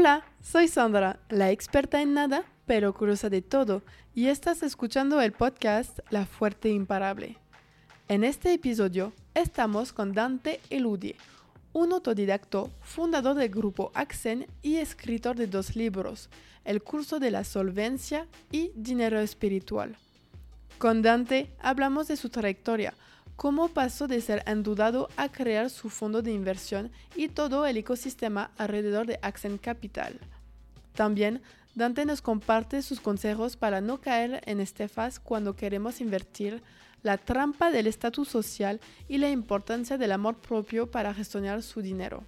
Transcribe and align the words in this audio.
Hola, 0.00 0.24
soy 0.40 0.66
Sandra, 0.66 1.20
la 1.28 1.50
experta 1.50 2.00
en 2.00 2.14
nada, 2.14 2.44
pero 2.64 2.94
curiosa 2.94 3.28
de 3.28 3.42
todo, 3.42 3.82
y 4.14 4.28
estás 4.28 4.62
escuchando 4.62 5.20
el 5.20 5.32
podcast 5.32 5.98
La 6.08 6.24
Fuerte 6.24 6.70
Imparable. 6.70 7.36
En 8.08 8.24
este 8.24 8.54
episodio 8.54 9.12
estamos 9.34 9.92
con 9.92 10.14
Dante 10.14 10.58
Eludie, 10.70 11.16
un 11.74 11.92
autodidacto, 11.92 12.70
fundador 12.80 13.34
del 13.34 13.50
grupo 13.50 13.92
Accent 13.92 14.48
y 14.62 14.76
escritor 14.76 15.36
de 15.36 15.48
dos 15.48 15.76
libros, 15.76 16.30
El 16.64 16.82
curso 16.82 17.20
de 17.20 17.30
la 17.30 17.44
solvencia 17.44 18.26
y 18.50 18.72
Dinero 18.74 19.20
espiritual. 19.20 19.98
Con 20.78 21.02
Dante 21.02 21.50
hablamos 21.60 22.08
de 22.08 22.16
su 22.16 22.30
trayectoria, 22.30 22.94
cómo 23.40 23.68
pasó 23.68 24.06
de 24.06 24.20
ser 24.20 24.42
endudado 24.46 25.08
a 25.16 25.32
crear 25.32 25.70
su 25.70 25.88
fondo 25.88 26.20
de 26.20 26.30
inversión 26.30 26.92
y 27.16 27.28
todo 27.28 27.64
el 27.64 27.78
ecosistema 27.78 28.50
alrededor 28.58 29.06
de 29.06 29.18
Accent 29.22 29.62
Capital. 29.62 30.20
También 30.92 31.40
Dante 31.74 32.04
nos 32.04 32.20
comparte 32.20 32.82
sus 32.82 33.00
consejos 33.00 33.56
para 33.56 33.80
no 33.80 33.98
caer 33.98 34.42
en 34.44 34.60
estafas 34.60 35.18
cuando 35.18 35.56
queremos 35.56 36.02
invertir, 36.02 36.62
la 37.02 37.16
trampa 37.16 37.70
del 37.70 37.86
estatus 37.86 38.28
social 38.28 38.78
y 39.08 39.16
la 39.16 39.30
importancia 39.30 39.96
del 39.96 40.12
amor 40.12 40.36
propio 40.36 40.90
para 40.90 41.14
gestionar 41.14 41.62
su 41.62 41.80
dinero. 41.80 42.24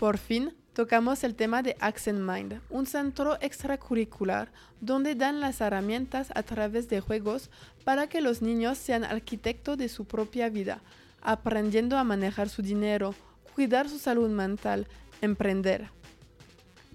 Por 0.00 0.18
fin, 0.18 0.52
tocamos 0.72 1.24
el 1.24 1.34
tema 1.34 1.62
de 1.62 1.76
Accent 1.80 2.18
Mind, 2.18 2.60
un 2.70 2.86
centro 2.86 3.38
extracurricular 3.40 4.50
donde 4.80 5.14
dan 5.14 5.40
las 5.40 5.60
herramientas 5.60 6.30
a 6.34 6.42
través 6.42 6.88
de 6.88 7.00
juegos 7.00 7.50
para 7.84 8.08
que 8.08 8.20
los 8.20 8.42
niños 8.42 8.78
sean 8.78 9.04
arquitectos 9.04 9.76
de 9.78 9.88
su 9.88 10.06
propia 10.06 10.48
vida, 10.48 10.80
aprendiendo 11.20 11.98
a 11.98 12.04
manejar 12.04 12.48
su 12.48 12.62
dinero, 12.62 13.14
cuidar 13.54 13.88
su 13.88 13.98
salud 13.98 14.30
mental, 14.30 14.86
emprender. 15.20 15.90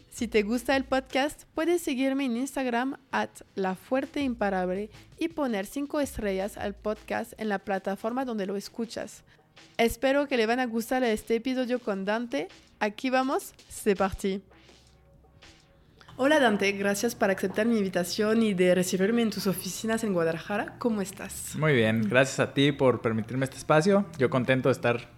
Si 0.09 0.27
te 0.27 0.41
gusta 0.41 0.75
el 0.75 0.83
podcast, 0.83 1.43
puedes 1.53 1.83
seguirme 1.83 2.25
en 2.25 2.37
Instagram 2.37 2.97
at 3.11 3.29
La 3.53 3.77
Imparable 4.15 4.89
y 5.19 5.27
poner 5.27 5.67
5 5.67 5.99
estrellas 5.99 6.57
al 6.57 6.73
podcast 6.73 7.33
en 7.37 7.49
la 7.49 7.59
plataforma 7.59 8.25
donde 8.25 8.47
lo 8.47 8.55
escuchas. 8.55 9.23
Espero 9.77 10.27
que 10.27 10.37
le 10.37 10.47
van 10.47 10.59
a 10.59 10.65
gustar 10.65 11.03
este 11.03 11.35
episodio 11.35 11.79
con 11.79 12.03
Dante. 12.03 12.47
Aquí 12.79 13.09
vamos, 13.09 13.53
c'est 13.69 13.97
parti. 13.97 14.41
Hola 16.15 16.39
Dante, 16.39 16.71
gracias 16.73 17.15
por 17.15 17.31
aceptar 17.31 17.65
mi 17.65 17.77
invitación 17.77 18.43
y 18.43 18.53
de 18.53 18.75
recibirme 18.75 19.23
en 19.23 19.31
tus 19.31 19.47
oficinas 19.47 20.03
en 20.03 20.13
Guadalajara. 20.13 20.75
¿Cómo 20.77 21.01
estás? 21.01 21.55
Muy 21.55 21.73
bien, 21.73 22.07
gracias 22.07 22.39
a 22.39 22.53
ti 22.53 22.71
por 22.71 23.01
permitirme 23.01 23.45
este 23.45 23.57
espacio. 23.57 24.05
Yo 24.19 24.29
contento 24.29 24.69
de 24.69 24.73
estar 24.73 25.09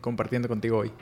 compartiendo 0.00 0.46
contigo 0.46 0.78
hoy. 0.78 0.92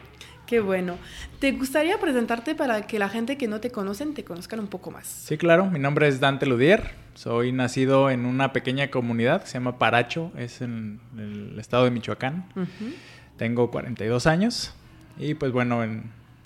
Qué 0.47 0.61
bueno. 0.61 0.97
¿Te 1.39 1.53
gustaría 1.53 1.99
presentarte 1.99 2.55
para 2.55 2.87
que 2.87 2.99
la 2.99 3.11
gente 3.11 3.37
que 3.37 3.47
no 3.49 3.61
te 3.61 3.71
conocen 3.71 4.15
te 4.15 4.25
conozcan 4.25 4.61
un 4.61 4.69
poco 4.69 4.91
más? 4.91 5.07
Sí, 5.07 5.37
claro. 5.37 5.67
Mi 5.67 5.79
nombre 5.79 6.09
es 6.09 6.19
Dante 6.19 6.47
Ludier. 6.47 6.93
Soy 7.15 7.53
nacido 7.53 8.09
en 8.11 8.25
una 8.25 8.53
pequeña 8.53 8.91
comunidad 8.91 9.43
que 9.43 9.49
se 9.49 9.55
llama 9.55 9.79
Paracho, 9.79 10.33
es 10.37 10.63
en 10.63 11.01
el 11.19 11.59
estado 11.59 11.85
de 11.85 11.91
Michoacán. 11.91 12.47
Tengo 13.37 13.71
42 13.71 14.27
años 14.27 14.75
y 15.19 15.35
pues 15.35 15.53
bueno, 15.53 15.85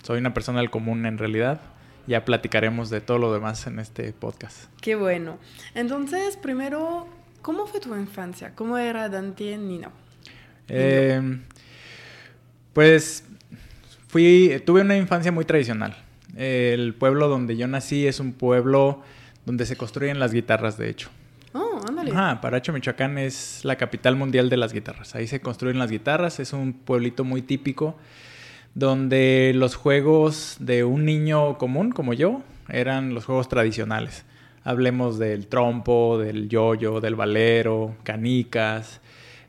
soy 0.03 0.19
una 0.19 0.33
persona 0.33 0.59
del 0.59 0.69
común 0.69 1.05
en 1.05 1.17
realidad. 1.17 1.61
Ya 2.07 2.25
platicaremos 2.25 2.89
de 2.89 2.99
todo 2.99 3.19
lo 3.19 3.31
demás 3.31 3.67
en 3.67 3.79
este 3.79 4.11
podcast. 4.13 4.65
Qué 4.81 4.95
bueno. 4.95 5.37
Entonces, 5.75 6.35
primero, 6.35 7.07
¿cómo 7.41 7.67
fue 7.67 7.79
tu 7.79 7.95
infancia? 7.95 8.53
¿Cómo 8.55 8.77
era 8.77 9.07
Dante 9.07 9.55
Nino? 9.57 9.91
Eh, 10.67 11.21
pues 12.73 13.23
Fui, 14.11 14.61
tuve 14.65 14.81
una 14.81 14.97
infancia 14.97 15.31
muy 15.31 15.45
tradicional. 15.45 15.95
El 16.35 16.93
pueblo 16.95 17.29
donde 17.29 17.55
yo 17.55 17.65
nací 17.69 18.07
es 18.07 18.19
un 18.19 18.33
pueblo 18.33 19.03
donde 19.45 19.65
se 19.65 19.77
construyen 19.77 20.19
las 20.19 20.33
guitarras, 20.33 20.77
de 20.77 20.89
hecho. 20.89 21.09
Oh, 21.53 21.79
ándale. 21.87 22.11
Ajá, 22.11 22.41
Paracho, 22.41 22.73
Michoacán 22.73 23.17
es 23.17 23.63
la 23.63 23.77
capital 23.77 24.17
mundial 24.17 24.49
de 24.49 24.57
las 24.57 24.73
guitarras. 24.73 25.15
Ahí 25.15 25.27
se 25.27 25.39
construyen 25.39 25.79
las 25.79 25.89
guitarras. 25.89 26.41
Es 26.41 26.51
un 26.51 26.73
pueblito 26.73 27.23
muy 27.23 27.41
típico 27.41 27.95
donde 28.73 29.51
los 29.55 29.75
juegos 29.75 30.57
de 30.59 30.83
un 30.83 31.05
niño 31.05 31.57
común 31.57 31.91
como 31.91 32.13
yo 32.13 32.41
eran 32.69 33.13
los 33.13 33.25
juegos 33.25 33.49
tradicionales. 33.49 34.25
Hablemos 34.63 35.17
del 35.17 35.47
trompo, 35.47 36.19
del 36.19 36.47
yoyo, 36.47 37.01
del 37.01 37.15
valero, 37.15 37.95
canicas, 38.03 39.01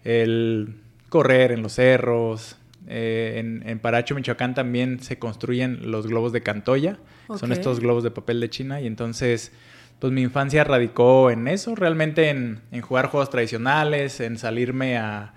el 0.05 0.77
correr 1.09 1.53
en 1.53 1.63
los 1.63 1.75
cerros, 1.75 2.57
eh, 2.89 3.61
en, 3.65 3.79
Paracho, 3.79 4.15
Michoacán, 4.15 4.55
también 4.55 5.01
se 5.01 5.19
construyen 5.19 5.91
los 5.91 6.07
globos 6.07 6.33
de 6.33 6.43
Cantoya. 6.43 6.99
Son 7.39 7.53
estos 7.53 7.81
globos 7.81 8.03
de 8.03 8.11
papel 8.11 8.41
de 8.41 8.51
China. 8.51 8.81
Y 8.81 8.87
entonces, 8.87 9.53
pues 9.99 10.13
mi 10.13 10.23
infancia 10.23 10.65
radicó 10.65 11.31
en 11.31 11.49
eso, 11.49 11.75
realmente 11.75 12.29
en, 12.31 12.61
jugar 12.83 13.07
juegos 13.07 13.31
tradicionales, 13.31 14.21
en 14.21 14.37
salirme 14.39 14.99
a, 14.99 15.35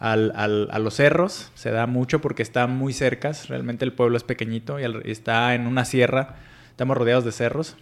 los 0.00 0.94
cerros. 0.94 1.50
Se 1.54 1.70
da 1.70 1.86
mucho 1.86 2.20
porque 2.20 2.42
están 2.42 2.76
muy 2.76 2.92
cercas. 2.92 3.48
Realmente 3.48 3.84
el 3.84 3.92
pueblo 3.92 4.16
es 4.16 4.24
pequeñito 4.24 4.78
y 4.78 4.84
está 5.10 5.54
en 5.54 5.66
una 5.66 5.84
sierra. 5.84 6.36
Estamos 6.70 6.96
rodeados 6.96 7.24
de 7.24 7.32
cerros. 7.32 7.76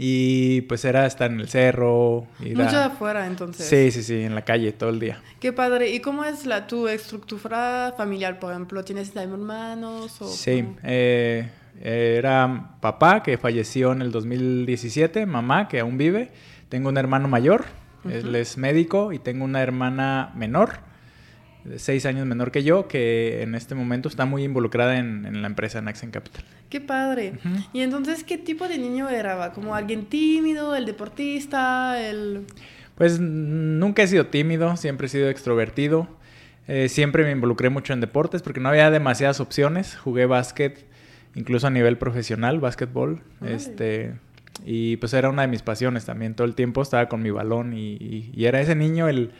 Y 0.00 0.60
pues 0.62 0.84
era 0.84 1.06
estar 1.06 1.30
en 1.30 1.40
el 1.40 1.48
cerro. 1.48 2.26
Mucho 2.38 2.78
de 2.78 2.84
afuera, 2.84 3.26
entonces. 3.26 3.66
Sí, 3.66 3.90
sí, 3.90 4.04
sí, 4.04 4.22
en 4.22 4.34
la 4.34 4.42
calle 4.42 4.70
todo 4.72 4.90
el 4.90 5.00
día. 5.00 5.20
Qué 5.40 5.52
padre. 5.52 5.90
¿Y 5.90 6.00
cómo 6.00 6.24
es 6.24 6.46
la 6.46 6.68
tu 6.68 6.86
estructura 6.86 7.92
familiar, 7.96 8.38
por 8.38 8.52
ejemplo? 8.52 8.84
¿Tienes 8.84 9.16
hermanos? 9.16 10.22
O 10.22 10.28
sí, 10.28 10.64
eh, 10.84 11.50
era 11.82 12.76
papá 12.80 13.24
que 13.24 13.38
falleció 13.38 13.92
en 13.92 14.02
el 14.02 14.12
2017, 14.12 15.26
mamá 15.26 15.66
que 15.66 15.80
aún 15.80 15.98
vive. 15.98 16.30
Tengo 16.68 16.90
un 16.90 16.96
hermano 16.96 17.28
mayor, 17.28 17.64
él 18.08 18.34
es 18.36 18.56
médico, 18.56 19.12
y 19.12 19.18
tengo 19.18 19.44
una 19.44 19.62
hermana 19.62 20.32
menor 20.36 20.87
seis 21.76 22.06
años 22.06 22.26
menor 22.26 22.50
que 22.50 22.62
yo, 22.62 22.88
que 22.88 23.42
en 23.42 23.54
este 23.54 23.74
momento 23.74 24.08
está 24.08 24.24
muy 24.24 24.44
involucrada 24.44 24.98
en, 24.98 25.42
la 25.42 25.46
empresa 25.46 25.80
Naxen 25.80 26.10
Capital. 26.10 26.44
Qué 26.70 26.80
padre. 26.80 27.34
Y 27.72 27.80
entonces, 27.80 28.24
¿qué 28.24 28.38
tipo 28.38 28.68
de 28.68 28.78
niño 28.78 29.08
era? 29.08 29.52
¿Como 29.52 29.74
alguien 29.74 30.06
tímido, 30.06 30.74
el 30.74 30.86
deportista, 30.86 32.00
el...? 32.00 32.44
Pues 32.94 33.20
nunca 33.20 34.02
he 34.02 34.08
sido 34.08 34.26
tímido, 34.26 34.76
siempre 34.76 35.06
he 35.06 35.10
sido 35.10 35.28
extrovertido. 35.30 36.08
Eh, 36.66 36.88
siempre 36.88 37.24
me 37.24 37.30
involucré 37.30 37.70
mucho 37.70 37.92
en 37.92 38.00
deportes 38.00 38.42
porque 38.42 38.60
no 38.60 38.68
había 38.68 38.90
demasiadas 38.90 39.40
opciones. 39.40 39.96
Jugué 39.96 40.26
básquet, 40.26 40.84
incluso 41.34 41.68
a 41.68 41.70
nivel 41.70 41.96
profesional, 41.96 42.60
básquetbol. 42.60 43.22
Este, 43.46 44.14
y 44.66 44.96
pues 44.96 45.14
era 45.14 45.30
una 45.30 45.42
de 45.42 45.48
mis 45.48 45.62
pasiones 45.62 46.04
también. 46.04 46.34
Todo 46.34 46.46
el 46.46 46.54
tiempo 46.54 46.82
estaba 46.82 47.08
con 47.08 47.22
mi 47.22 47.30
balón 47.30 47.72
y, 47.72 48.32
era 48.36 48.60
ese 48.60 48.74
niño 48.74 49.08
el, 49.08 49.32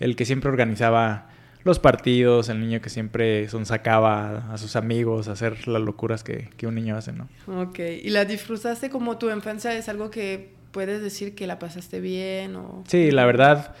el 0.00 0.16
que 0.16 0.24
siempre 0.24 0.50
organizaba 0.50 1.28
los 1.64 1.78
partidos, 1.78 2.50
el 2.50 2.60
niño 2.60 2.80
que 2.80 2.90
siempre 2.90 3.48
son 3.48 3.64
sacaba 3.64 4.52
a 4.52 4.58
sus 4.58 4.76
amigos 4.76 5.28
a 5.28 5.32
hacer 5.32 5.66
las 5.66 5.80
locuras 5.80 6.22
que, 6.22 6.50
un 6.66 6.74
niño 6.74 6.96
hace, 6.96 7.12
¿no? 7.12 7.28
Ok, 7.46 7.78
¿y 8.02 8.10
la 8.10 8.26
disfrutaste 8.26 8.90
como 8.90 9.18
tu 9.18 9.30
infancia? 9.30 9.72
¿Es 9.74 9.88
algo 9.88 10.10
que 10.10 10.52
puedes 10.72 11.02
decir 11.02 11.34
que 11.34 11.46
la 11.46 11.58
pasaste 11.58 12.00
bien? 12.00 12.54
O... 12.56 12.84
Sí, 12.86 13.10
la 13.10 13.24
verdad, 13.24 13.74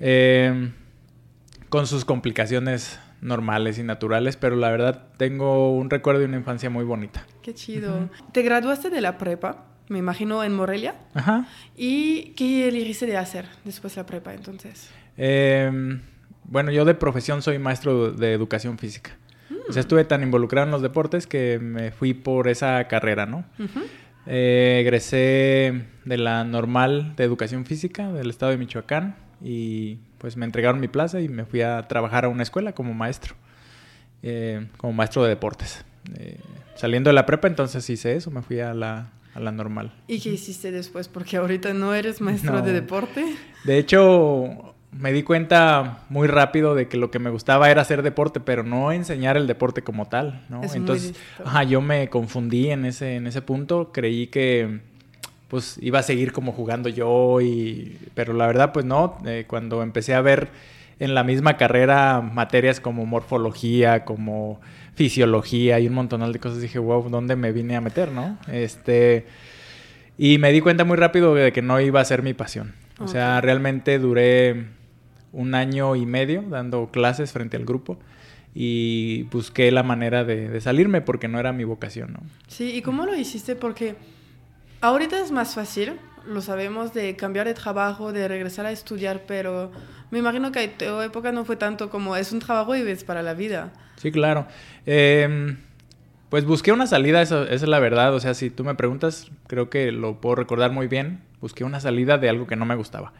eh, 0.00 0.72
con 1.68 1.86
sus 1.86 2.06
complicaciones 2.06 2.98
normales 3.20 3.78
y 3.78 3.82
naturales, 3.82 4.36
pero 4.36 4.56
la 4.56 4.70
verdad 4.70 5.08
tengo 5.18 5.76
un 5.76 5.90
recuerdo 5.90 6.20
de 6.20 6.26
una 6.26 6.38
infancia 6.38 6.70
muy 6.70 6.84
bonita. 6.84 7.26
Qué 7.42 7.54
chido. 7.54 8.08
¿Te 8.32 8.42
graduaste 8.42 8.88
de 8.88 9.00
la 9.02 9.18
prepa? 9.18 9.64
Me 9.88 9.98
imagino 9.98 10.42
en 10.42 10.54
Morelia. 10.54 10.94
Ajá. 11.14 11.46
¿Y 11.76 12.32
qué 12.32 12.68
elegiste 12.68 13.06
de 13.06 13.16
hacer 13.16 13.46
después 13.64 13.94
de 13.94 14.00
la 14.00 14.06
prepa 14.06 14.34
entonces? 14.34 14.90
Eh, 15.16 16.00
bueno, 16.48 16.70
yo 16.70 16.84
de 16.84 16.94
profesión 16.94 17.42
soy 17.42 17.58
maestro 17.58 18.12
de 18.12 18.32
educación 18.32 18.78
física. 18.78 19.16
O 19.68 19.72
sea, 19.72 19.80
estuve 19.80 20.04
tan 20.04 20.22
involucrado 20.22 20.66
en 20.66 20.70
los 20.70 20.82
deportes 20.82 21.26
que 21.26 21.58
me 21.60 21.90
fui 21.90 22.14
por 22.14 22.48
esa 22.48 22.86
carrera, 22.86 23.26
¿no? 23.26 23.44
Eh, 24.26 24.78
egresé 24.80 25.84
de 26.04 26.18
la 26.18 26.44
normal 26.44 27.14
de 27.16 27.24
educación 27.24 27.64
física 27.64 28.12
del 28.12 28.30
estado 28.30 28.50
de 28.50 28.58
Michoacán 28.58 29.16
y 29.40 29.98
pues 30.18 30.36
me 30.36 30.44
entregaron 30.46 30.80
mi 30.80 30.88
plaza 30.88 31.20
y 31.20 31.28
me 31.28 31.44
fui 31.44 31.62
a 31.62 31.82
trabajar 31.82 32.24
a 32.24 32.28
una 32.28 32.42
escuela 32.42 32.72
como 32.72 32.94
maestro, 32.94 33.34
eh, 34.22 34.66
como 34.76 34.92
maestro 34.92 35.22
de 35.24 35.30
deportes. 35.30 35.84
Eh, 36.14 36.38
saliendo 36.76 37.10
de 37.10 37.14
la 37.14 37.26
prepa, 37.26 37.48
entonces 37.48 37.88
hice 37.90 38.14
eso, 38.14 38.30
me 38.30 38.42
fui 38.42 38.60
a 38.60 38.72
la, 38.72 39.10
a 39.34 39.40
la 39.40 39.52
normal. 39.52 39.92
¿Y 40.06 40.20
qué 40.20 40.30
hiciste 40.30 40.70
después? 40.70 41.08
Porque 41.08 41.36
ahorita 41.36 41.72
no 41.72 41.94
eres 41.94 42.20
maestro 42.20 42.62
de 42.62 42.72
deporte. 42.72 43.24
De 43.64 43.78
hecho, 43.78 44.75
me 44.98 45.12
di 45.12 45.22
cuenta 45.22 46.00
muy 46.08 46.28
rápido 46.28 46.74
de 46.74 46.88
que 46.88 46.96
lo 46.96 47.10
que 47.10 47.18
me 47.18 47.30
gustaba 47.30 47.70
era 47.70 47.82
hacer 47.82 48.02
deporte, 48.02 48.40
pero 48.40 48.62
no 48.62 48.92
enseñar 48.92 49.36
el 49.36 49.46
deporte 49.46 49.82
como 49.82 50.06
tal, 50.06 50.44
¿no? 50.48 50.62
Entonces, 50.74 51.14
ajá, 51.44 51.64
yo 51.64 51.80
me 51.80 52.08
confundí 52.08 52.70
en 52.70 52.84
ese, 52.84 53.16
en 53.16 53.26
ese 53.26 53.42
punto, 53.42 53.90
creí 53.92 54.28
que 54.28 54.80
pues 55.48 55.78
iba 55.80 56.00
a 56.00 56.02
seguir 56.02 56.32
como 56.32 56.50
jugando 56.50 56.88
yo 56.88 57.40
y 57.40 57.98
pero 58.14 58.32
la 58.32 58.48
verdad 58.48 58.72
pues 58.72 58.84
no, 58.84 59.16
eh, 59.24 59.44
cuando 59.46 59.82
empecé 59.82 60.12
a 60.14 60.20
ver 60.20 60.48
en 60.98 61.14
la 61.14 61.22
misma 61.22 61.56
carrera 61.56 62.20
materias 62.20 62.80
como 62.80 63.06
morfología, 63.06 64.04
como 64.04 64.60
fisiología 64.94 65.78
y 65.78 65.86
un 65.86 65.94
montón 65.94 66.32
de 66.32 66.38
cosas. 66.38 66.60
Dije, 66.60 66.78
wow, 66.78 67.08
¿dónde 67.10 67.36
me 67.36 67.52
vine 67.52 67.76
a 67.76 67.80
meter, 67.80 68.10
no? 68.10 68.38
Este, 68.50 69.26
y 70.18 70.38
me 70.38 70.50
di 70.52 70.60
cuenta 70.60 70.84
muy 70.84 70.96
rápido 70.96 71.34
de 71.34 71.52
que 71.52 71.62
no 71.62 71.80
iba 71.80 72.00
a 72.00 72.04
ser 72.04 72.22
mi 72.22 72.34
pasión. 72.34 72.74
O 72.98 73.08
sea, 73.08 73.42
realmente 73.42 73.98
duré 73.98 74.64
un 75.36 75.54
año 75.54 75.94
y 75.96 76.06
medio 76.06 76.42
dando 76.42 76.88
clases 76.90 77.30
frente 77.30 77.56
al 77.56 77.64
grupo 77.64 77.98
y 78.54 79.24
busqué 79.24 79.70
la 79.70 79.82
manera 79.82 80.24
de, 80.24 80.60
salirme 80.62 81.02
porque 81.02 81.28
no 81.28 81.38
era 81.38 81.52
mi 81.52 81.64
vocación, 81.64 82.14
¿no? 82.14 82.20
Sí, 82.48 82.74
¿y 82.74 82.80
cómo 82.80 83.04
lo 83.04 83.14
hiciste? 83.14 83.54
Porque 83.54 83.96
ahorita 84.80 85.20
es 85.20 85.30
más 85.30 85.54
fácil, 85.54 86.00
lo 86.26 86.40
sabemos, 86.40 86.94
de 86.94 87.16
cambiar 87.16 87.46
de 87.46 87.52
trabajo, 87.52 88.14
de 88.14 88.26
regresar 88.28 88.64
a 88.64 88.72
estudiar, 88.72 89.24
pero 89.28 89.70
me 90.10 90.20
imagino 90.20 90.52
que 90.52 90.64
en 90.64 90.78
tu 90.78 91.02
época 91.02 91.32
no 91.32 91.44
fue 91.44 91.56
tanto 91.56 91.90
como 91.90 92.16
es 92.16 92.32
un 92.32 92.38
trabajo 92.38 92.74
y 92.74 92.80
es 92.80 93.04
para 93.04 93.22
la 93.22 93.34
vida. 93.34 93.74
Sí, 93.96 94.10
claro. 94.10 94.46
Em, 94.86 95.58
pues 96.30 96.46
busqué 96.46 96.72
una 96.72 96.86
salida, 96.86 97.20
esa 97.20 97.44
es 97.44 97.60
la 97.62 97.78
verdad. 97.78 98.14
O 98.14 98.20
sea, 98.20 98.32
si 98.32 98.48
tú 98.48 98.64
me 98.64 98.74
preguntas, 98.74 99.30
creo 99.48 99.68
que 99.68 99.92
lo 99.92 100.18
puedo 100.22 100.34
recordar 100.34 100.72
muy 100.72 100.86
bien. 100.88 101.20
Busqué 101.42 101.64
una 101.64 101.80
salida 101.80 102.16
de 102.16 102.30
algo 102.30 102.46
que 102.46 102.56
no 102.56 102.64
me 102.64 102.74
gustaba. 102.74 103.12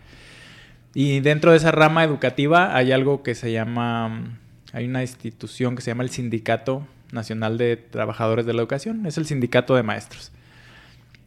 Y 0.98 1.20
dentro 1.20 1.50
de 1.50 1.58
esa 1.58 1.72
rama 1.72 2.04
educativa 2.04 2.74
hay 2.74 2.90
algo 2.90 3.22
que 3.22 3.34
se 3.34 3.52
llama 3.52 4.38
hay 4.72 4.86
una 4.86 5.02
institución 5.02 5.76
que 5.76 5.82
se 5.82 5.90
llama 5.90 6.04
el 6.04 6.08
Sindicato 6.08 6.86
Nacional 7.12 7.58
de 7.58 7.76
Trabajadores 7.76 8.46
de 8.46 8.54
la 8.54 8.62
Educación, 8.62 9.04
es 9.04 9.18
el 9.18 9.26
Sindicato 9.26 9.76
de 9.76 9.82
Maestros. 9.82 10.32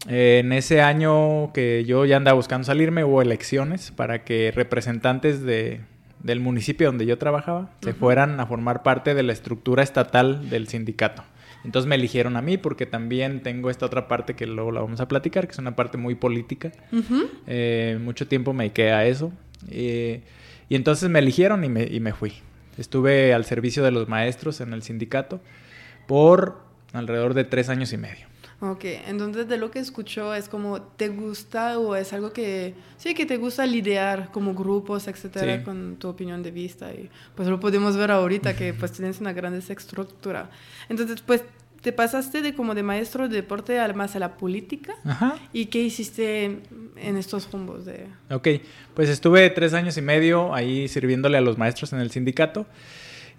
en 0.08 0.54
ese 0.54 0.82
año 0.82 1.54
que 1.54 1.86
yo 1.86 2.04
ya 2.06 2.18
andaba 2.18 2.34
buscando 2.34 2.66
salirme, 2.66 3.04
hubo 3.04 3.22
elecciones 3.22 3.92
para 3.92 4.24
que 4.24 4.52
representantes 4.56 5.44
de, 5.44 5.82
del 6.24 6.40
municipio 6.40 6.88
donde 6.88 7.06
yo 7.06 7.20
trabajaba 7.20 7.70
se 7.84 7.94
fueran 7.94 8.40
a 8.40 8.48
formar 8.48 8.82
parte 8.82 9.14
de 9.14 9.22
la 9.22 9.34
estructura 9.34 9.84
estatal 9.84 10.50
del 10.50 10.68
sindicato. 10.68 11.24
Entonces 11.64 11.88
me 11.88 11.94
eligieron 11.94 12.38
a 12.38 12.42
mí 12.42 12.58
porque 12.58 12.88
también 12.88 13.44
tengo 13.44 13.70
esta 13.70 13.86
otra 13.86 14.08
parte 14.08 14.34
que 14.34 14.48
luego 14.48 14.72
la 14.72 14.82
vamos 14.82 15.00
a 15.00 15.08
platicar, 15.08 15.46
que 15.46 15.52
es 15.52 15.60
una 15.60 15.76
parte 15.76 16.00
muy 16.00 16.16
política. 16.16 16.72
Eh, 17.46 18.00
mucho 18.02 18.28
tiempo 18.28 18.52
me 18.54 18.64
dediqué 18.64 18.92
a 18.92 19.06
eso. 19.06 19.32
Eh, 19.70 20.22
y 20.70 20.76
entonces 20.76 21.10
me 21.10 21.20
eligieron 21.20 21.64
y 21.64 21.70
me, 21.70 21.84
y 21.84 22.00
me 22.00 22.14
fui. 22.14 22.34
Estuve 22.78 23.34
al 23.34 23.46
servicio 23.46 23.84
de 23.84 23.92
los 23.92 24.08
maestros 24.08 24.62
en 24.62 24.74
el 24.74 24.84
sindicato 24.84 25.42
por 26.08 26.62
alrededor 26.94 27.34
de 27.34 27.44
tres 27.44 27.70
años 27.70 27.92
y 27.94 27.98
medio. 27.98 28.30
Ok, 28.62 28.84
entonces 29.08 29.48
de 29.48 29.58
lo 29.58 29.72
que 29.72 29.80
escucho 29.80 30.34
es 30.34 30.50
como, 30.50 30.82
¿te 30.82 31.08
gusta 31.08 31.80
o 31.80 31.96
es 31.96 32.12
algo 32.12 32.34
que, 32.34 32.74
sí, 32.98 33.14
que 33.14 33.26
te 33.26 33.38
gusta 33.38 33.66
lidiar 33.66 34.32
como 34.34 34.54
grupos, 34.54 35.08
etcétera, 35.08 35.64
con 35.64 35.96
tu 35.96 36.10
opinión 36.10 36.44
de 36.44 36.52
vista? 36.52 36.92
Y 36.92 37.10
pues 37.36 37.48
lo 37.48 37.58
podemos 37.62 37.96
ver 37.96 38.12
ahorita 38.12 38.58
que 38.58 38.74
pues 38.74 38.92
tienes 38.92 39.22
una 39.22 39.32
gran 39.32 39.54
estructura. 39.54 40.50
Entonces, 40.90 41.22
pues 41.22 41.44
te 41.82 41.94
pasaste 41.94 42.42
de 42.42 42.54
como 42.54 42.76
de 42.76 42.84
maestro 42.84 43.30
de 43.30 43.36
deporte 43.38 43.80
al 43.80 43.96
más 43.96 44.16
a 44.16 44.20
la 44.20 44.38
política. 44.38 44.94
Ajá. 45.06 45.36
¿Y 45.54 45.68
qué 45.68 45.80
hiciste 45.80 46.60
en 46.98 47.18
estos 47.18 47.52
rumbos 47.52 47.86
de...? 47.86 48.08
Ok, 48.30 48.48
pues 48.94 49.10
estuve 49.10 49.50
tres 49.50 49.74
años 49.74 49.98
y 49.98 50.02
medio 50.02 50.54
ahí 50.54 50.88
sirviéndole 50.88 51.38
a 51.38 51.42
los 51.42 51.58
maestros 51.58 51.94
en 51.94 52.00
el 52.00 52.12
sindicato. 52.12 52.66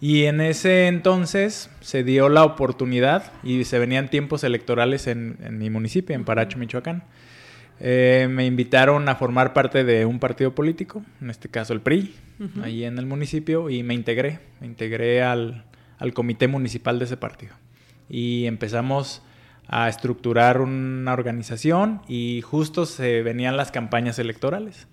Y 0.01 0.25
en 0.25 0.41
ese 0.41 0.87
entonces 0.87 1.69
se 1.81 2.03
dio 2.05 2.31
la 2.31 2.45
oportunidad 2.45 3.33
y 3.43 3.65
se 3.65 3.79
venían 3.79 4.09
tiempos 4.09 4.45
electorales 4.45 5.07
en, 5.07 5.37
mi 5.59 5.69
municipio, 5.69 6.17
en 6.17 6.25
Paracho, 6.25 6.59
Michoacán. 6.59 7.05
Eh, 7.81 8.27
me 8.31 8.47
invitaron 8.47 9.09
a 9.11 9.17
formar 9.17 9.53
parte 9.53 9.85
de 9.85 10.07
un 10.07 10.19
partido 10.19 10.55
político, 10.55 11.03
en 11.21 11.29
este 11.29 11.51
caso 11.51 11.75
el 11.75 11.81
PRI, 11.81 12.15
ahí 12.63 12.85
en 12.85 12.99
el 12.99 13.05
municipio, 13.05 13.69
y 13.69 13.83
me 13.83 13.93
integré, 13.93 14.39
me 14.61 14.67
integré 14.67 15.23
al 15.23 15.65
comité 16.15 16.49
municipal 16.49 16.99
de 16.99 17.05
ese 17.05 17.19
partido 17.19 17.55
y 18.11 18.47
empezamos 18.47 19.23
a 19.69 19.89
estructurar 19.89 20.61
una 20.61 21.13
organización 21.13 22.03
y 22.09 22.43
justo 22.43 22.85
se 22.85 23.23
venían 23.23 23.57
las 23.57 23.71
campañas 23.71 24.19
electorales. 24.19 24.89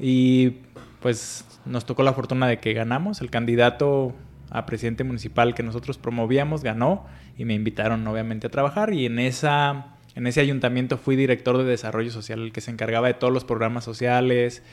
Y 0.00 0.56
pues 1.00 1.44
nos 1.66 1.84
tocó 1.84 2.02
la 2.02 2.14
fortuna 2.14 2.46
de 2.48 2.58
que 2.58 2.72
ganamos. 2.72 3.20
El 3.20 3.30
candidato 3.30 4.14
a 4.50 4.64
presidente 4.64 5.04
municipal 5.04 5.54
que 5.54 5.62
nosotros 5.62 5.98
promovíamos 5.98 6.62
ganó 6.62 7.04
y 7.36 7.44
me 7.44 7.52
invitaron 7.52 8.06
obviamente 8.06 8.46
a 8.46 8.50
trabajar 8.50 8.94
y 8.94 9.04
en 9.04 9.18
esa 9.18 9.94
en 10.14 10.26
ese 10.26 10.40
ayuntamiento 10.40 10.96
fui 10.96 11.14
director 11.14 11.58
de 11.58 11.64
desarrollo 11.64 12.10
social, 12.10 12.40
el 12.40 12.52
que 12.52 12.60
se 12.60 12.72
encargaba 12.72 13.06
de 13.06 13.14
todos 13.14 13.32
los 13.32 13.44
programas 13.44 13.84
sociales. 13.84 14.64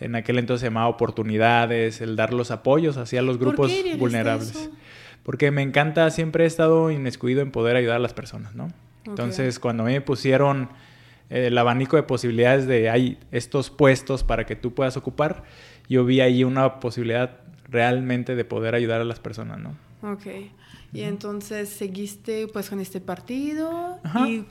En 0.00 0.16
aquel 0.16 0.40
entonces 0.40 0.62
se 0.62 0.66
llamaba 0.68 0.88
oportunidades, 0.88 2.00
el 2.00 2.16
dar 2.16 2.32
los 2.32 2.50
apoyos 2.50 2.96
hacia 2.96 3.22
los 3.22 3.38
grupos 3.38 3.70
vulnerables 3.96 4.70
porque 5.28 5.50
me 5.50 5.60
encanta, 5.60 6.10
siempre 6.10 6.44
he 6.44 6.46
estado 6.46 6.90
inmiscuido 6.90 7.42
en 7.42 7.50
poder 7.50 7.76
ayudar 7.76 7.96
a 7.96 7.98
las 7.98 8.14
personas, 8.14 8.54
¿no? 8.54 8.72
Entonces, 9.04 9.58
cuando 9.58 9.84
me 9.84 10.00
pusieron 10.00 10.70
eh, 11.28 11.48
el 11.48 11.58
abanico 11.58 11.96
de 11.96 12.02
posibilidades 12.02 12.66
de 12.66 12.88
hay 12.88 13.18
estos 13.30 13.68
puestos 13.68 14.24
para 14.24 14.46
que 14.46 14.56
tú 14.56 14.72
puedas 14.72 14.96
ocupar, 14.96 15.44
yo 15.86 16.06
vi 16.06 16.22
ahí 16.22 16.44
una 16.44 16.80
posibilidad 16.80 17.40
realmente 17.68 18.36
de 18.36 18.44
poder 18.46 18.74
ayudar 18.74 19.02
a 19.02 19.04
las 19.04 19.20
personas, 19.20 19.58
¿no? 19.58 19.76
Ok. 20.00 20.24
Y 20.94 21.02
entonces 21.02 21.68
seguiste 21.68 22.48
pues 22.48 22.70
con 22.70 22.80
este 22.80 23.02
partido 23.02 24.00
y 24.26 24.46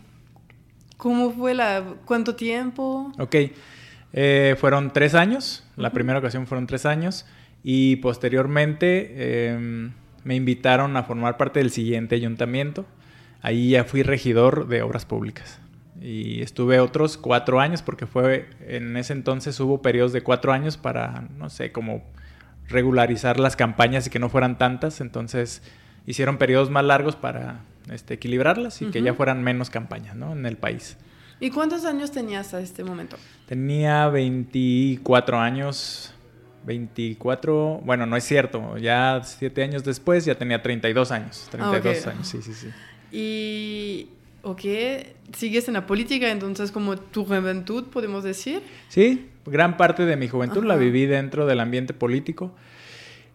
¿cómo 0.96 1.32
fue 1.32 1.56
la, 1.56 1.96
cuánto 2.06 2.36
tiempo? 2.36 3.12
Ok. 3.18 3.36
Eh, 4.14 4.56
fueron 4.60 4.94
tres 4.94 5.16
años, 5.16 5.68
la 5.76 5.92
primera 5.92 6.20
ocasión 6.20 6.46
fueron 6.46 6.68
tres 6.68 6.86
años 6.86 7.26
y 7.64 7.96
posteriormente 7.96 9.48
em, 9.48 9.92
me 10.28 10.36
invitaron 10.36 10.98
a 10.98 11.04
formar 11.04 11.38
parte 11.38 11.60
del 11.60 11.72
siguiente 11.72 12.16
ayuntamiento. 12.16 12.86
Ahí 13.42 13.70
ya 13.70 13.86
fui 13.86 14.04
regidor 14.04 14.68
de 14.68 14.82
obras 14.82 15.06
públicas. 15.06 15.62
Y 16.02 16.42
estuve 16.42 16.82
otros 16.82 17.18
cuatro 17.18 17.62
años 17.62 17.82
porque 17.82 18.06
fue, 18.06 18.50
en 18.68 18.98
ese 18.98 19.14
entonces 19.14 19.58
hubo 19.62 19.82
periodos 19.82 20.12
de 20.12 20.24
cuatro 20.24 20.52
años 20.52 20.76
para, 20.76 21.30
no 21.38 21.50
sé, 21.50 21.72
como 21.72 22.04
regularizar 22.68 23.40
las 23.40 23.56
campañas 23.56 24.08
y 24.08 24.10
que 24.10 24.20
no 24.20 24.28
fueran 24.28 24.58
tantas. 24.58 25.00
Entonces 25.00 25.62
hicieron 26.06 26.38
periodos 26.38 26.70
más 26.70 26.84
largos 26.84 27.16
para 27.16 27.62
este, 27.90 28.16
equilibrarlas 28.16 28.82
y 28.82 28.88
que 28.88 29.02
ya 29.02 29.14
fueran 29.14 29.42
menos 29.46 29.70
campañas 29.70 30.18
¿no? 30.18 30.34
en 30.34 30.46
el 30.46 30.58
país. 30.58 30.98
¿Y 31.40 31.52
cuántos 31.52 31.86
años 31.86 32.12
tenías 32.12 32.54
a 32.54 32.60
este 32.60 32.84
momento? 32.84 33.16
Tenía 33.46 34.10
24 34.10 35.40
años, 35.40 36.14
24, 36.68 37.82
bueno, 37.84 38.06
no 38.06 38.18
es 38.18 38.26
cierto, 38.26 38.78
ya 38.78 39.22
siete 39.24 39.64
años 39.64 39.86
después 39.86 40.26
ya 40.26 40.36
tenía 40.36 40.62
32 40.62 41.12
años, 41.12 41.48
32 41.50 42.06
ah, 42.06 42.10
años, 42.12 42.28
sí, 42.28 42.42
sí, 42.42 42.54
sí. 42.54 42.68
Y, 43.10 44.10
ok, 44.44 44.62
sigues 45.34 45.70
en 45.70 45.76
la 45.76 45.88
política, 45.88 46.30
entonces 46.30 46.72
como 46.74 46.98
tu 46.98 47.26
juventud, 47.26 47.86
podemos 47.86 48.26
decir. 48.26 48.62
Sí, 48.90 49.30
gran 49.46 49.78
parte 49.78 50.06
de 50.06 50.18
mi 50.18 50.28
juventud 50.28 50.66
la 50.66 50.76
viví 50.76 51.06
dentro 51.06 51.46
del 51.46 51.62
ambiente 51.62 51.94
político. 51.94 52.52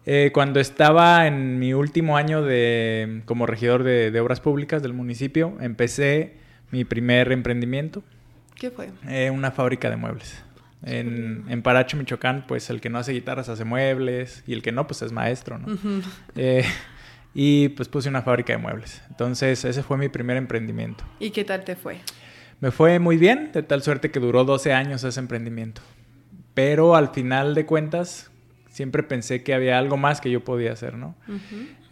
Eh, 0.05 0.29
cuando 0.31 0.59
estaba 0.59 1.25
en 1.25 1.57
mi 1.59 1.73
último 1.73 2.17
año 2.17 2.43
de, 2.43 3.21
como 3.25 3.47
regidor 3.47 3.83
de, 3.83 4.11
de, 4.11 4.19
obras 4.19 4.41
públicas 4.41 4.83
del 4.83 4.93
municipio, 4.93 5.57
empecé 5.59 6.33
mi 6.71 6.85
primer 6.85 7.31
emprendimiento. 7.31 8.03
¿Qué 8.55 8.69
fue? 8.69 8.89
Eh, 9.07 9.31
una 9.31 9.49
fábrica 9.49 9.89
de 9.89 9.95
muebles. 9.95 10.43
En, 10.85 11.45
en, 11.49 11.61
Paracho, 11.61 11.97
Michoacán, 11.97 12.45
pues 12.47 12.69
el 12.69 12.81
que 12.81 12.89
no 12.89 12.99
hace 12.99 13.13
guitarras 13.13 13.49
hace 13.49 13.63
muebles 13.63 14.43
y 14.47 14.53
el 14.53 14.61
que 14.61 14.71
no, 14.71 14.85
pues 14.85 15.01
es 15.01 15.11
maestro, 15.11 15.57
¿no? 15.57 15.77
Eh, 16.35 16.65
y 17.33 17.69
pues 17.69 17.89
puse 17.89 18.09
una 18.09 18.21
fábrica 18.21 18.53
de 18.53 18.59
muebles. 18.59 19.01
Entonces, 19.09 19.63
ese 19.65 19.83
fue 19.83 19.97
mi 19.97 20.09
primer 20.09 20.37
emprendimiento. 20.37 21.03
¿Y 21.19 21.31
qué 21.31 21.43
tal 21.43 21.63
te 21.63 21.75
fue? 21.75 21.97
Me 22.59 22.71
fue 22.71 22.99
muy 22.99 23.17
bien, 23.17 23.51
de 23.53 23.63
tal 23.63 23.81
suerte 23.81 24.11
que 24.11 24.19
duró 24.19 24.43
12 24.43 24.73
años 24.73 25.03
ese 25.03 25.19
emprendimiento. 25.19 25.81
Pero 26.53 26.95
al 26.95 27.09
final 27.09 27.55
de 27.55 27.65
cuentas, 27.65 28.29
siempre 28.69 29.03
pensé 29.03 29.43
que 29.43 29.53
había 29.53 29.77
algo 29.77 29.97
más 29.97 30.21
que 30.21 30.31
yo 30.31 30.43
podía 30.43 30.73
hacer, 30.73 30.95
¿no? 30.95 31.15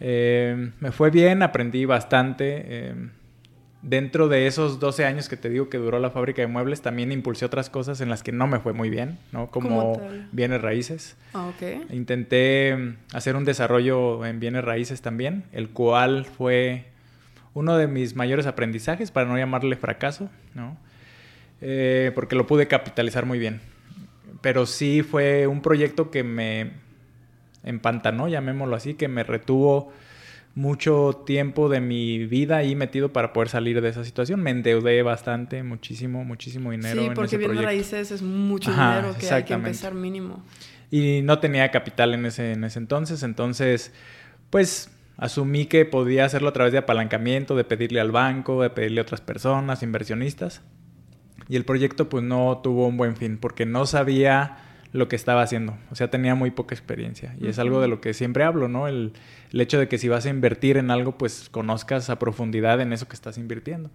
Eh, 0.00 0.70
me 0.80 0.92
fue 0.92 1.10
bien, 1.10 1.42
aprendí 1.42 1.84
bastante. 1.84 2.62
Eh, 2.66 2.94
dentro 3.82 4.28
de 4.28 4.46
esos 4.46 4.78
12 4.78 5.04
años 5.04 5.28
que 5.28 5.36
te 5.36 5.50
digo 5.50 5.68
que 5.68 5.76
duró 5.76 5.98
la 5.98 6.10
fábrica 6.10 6.40
de 6.40 6.48
muebles, 6.48 6.82
también 6.82 7.12
impulsé 7.12 7.44
otras 7.44 7.68
cosas 7.68 8.00
en 8.00 8.08
las 8.08 8.22
que 8.22 8.32
no 8.32 8.46
me 8.46 8.60
fue 8.60 8.72
muy 8.72 8.90
bien, 8.90 9.18
¿no? 9.32 9.50
Como 9.50 10.00
bienes 10.30 10.62
raíces. 10.62 11.16
Ah, 11.34 11.50
Intenté 11.90 12.76
mm, 12.76 12.96
hacer 13.12 13.36
un 13.36 13.44
desarrollo 13.44 14.24
en 14.24 14.40
bienes 14.40 14.64
raíces 14.64 15.02
también, 15.02 15.44
el 15.52 15.68
cual 15.68 16.24
fue 16.24 16.86
uno 17.54 17.76
de 17.76 17.88
mis 17.88 18.16
mayores 18.16 18.46
aprendizajes, 18.46 19.10
para 19.10 19.26
no 19.26 19.36
llamarle 19.36 19.76
fracaso, 19.76 20.30
¿no? 20.54 20.78
Eh, 21.60 22.12
porque 22.14 22.36
lo 22.36 22.46
pude 22.46 22.68
capitalizar 22.68 23.26
muy 23.26 23.38
bien. 23.38 23.60
Pero 24.40 24.66
sí 24.66 25.02
fue 25.02 25.46
un 25.46 25.60
proyecto 25.60 26.10
que 26.10 26.22
me 26.22 26.72
empantanó, 27.64 28.28
llamémoslo 28.28 28.74
así, 28.74 28.94
que 28.94 29.08
me 29.08 29.22
retuvo 29.22 29.92
mucho 30.54 31.22
tiempo 31.24 31.68
de 31.68 31.80
mi 31.80 32.26
vida 32.26 32.58
ahí 32.58 32.74
metido 32.76 33.12
para 33.12 33.32
poder 33.32 33.48
salir 33.48 33.80
de 33.80 33.88
esa 33.88 34.04
situación. 34.04 34.40
Me 34.40 34.50
endeudé 34.50 35.02
bastante, 35.02 35.62
muchísimo, 35.62 36.24
muchísimo 36.24 36.72
dinero. 36.72 37.02
Sí, 37.02 37.10
porque 37.14 37.38
viendo 37.38 37.62
raíces 37.62 38.10
es 38.10 38.22
mucho 38.22 38.70
dinero 38.70 39.14
que 39.18 39.30
hay 39.30 39.44
que 39.44 39.54
empezar 39.54 39.94
mínimo. 39.94 40.42
y 40.90 41.22
no 41.22 41.38
tenía 41.38 41.70
capital 41.70 42.12
en 42.14 42.26
ese, 42.26 42.52
en 42.52 42.64
ese 42.64 42.78
entonces, 42.78 43.22
entonces 43.22 43.92
pues 44.50 44.90
asumí 45.16 45.64
que 45.64 45.86
podía 45.86 46.26
hacerlo 46.26 46.50
a 46.50 46.52
través 46.52 46.72
de 46.72 46.78
apalancamiento, 46.78 47.56
de 47.56 47.64
pedirle 47.64 48.00
al 48.00 48.12
banco, 48.12 48.62
de 48.62 48.68
pedirle 48.68 49.00
a 49.00 49.02
otras 49.02 49.22
personas, 49.22 49.82
inversionistas. 49.82 50.60
Y 51.48 51.56
el 51.56 51.64
proyecto 51.64 52.08
pues 52.10 52.22
no 52.22 52.60
tuvo 52.62 52.86
un 52.86 52.98
buen 52.98 53.16
fin 53.16 53.38
porque 53.38 53.64
no 53.64 53.86
sabía 53.86 54.58
lo 54.92 55.08
que 55.08 55.16
estaba 55.16 55.42
haciendo. 55.42 55.78
O 55.90 55.94
sea, 55.94 56.10
tenía 56.10 56.34
muy 56.34 56.50
poca 56.50 56.74
experiencia. 56.74 57.34
Y 57.40 57.48
es 57.48 57.58
algo 57.58 57.80
de 57.80 57.88
lo 57.88 58.00
que 58.00 58.12
siempre 58.12 58.44
hablo, 58.44 58.68
¿no? 58.68 58.88
El, 58.88 59.14
el, 59.52 59.60
hecho 59.60 59.78
de 59.78 59.88
que 59.88 59.98
si 59.98 60.08
vas 60.08 60.26
a 60.26 60.30
invertir 60.30 60.76
en 60.76 60.90
algo, 60.90 61.18
pues 61.18 61.48
conozcas 61.50 62.10
a 62.10 62.18
profundidad 62.18 62.80
en 62.80 62.92
eso 62.92 63.08
que 63.08 63.14
estás 63.14 63.38
invirtiendo. 63.38 63.90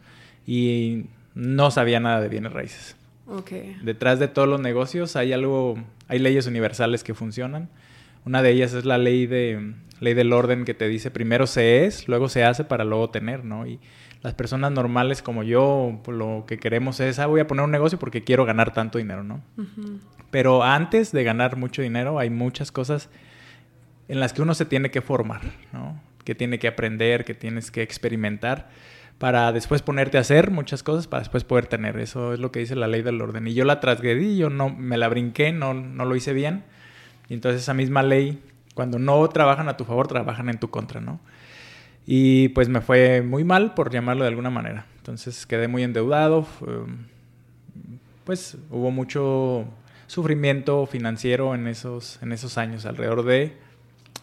Y 0.45 1.05
no 1.35 1.71
sabía 1.71 1.99
nada 1.99 2.21
de 2.21 2.29
bienes 2.29 2.53
raíces. 2.53 2.95
Okay. 3.27 3.77
Detrás 3.83 4.19
de 4.19 4.27
todos 4.27 4.47
los 4.47 4.61
negocios 4.61 5.15
hay 5.15 5.33
algo, 5.33 5.77
hay 6.07 6.19
leyes 6.19 6.47
universales 6.47 7.03
que 7.03 7.13
funcionan. 7.13 7.69
Una 8.25 8.41
de 8.41 8.51
ellas 8.51 8.73
es 8.73 8.85
la 8.85 8.97
ley 8.97 9.25
de 9.25 9.73
ley 9.99 10.13
del 10.13 10.33
orden 10.33 10.65
que 10.65 10.73
te 10.73 10.87
dice 10.87 11.11
primero 11.11 11.47
se 11.47 11.85
es, 11.85 12.07
luego 12.07 12.29
se 12.29 12.43
hace 12.43 12.63
para 12.63 12.83
luego 12.83 13.09
tener, 13.09 13.43
¿no? 13.43 13.67
Y 13.67 13.79
las 14.21 14.33
personas 14.33 14.71
normales 14.71 15.21
como 15.21 15.43
yo, 15.43 16.01
lo 16.07 16.45
que 16.47 16.57
queremos 16.57 16.99
es, 16.99 17.19
ah, 17.19 17.27
voy 17.27 17.39
a 17.39 17.47
poner 17.47 17.65
un 17.65 17.71
negocio 17.71 17.99
porque 17.99 18.23
quiero 18.23 18.45
ganar 18.45 18.73
tanto 18.73 18.97
dinero, 18.97 19.23
¿no? 19.23 19.41
Pero 20.31 20.63
antes 20.63 21.11
de 21.11 21.23
ganar 21.23 21.55
mucho 21.55 21.81
dinero 21.81 22.19
hay 22.19 22.29
muchas 22.29 22.71
cosas 22.71 23.09
en 24.07 24.19
las 24.19 24.33
que 24.33 24.41
uno 24.41 24.53
se 24.53 24.65
tiene 24.65 24.91
que 24.91 25.01
formar, 25.01 25.41
¿no? 25.73 26.01
Que 26.23 26.35
tiene 26.35 26.59
que 26.59 26.67
aprender, 26.67 27.25
que 27.25 27.33
tienes 27.33 27.71
que 27.71 27.81
experimentar 27.81 28.69
para 29.17 29.51
después 29.51 29.81
ponerte 29.81 30.17
a 30.17 30.21
hacer 30.21 30.51
muchas 30.51 30.83
cosas 30.83 31.07
para 31.07 31.21
después 31.21 31.43
poder 31.43 31.67
tener. 31.67 31.97
Eso 31.97 32.33
es 32.33 32.39
lo 32.39 32.51
que 32.51 32.59
dice 32.59 32.75
la 32.75 32.87
ley 32.87 33.01
del 33.01 33.21
orden. 33.21 33.47
Y 33.47 33.53
yo 33.53 33.65
la 33.65 33.79
transgredí, 33.79 34.37
yo 34.37 34.49
no 34.49 34.69
me 34.69 34.97
la 34.97 35.07
brinqué, 35.07 35.51
no, 35.51 35.73
no 35.73 36.05
lo 36.05 36.15
hice 36.15 36.33
bien. 36.33 36.63
Y 37.29 37.33
entonces 37.33 37.61
esa 37.61 37.73
misma 37.73 38.03
ley, 38.03 38.41
cuando 38.73 38.99
no 38.99 39.27
trabajan 39.29 39.69
a 39.69 39.77
tu 39.77 39.85
favor, 39.85 40.07
trabajan 40.07 40.49
en 40.49 40.59
tu 40.59 40.69
contra, 40.69 41.01
¿no? 41.01 41.19
Y 42.05 42.49
pues 42.49 42.69
me 42.69 42.79
fue 42.79 43.21
muy 43.21 43.43
mal, 43.43 43.73
por 43.73 43.91
llamarlo 43.91 44.23
de 44.23 44.29
alguna 44.29 44.49
manera. 44.49 44.85
Entonces 44.97 45.45
quedé 45.45 45.67
muy 45.67 45.83
endeudado. 45.83 46.47
Pues 48.23 48.57
hubo 48.69 48.91
mucho 48.91 49.65
sufrimiento 50.05 50.85
financiero 50.85 51.55
en 51.55 51.67
esos, 51.67 52.19
en 52.21 52.31
esos 52.31 52.57
años, 52.57 52.85
alrededor 52.85 53.25
de 53.25 53.57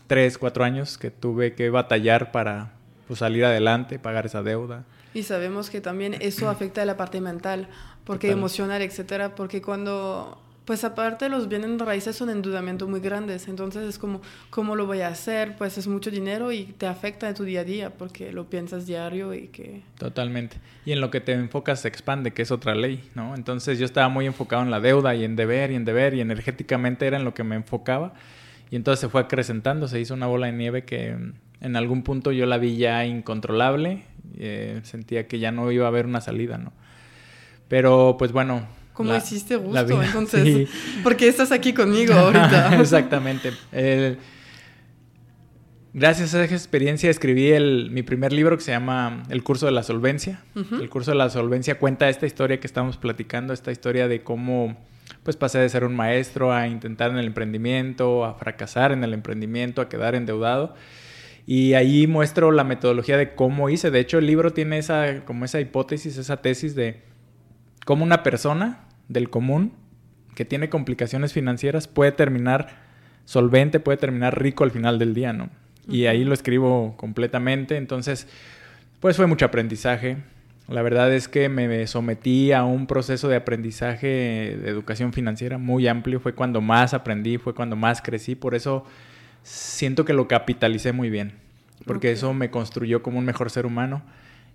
tres, 0.06 0.38
cuatro 0.38 0.64
años 0.64 0.98
que 0.98 1.10
tuve 1.10 1.54
que 1.54 1.70
batallar 1.70 2.32
para 2.32 2.72
pues, 3.06 3.20
salir 3.20 3.44
adelante, 3.44 3.98
pagar 3.98 4.26
esa 4.26 4.42
deuda. 4.42 4.84
Y 5.12 5.22
sabemos 5.22 5.70
que 5.70 5.80
también 5.80 6.16
eso 6.20 6.48
afecta 6.48 6.82
a 6.82 6.84
la 6.84 6.96
parte 6.96 7.20
mental, 7.20 7.68
porque 8.04 8.30
emocional, 8.30 8.82
etcétera, 8.82 9.34
porque 9.34 9.62
cuando 9.62 10.40
pues 10.64 10.82
aparte 10.82 11.28
los 11.28 11.48
bienes 11.48 11.78
raíces 11.78 12.16
son 12.16 12.30
endeudamiento 12.30 12.88
muy 12.88 13.00
grandes, 13.00 13.48
entonces 13.48 13.86
es 13.86 13.98
como, 13.98 14.22
¿cómo 14.48 14.76
lo 14.76 14.86
voy 14.86 15.02
a 15.02 15.08
hacer? 15.08 15.56
Pues 15.56 15.76
es 15.76 15.86
mucho 15.86 16.10
dinero 16.10 16.52
y 16.52 16.64
te 16.64 16.86
afecta 16.86 17.28
en 17.28 17.34
tu 17.34 17.44
día 17.44 17.60
a 17.60 17.64
día 17.64 17.90
porque 17.90 18.32
lo 18.32 18.48
piensas 18.48 18.86
diario 18.86 19.34
y 19.34 19.48
que... 19.48 19.82
Totalmente. 19.98 20.56
Y 20.86 20.92
en 20.92 21.02
lo 21.02 21.10
que 21.10 21.20
te 21.20 21.32
enfocas 21.32 21.82
se 21.82 21.88
expande, 21.88 22.32
que 22.32 22.42
es 22.42 22.50
otra 22.50 22.74
ley, 22.74 23.10
¿no? 23.14 23.34
Entonces 23.34 23.78
yo 23.78 23.84
estaba 23.84 24.08
muy 24.08 24.24
enfocado 24.24 24.62
en 24.62 24.70
la 24.70 24.80
deuda 24.80 25.14
y 25.14 25.24
en 25.24 25.36
deber 25.36 25.70
y 25.70 25.74
en 25.74 25.84
deber 25.84 26.14
y 26.14 26.22
energéticamente 26.22 27.06
era 27.06 27.18
en 27.18 27.24
lo 27.24 27.34
que 27.34 27.44
me 27.44 27.56
enfocaba 27.56 28.14
y 28.74 28.76
entonces 28.76 28.98
se 28.98 29.08
fue 29.08 29.20
acrecentando, 29.20 29.86
se 29.86 30.00
hizo 30.00 30.14
una 30.14 30.26
bola 30.26 30.46
de 30.48 30.52
nieve 30.52 30.84
que 30.84 31.16
en 31.60 31.76
algún 31.76 32.02
punto 32.02 32.32
yo 32.32 32.44
la 32.44 32.58
vi 32.58 32.76
ya 32.76 33.06
incontrolable, 33.06 34.02
eh, 34.36 34.80
sentía 34.82 35.28
que 35.28 35.38
ya 35.38 35.52
no 35.52 35.70
iba 35.70 35.84
a 35.84 35.88
haber 35.90 36.06
una 36.06 36.20
salida, 36.20 36.58
¿no? 36.58 36.72
Pero 37.68 38.16
pues 38.18 38.32
bueno, 38.32 38.66
¿Cómo 38.92 39.14
hiciste 39.14 39.54
gusto? 39.54 40.02
Entonces, 40.02 40.68
¿por 41.04 41.16
qué 41.16 41.28
estás 41.28 41.52
aquí 41.52 41.72
conmigo 41.72 42.14
ahorita? 42.14 42.76
Exactamente. 42.80 43.52
gracias 45.92 46.34
a 46.34 46.42
esa 46.42 46.52
experiencia 46.52 47.10
escribí 47.10 47.52
el, 47.52 47.92
mi 47.92 48.02
primer 48.02 48.32
libro 48.32 48.56
que 48.56 48.64
se 48.64 48.72
llama 48.72 49.22
El 49.28 49.44
curso 49.44 49.66
de 49.66 49.72
la 49.72 49.84
solvencia. 49.84 50.42
El 50.56 50.90
curso 50.90 51.12
de 51.12 51.18
la 51.18 51.30
solvencia 51.30 51.78
cuenta 51.78 52.08
esta 52.08 52.26
historia 52.26 52.58
que 52.58 52.66
estamos 52.66 52.96
platicando, 52.96 53.52
esta 53.52 53.70
historia 53.70 54.08
de 54.08 54.24
cómo 54.24 54.76
pues 55.24 55.36
pasé 55.36 55.58
de 55.58 55.68
ser 55.68 55.84
un 55.84 55.96
maestro 55.96 56.52
a 56.52 56.68
intentar 56.68 57.10
en 57.10 57.18
el 57.18 57.26
emprendimiento, 57.26 58.24
a 58.24 58.34
fracasar 58.34 58.92
en 58.92 59.02
el 59.02 59.14
emprendimiento, 59.14 59.80
a 59.80 59.88
quedar 59.88 60.14
endeudado. 60.14 60.74
Y 61.46 61.74
ahí 61.74 62.06
muestro 62.06 62.52
la 62.52 62.62
metodología 62.62 63.16
de 63.16 63.34
cómo 63.34 63.70
hice. 63.70 63.90
De 63.90 64.00
hecho, 64.00 64.18
el 64.18 64.26
libro 64.26 64.52
tiene 64.52 64.78
esa, 64.78 65.24
como 65.24 65.44
esa 65.44 65.60
hipótesis, 65.60 66.16
esa 66.18 66.36
tesis 66.38 66.74
de 66.74 67.02
cómo 67.84 68.04
una 68.04 68.22
persona 68.22 68.84
del 69.08 69.30
común 69.30 69.72
que 70.34 70.44
tiene 70.44 70.68
complicaciones 70.68 71.32
financieras 71.32 71.88
puede 71.88 72.12
terminar 72.12 72.82
solvente, 73.24 73.80
puede 73.80 73.98
terminar 73.98 74.40
rico 74.40 74.64
al 74.64 74.70
final 74.70 74.98
del 74.98 75.14
día, 75.14 75.32
¿no? 75.32 75.50
Y 75.88 76.06
ahí 76.06 76.24
lo 76.24 76.32
escribo 76.32 76.96
completamente, 76.96 77.76
entonces, 77.76 78.26
pues 79.00 79.16
fue 79.16 79.26
mucho 79.26 79.44
aprendizaje. 79.44 80.16
La 80.68 80.80
verdad 80.80 81.12
es 81.12 81.28
que 81.28 81.48
me 81.48 81.86
sometí 81.86 82.52
a 82.52 82.64
un 82.64 82.86
proceso 82.86 83.28
de 83.28 83.36
aprendizaje 83.36 84.06
de 84.06 84.68
educación 84.68 85.12
financiera 85.12 85.58
muy 85.58 85.86
amplio, 85.88 86.20
fue 86.20 86.34
cuando 86.34 86.60
más 86.60 86.94
aprendí, 86.94 87.36
fue 87.36 87.54
cuando 87.54 87.76
más 87.76 88.00
crecí, 88.00 88.34
por 88.34 88.54
eso 88.54 88.84
siento 89.42 90.06
que 90.06 90.14
lo 90.14 90.26
capitalicé 90.26 90.92
muy 90.92 91.10
bien, 91.10 91.32
porque 91.84 92.12
eso 92.12 92.32
me 92.32 92.50
construyó 92.50 93.02
como 93.02 93.18
un 93.18 93.26
mejor 93.26 93.50
ser 93.50 93.66
humano 93.66 94.02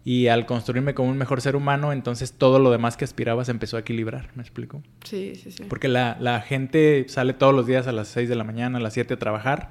y 0.03 0.27
al 0.27 0.47
construirme 0.47 0.95
como 0.95 1.09
un 1.09 1.17
mejor 1.17 1.41
ser 1.41 1.55
humano, 1.55 1.93
entonces 1.93 2.33
todo 2.33 2.57
lo 2.57 2.71
demás 2.71 2.97
que 2.97 3.05
aspiraba 3.05 3.45
se 3.45 3.51
empezó 3.51 3.77
a 3.77 3.81
equilibrar, 3.81 4.29
¿me 4.33 4.41
explico? 4.41 4.81
Sí, 5.03 5.35
sí, 5.35 5.51
sí. 5.51 5.63
Porque 5.69 5.89
la, 5.89 6.17
la 6.19 6.41
gente 6.41 7.05
sale 7.07 7.33
todos 7.33 7.53
los 7.53 7.67
días 7.67 7.85
a 7.85 7.91
las 7.91 8.07
6 8.07 8.29
de 8.29 8.35
la 8.35 8.43
mañana, 8.43 8.79
a 8.79 8.81
las 8.81 8.93
7 8.93 9.13
a 9.13 9.19
trabajar, 9.19 9.69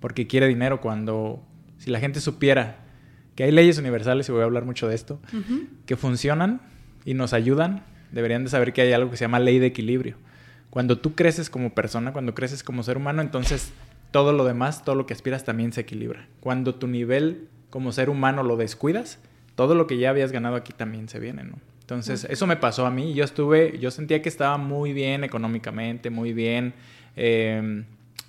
porque 0.00 0.26
quiere 0.26 0.48
dinero 0.48 0.80
cuando, 0.80 1.44
si 1.78 1.90
la 1.90 2.00
gente 2.00 2.20
supiera 2.20 2.85
que 3.36 3.44
hay 3.44 3.52
leyes 3.52 3.78
universales, 3.78 4.28
y 4.28 4.32
voy 4.32 4.40
a 4.40 4.44
hablar 4.44 4.64
mucho 4.64 4.88
de 4.88 4.94
esto, 4.94 5.20
que 5.86 5.96
funcionan 5.96 6.60
y 7.04 7.14
nos 7.14 7.32
ayudan, 7.32 7.84
deberían 8.10 8.44
de 8.44 8.50
saber 8.50 8.72
que 8.72 8.82
hay 8.82 8.92
algo 8.92 9.10
que 9.10 9.16
se 9.16 9.24
llama 9.24 9.38
ley 9.38 9.58
de 9.58 9.66
equilibrio. 9.66 10.16
Cuando 10.70 10.98
tú 10.98 11.14
creces 11.14 11.48
como 11.48 11.74
persona, 11.74 12.12
cuando 12.12 12.34
creces 12.34 12.62
como 12.62 12.82
ser 12.82 12.96
humano, 12.96 13.22
entonces 13.22 13.72
todo 14.10 14.32
lo 14.32 14.44
demás, 14.44 14.84
todo 14.84 14.94
lo 14.94 15.06
que 15.06 15.14
aspiras 15.14 15.44
también 15.44 15.72
se 15.72 15.82
equilibra. 15.82 16.26
Cuando 16.40 16.74
tu 16.74 16.86
nivel 16.86 17.48
como 17.70 17.92
ser 17.92 18.10
humano 18.10 18.42
lo 18.42 18.56
descuidas, 18.56 19.18
todo 19.54 19.74
lo 19.74 19.86
que 19.86 19.98
ya 19.98 20.10
habías 20.10 20.32
ganado 20.32 20.56
aquí 20.56 20.72
también 20.72 21.08
se 21.08 21.18
viene, 21.18 21.44
¿no? 21.44 21.58
Entonces, 21.80 22.26
eso 22.28 22.48
me 22.48 22.56
pasó 22.56 22.84
a 22.84 22.90
mí. 22.90 23.14
Yo 23.14 23.22
estuve, 23.22 23.78
yo 23.78 23.92
sentía 23.92 24.20
que 24.20 24.28
estaba 24.28 24.58
muy 24.58 24.92
bien 24.92 25.22
económicamente, 25.22 26.10
muy 26.10 26.32
bien 26.32 26.74
em, 27.14 27.84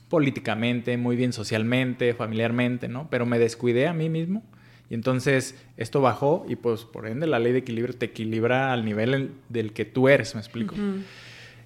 políticamente, 0.10 0.96
muy 0.96 1.16
bien 1.16 1.34
socialmente, 1.34 2.14
familiarmente, 2.14 2.88
¿no? 2.88 3.10
Pero 3.10 3.26
me 3.26 3.40
descuidé 3.40 3.88
a 3.88 3.94
mí 3.94 4.10
mismo. 4.10 4.44
Y 4.90 4.94
entonces 4.94 5.56
esto 5.76 6.02
bajó 6.02 6.46
y 6.48 6.56
pues 6.56 6.86
por 6.86 7.08
ende 7.08 7.28
la 7.28 7.40
ley 7.40 7.52
de 7.52 7.60
equilibrio 7.60 7.96
te 7.96 8.08
equilibra 8.08 8.72
al 8.72 8.86
nivel 8.86 9.32
del 9.50 9.74
que 9.74 9.86
tú 9.86 10.08
eres, 10.08 10.34
me 10.36 10.42
explico. 10.42 10.76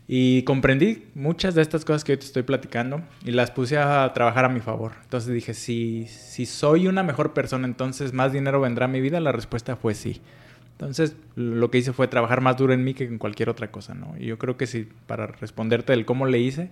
Y 0.08 0.44
comprendí 0.44 1.06
muchas 1.14 1.56
de 1.56 1.62
estas 1.62 1.86
cosas 1.86 2.04
que 2.04 2.12
hoy 2.12 2.18
te 2.18 2.26
estoy 2.26 2.44
platicando 2.44 3.02
y 3.24 3.32
las 3.32 3.52
puse 3.52 3.78
a 3.78 4.12
trabajar 4.14 4.44
a 4.46 4.50
mi 4.50 4.60
favor. 4.60 4.94
Entonces 5.04 5.34
dije, 5.34 5.54
si, 5.54 6.06
si 6.08 6.46
soy 6.46 6.88
una 6.88 7.04
mejor 7.04 7.34
persona, 7.34 7.66
entonces 7.66 8.12
más 8.12 8.34
dinero 8.34 8.60
vendrá 8.60 8.86
a 8.86 8.90
mi 8.90 9.00
vida. 9.00 9.20
La 9.20 9.32
respuesta 9.32 9.76
fue 9.76 9.94
sí. 9.94 10.20
Entonces 10.74 11.16
lo 11.36 11.70
que 11.70 11.78
hice 11.78 11.94
fue 11.94 12.08
trabajar 12.08 12.42
más 12.42 12.58
duro 12.58 12.74
en 12.74 12.84
mí 12.84 12.94
que 12.96 13.04
en 13.04 13.20
cualquier 13.20 13.50
otra 13.50 13.70
cosa, 13.70 13.94
¿no? 13.94 14.16
Y 14.20 14.26
yo 14.26 14.40
creo 14.40 14.58
que 14.58 14.66
sí, 14.66 14.90
para 15.06 15.28
responderte 15.28 15.94
del 15.94 16.06
cómo 16.06 16.26
le 16.26 16.40
hice, 16.40 16.72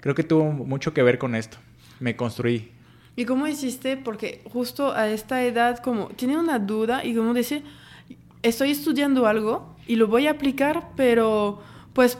creo 0.00 0.14
que 0.14 0.22
tuvo 0.22 0.52
mucho 0.52 0.94
que 0.94 1.02
ver 1.02 1.18
con 1.18 1.34
esto. 1.34 1.58
Me 1.98 2.14
construí. 2.14 2.70
¿Y 3.18 3.24
cómo 3.24 3.48
hiciste? 3.48 3.96
Porque 3.96 4.42
justo 4.44 4.92
a 4.92 5.08
esta 5.08 5.42
edad, 5.42 5.78
como 5.78 6.06
tiene 6.10 6.38
una 6.38 6.60
duda 6.60 7.04
y 7.04 7.16
como 7.16 7.34
dice, 7.34 7.64
estoy 8.44 8.70
estudiando 8.70 9.26
algo 9.26 9.74
y 9.88 9.96
lo 9.96 10.06
voy 10.06 10.28
a 10.28 10.30
aplicar, 10.30 10.90
pero 10.94 11.60
pues 11.94 12.16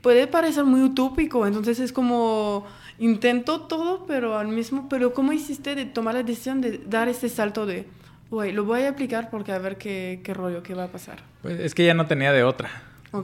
puede 0.00 0.26
parecer 0.26 0.64
muy 0.64 0.80
utópico, 0.80 1.46
entonces 1.46 1.78
es 1.78 1.92
como 1.92 2.66
intento 2.98 3.60
todo, 3.60 4.04
pero 4.04 4.36
al 4.36 4.48
mismo, 4.48 4.88
pero 4.88 5.14
¿cómo 5.14 5.32
hiciste 5.32 5.76
de 5.76 5.84
tomar 5.84 6.14
la 6.14 6.24
decisión 6.24 6.60
de 6.60 6.78
dar 6.88 7.08
este 7.08 7.28
salto 7.28 7.64
de, 7.64 7.86
güey, 8.28 8.50
lo 8.50 8.64
voy 8.64 8.80
a 8.80 8.88
aplicar 8.88 9.30
porque 9.30 9.52
a 9.52 9.58
ver 9.58 9.78
qué, 9.78 10.22
qué 10.24 10.34
rollo, 10.34 10.64
qué 10.64 10.74
va 10.74 10.86
a 10.86 10.88
pasar? 10.88 11.22
Pues 11.42 11.60
es 11.60 11.72
que 11.72 11.86
ya 11.86 11.94
no 11.94 12.08
tenía 12.08 12.32
de 12.32 12.42
otra. 12.42 12.82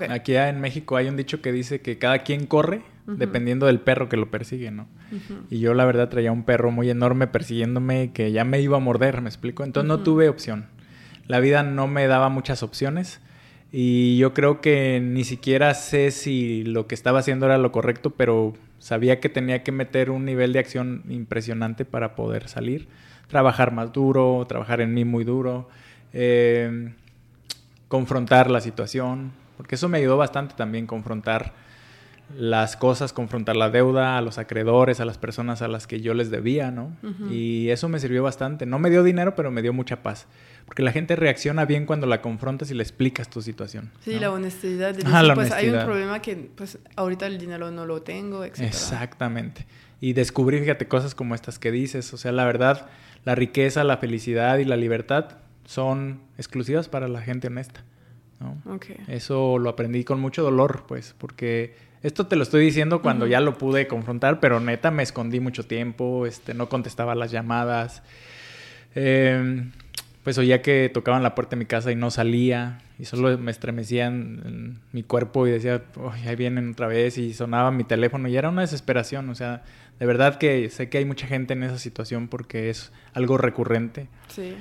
Aquí 0.08 0.36
en 0.36 0.60
México 0.60 0.94
hay 0.94 1.08
un 1.08 1.16
dicho 1.16 1.42
que 1.42 1.50
dice 1.50 1.80
que 1.80 1.98
cada 1.98 2.20
quien 2.20 2.46
corre 2.46 2.82
dependiendo 3.16 3.66
del 3.66 3.80
perro 3.80 4.08
que 4.08 4.16
lo 4.16 4.30
persigue, 4.30 4.70
¿no? 4.70 4.86
Y 5.50 5.60
yo 5.60 5.74
la 5.74 5.84
verdad 5.84 6.08
traía 6.08 6.30
un 6.30 6.44
perro 6.44 6.70
muy 6.70 6.90
enorme 6.90 7.26
persiguiéndome 7.26 8.12
que 8.12 8.32
ya 8.32 8.44
me 8.44 8.60
iba 8.60 8.76
a 8.76 8.80
morder, 8.80 9.22
¿me 9.22 9.28
explico? 9.28 9.64
Entonces 9.64 9.88
no 9.88 10.00
tuve 10.00 10.28
opción. 10.28 10.66
La 11.26 11.40
vida 11.40 11.62
no 11.62 11.86
me 11.86 12.06
daba 12.06 12.28
muchas 12.28 12.62
opciones 12.62 13.20
y 13.70 14.16
yo 14.16 14.32
creo 14.32 14.60
que 14.60 15.00
ni 15.02 15.24
siquiera 15.24 15.74
sé 15.74 16.10
si 16.10 16.64
lo 16.64 16.86
que 16.86 16.94
estaba 16.94 17.18
haciendo 17.20 17.46
era 17.46 17.58
lo 17.58 17.72
correcto, 17.72 18.10
pero 18.10 18.54
sabía 18.78 19.20
que 19.20 19.28
tenía 19.28 19.62
que 19.62 19.72
meter 19.72 20.10
un 20.10 20.24
nivel 20.24 20.52
de 20.52 20.58
acción 20.58 21.02
impresionante 21.08 21.84
para 21.84 22.14
poder 22.14 22.48
salir. 22.48 22.88
Trabajar 23.28 23.72
más 23.72 23.92
duro, 23.92 24.46
trabajar 24.48 24.80
en 24.80 24.94
mí 24.94 25.04
muy 25.04 25.24
duro, 25.24 25.68
eh, 26.14 26.92
confrontar 27.88 28.50
la 28.50 28.60
situación, 28.60 29.32
porque 29.58 29.74
eso 29.74 29.88
me 29.88 29.98
ayudó 29.98 30.16
bastante 30.16 30.54
también, 30.54 30.86
confrontar 30.86 31.52
las 32.36 32.76
cosas, 32.76 33.12
confrontar 33.12 33.56
la 33.56 33.70
deuda, 33.70 34.18
a 34.18 34.22
los 34.22 34.38
acreedores, 34.38 35.00
a 35.00 35.04
las 35.04 35.18
personas 35.18 35.62
a 35.62 35.68
las 35.68 35.86
que 35.86 36.00
yo 36.00 36.14
les 36.14 36.30
debía, 36.30 36.70
¿no? 36.70 36.96
Y 37.30 37.70
eso 37.70 37.88
me 37.88 37.98
sirvió 38.00 38.22
bastante. 38.22 38.66
No 38.66 38.78
me 38.78 38.90
dio 38.90 39.02
dinero, 39.02 39.34
pero 39.34 39.50
me 39.50 39.62
dio 39.62 39.72
mucha 39.72 40.02
paz. 40.02 40.26
Porque 40.66 40.82
la 40.82 40.92
gente 40.92 41.16
reacciona 41.16 41.64
bien 41.64 41.86
cuando 41.86 42.06
la 42.06 42.20
confrontas 42.20 42.70
y 42.70 42.74
le 42.74 42.82
explicas 42.82 43.30
tu 43.30 43.40
situación. 43.40 43.90
Sí, 44.00 44.18
la 44.18 44.30
honestidad. 44.30 44.94
De 44.94 45.04
pues 45.34 45.52
hay 45.52 45.70
un 45.70 45.84
problema 45.84 46.20
que 46.20 46.36
pues 46.54 46.78
ahorita 46.96 47.26
el 47.26 47.38
dinero 47.38 47.70
no 47.70 47.86
lo 47.86 48.02
tengo, 48.02 48.44
etc. 48.44 48.60
Exactamente. 48.60 49.66
Y 50.00 50.12
descubrir, 50.12 50.60
fíjate, 50.60 50.86
cosas 50.86 51.14
como 51.14 51.34
estas 51.34 51.58
que 51.58 51.70
dices. 51.70 52.12
O 52.12 52.18
sea, 52.18 52.32
la 52.32 52.44
verdad, 52.44 52.86
la 53.24 53.34
riqueza, 53.34 53.82
la 53.84 53.96
felicidad 53.96 54.58
y 54.58 54.64
la 54.64 54.76
libertad 54.76 55.38
son 55.64 56.20
exclusivas 56.36 56.88
para 56.88 57.08
la 57.08 57.22
gente 57.22 57.46
honesta. 57.46 57.84
¿no? 58.40 58.78
Eso 59.08 59.58
lo 59.58 59.70
aprendí 59.70 60.04
con 60.04 60.20
mucho 60.20 60.42
dolor, 60.42 60.84
pues, 60.86 61.14
porque 61.18 61.74
esto 62.02 62.26
te 62.26 62.36
lo 62.36 62.42
estoy 62.42 62.64
diciendo 62.64 63.02
cuando 63.02 63.26
ya 63.26 63.40
lo 63.40 63.58
pude 63.58 63.86
confrontar, 63.86 64.40
pero 64.40 64.60
neta 64.60 64.90
me 64.90 65.02
escondí 65.02 65.40
mucho 65.40 65.64
tiempo, 65.64 66.26
este, 66.26 66.54
no 66.54 66.68
contestaba 66.68 67.14
las 67.14 67.30
llamadas. 67.30 68.02
Em, 68.94 69.72
pues 70.22 70.36
oía 70.38 70.60
que 70.62 70.90
tocaban 70.92 71.22
la 71.22 71.34
puerta 71.34 71.56
de 71.56 71.60
mi 71.60 71.66
casa 71.66 71.90
y 71.90 71.96
no 71.96 72.10
salía 72.10 72.80
y 72.98 73.04
solo 73.04 73.38
me 73.38 73.50
estremecían 73.50 74.42
en 74.44 74.80
mi 74.92 75.02
cuerpo 75.02 75.46
y 75.46 75.52
decía, 75.52 75.82
ahí 76.26 76.36
vienen 76.36 76.72
otra 76.72 76.86
vez 76.86 77.16
y 77.16 77.32
sonaba 77.32 77.70
mi 77.70 77.84
teléfono 77.84 78.28
y 78.28 78.36
era 78.36 78.48
una 78.48 78.62
desesperación, 78.62 79.28
o 79.30 79.34
sea, 79.34 79.62
de 79.98 80.06
verdad 80.06 80.36
que 80.36 80.68
sé 80.70 80.88
que 80.88 80.98
hay 80.98 81.04
mucha 81.04 81.26
gente 81.26 81.54
en 81.54 81.62
esa 81.62 81.78
situación 81.78 82.28
porque 82.28 82.70
es 82.70 82.92
algo 83.14 83.38
recurrente. 83.38 84.08
Sí. 84.28 84.54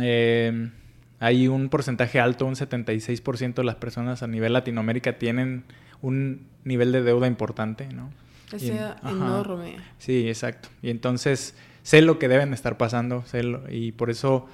Em, 0.00 0.72
hay 1.18 1.48
un 1.48 1.68
porcentaje 1.68 2.20
alto, 2.20 2.46
un 2.46 2.54
76% 2.54 3.54
de 3.54 3.64
las 3.64 3.76
personas 3.76 4.22
a 4.22 4.26
nivel 4.26 4.52
Latinoamérica 4.52 5.18
tienen 5.18 5.64
un 6.02 6.46
nivel 6.64 6.92
de 6.92 7.02
deuda 7.02 7.26
importante, 7.26 7.88
¿no? 7.92 8.10
Es 8.52 8.62
enorme. 9.02 9.76
Sí, 9.98 10.28
exacto. 10.28 10.68
Y 10.82 10.90
entonces 10.90 11.56
sé 11.82 12.02
lo 12.02 12.18
que 12.18 12.28
deben 12.28 12.52
estar 12.52 12.76
pasando, 12.76 13.24
sé 13.26 13.42
y 13.70 13.92
por 13.92 14.10
eso 14.10 14.46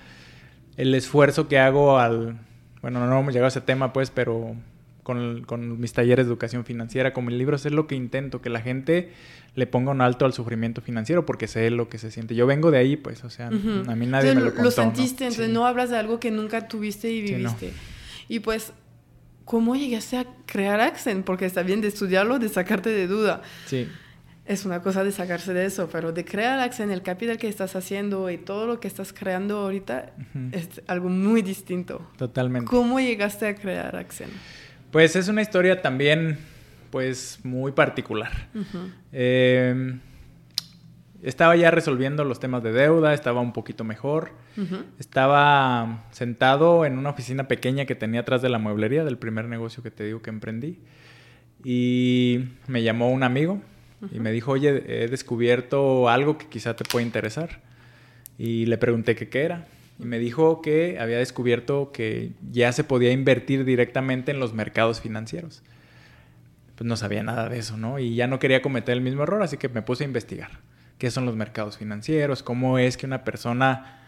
el 0.77 0.95
esfuerzo 0.95 1.49
que 1.49 1.59
hago 1.59 1.99
al, 1.99 2.39
bueno, 2.81 3.07
no 3.07 3.19
hemos 3.19 3.33
llegado 3.33 3.47
a 3.47 3.49
ese 3.49 3.61
tema 3.61 3.93
pues, 3.93 4.11
pero 4.11 4.55
con, 5.03 5.43
con, 5.43 5.81
mis 5.81 5.93
talleres 5.93 6.27
de 6.27 6.33
educación 6.33 6.65
financiera, 6.65 7.13
con 7.13 7.25
mis 7.25 7.37
libros, 7.37 7.67
es 7.67 7.73
lo 7.73 7.87
que 7.87 7.95
intento, 7.95 8.41
que 8.41 8.51
la 8.51 8.61
gente 8.61 9.13
le 9.55 9.67
ponga 9.67 9.91
un 9.91 10.01
alto 10.01 10.25
al 10.25 10.33
sufrimiento 10.33 10.81
financiero 10.81 11.27
porque 11.27 11.47
sé 11.47 11.71
lo 11.71 11.89
que 11.89 11.99
se 11.99 12.11
siente. 12.11 12.35
Yo 12.35 12.47
vengo 12.47 12.71
de 12.71 12.79
ahí, 12.79 12.97
pues, 12.97 13.25
o 13.25 13.31
sea, 13.31 13.49
a 13.49 13.51
mí 13.51 14.07
nadie 14.07 14.35
me 14.35 14.41
lo 14.41 14.51
contó. 14.51 14.63
Lo 14.63 14.71
sentiste, 14.71 15.25
entonces 15.25 15.51
no 15.51 15.67
hablas 15.67 15.91
de 15.91 15.99
algo 15.99 16.21
que 16.21 16.31
nunca 16.31 16.69
tuviste 16.69 17.11
y 17.11 17.21
viviste. 17.21 17.73
Y 18.29 18.41
pues 18.41 18.73
¿cómo 19.45 19.77
llegaste 19.77 20.19
a 20.19 20.27
crear 20.47 20.81
Accent? 20.81 21.25
Porque 21.25 21.47
está 21.47 21.63
bien 21.63 21.81
de 21.81 21.89
estudiarlo, 21.89 22.39
de 22.39 22.49
sacarte 22.49 22.91
de 22.91 23.07
duda. 23.07 23.43
Sí. 23.67 23.89
Es 24.45 24.65
una 24.65 24.83
cosa 24.83 25.05
de 25.05 25.13
sacarse 25.13 25.55
de 25.55 25.67
eso, 25.67 25.89
pero 25.91 26.13
de 26.13 26.25
crear 26.25 26.59
Accent, 26.59 26.91
el 26.91 27.03
capital 27.03 27.39
que 27.39 27.49
estás 27.49 27.77
haciendo 27.77 28.29
y 28.31 28.39
todo 28.39 28.67
lo 28.67 28.81
que 28.81 28.89
estás 28.89 29.13
creando 29.13 29.59
ahorita 29.59 30.15
es 30.51 30.83
algo 30.87 31.09
muy 31.09 31.43
distinto. 31.43 32.11
Totalmente. 32.17 32.69
¿Cómo 32.69 32.99
llegaste 32.99 33.47
a 33.47 33.55
crear 33.55 33.95
Accent? 33.95 34.33
Pues 34.93 35.17
es 35.17 35.29
una 35.29 35.41
historia 35.41 35.81
también, 35.81 36.39
pues, 36.91 37.41
muy 37.43 37.73
particular. 37.73 38.31
eh, 39.11 39.99
estaba 41.23 41.57
ya 41.57 41.71
resolviendo 41.71 42.25
los 42.25 42.41
temas 42.41 42.63
de 42.63 42.73
deuda, 42.73 43.15
estaba 43.15 43.41
un 43.41 43.55
poquito 43.55 43.85
mejor. 43.85 44.33
Estaba 44.99 46.05
sentado 46.11 46.85
en 46.85 46.99
una 46.99 47.09
oficina 47.09 47.49
pequeña 47.49 47.87
que 47.87 47.95
tenía 47.95 48.21
atrás 48.21 48.43
de 48.43 48.51
la 48.51 48.59
mueblería 48.59 49.03
del 49.03 49.17
primer 49.17 49.47
negocio 49.47 49.83
que 49.83 49.91
te 49.91 50.05
digo 50.05 50.21
que 50.21 50.29
emprendí. 50.29 50.81
Y 51.65 52.51
me 52.67 52.83
llamó 52.83 53.11
un 53.11 53.23
amigo 53.23 53.63
y 54.13 54.19
me 54.21 54.31
dijo, 54.31 54.53
oye, 54.53 55.05
he 55.05 55.09
descubierto 55.09 56.11
algo 56.11 56.37
que 56.37 56.49
quizá 56.49 56.77
te 56.77 56.85
puede 56.85 57.07
interesar. 57.07 57.61
Y 58.37 58.67
le 58.67 58.77
pregunté 58.77 59.17
qué 59.17 59.43
era. 59.43 59.65
Y 60.03 60.07
me 60.07 60.19
dijo 60.19 60.61
que 60.63 60.99
había 60.99 61.19
descubierto 61.19 61.93
que 61.93 62.33
ya 62.51 62.73
se 62.73 62.83
podía 62.83 63.13
invertir 63.13 63.65
directamente 63.65 64.33
en 64.33 64.41
los 64.41 64.53
mercados 64.53 65.01
financieros. 65.01 65.63
Pues 66.75 66.89
no 66.89 66.97
sabía 66.97 67.23
nada 67.23 67.49
de 67.49 67.59
eso, 67.59 67.77
¿no? 67.77 68.01
Y 68.01 68.17
ya 68.17 68.27
no 68.27 68.41
quería 68.41 68.63
cometer 68.63 68.97
el 68.97 69.01
mismo 69.01 69.23
error, 69.23 69.43
así 69.43 69.57
que 69.57 69.69
me 69.69 69.83
puse 69.83 70.03
a 70.03 70.07
investigar 70.07 70.61
qué 70.99 71.11
son 71.11 71.25
los 71.25 71.37
mercados 71.37 71.79
financieros, 71.79 72.43
cómo 72.43 72.79
es 72.79 72.97
que 72.97 73.07
una 73.07 73.23
persona 73.25 74.01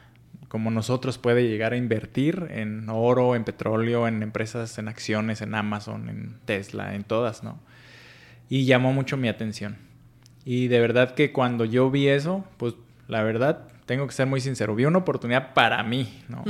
como 0.49 0.71
nosotros 0.71 1.19
puede 1.19 1.49
llegar 1.49 1.73
a 1.73 1.77
invertir 1.77 2.49
en 2.51 2.89
oro, 2.89 3.37
en 3.37 3.45
petróleo, 3.45 4.09
en 4.09 4.23
empresas, 4.23 4.79
en 4.79 4.89
acciones, 4.89 5.41
en 5.43 5.55
Amazon, 5.55 6.09
en 6.09 6.37
Tesla, 6.45 6.95
en 6.95 7.05
todas, 7.05 7.43
¿no? 7.43 7.61
Y 8.49 8.65
llamó 8.65 8.93
mucho 8.93 9.17
mi 9.17 9.29
atención. 9.29 9.77
Y 10.45 10.69
de 10.69 10.81
verdad 10.81 11.15
que 11.15 11.33
cuando 11.33 11.65
yo 11.65 11.91
vi 11.91 12.09
eso, 12.09 12.45
pues 12.57 12.75
la 13.09 13.23
verdad, 13.23 13.69
tengo 13.87 14.07
que 14.07 14.13
ser 14.13 14.27
muy 14.27 14.41
sincero, 14.41 14.75
vi 14.75 14.85
una 14.87 14.99
oportunidad 14.99 15.53
para 15.55 15.83
mí, 15.83 16.23
¿no? 16.29 16.45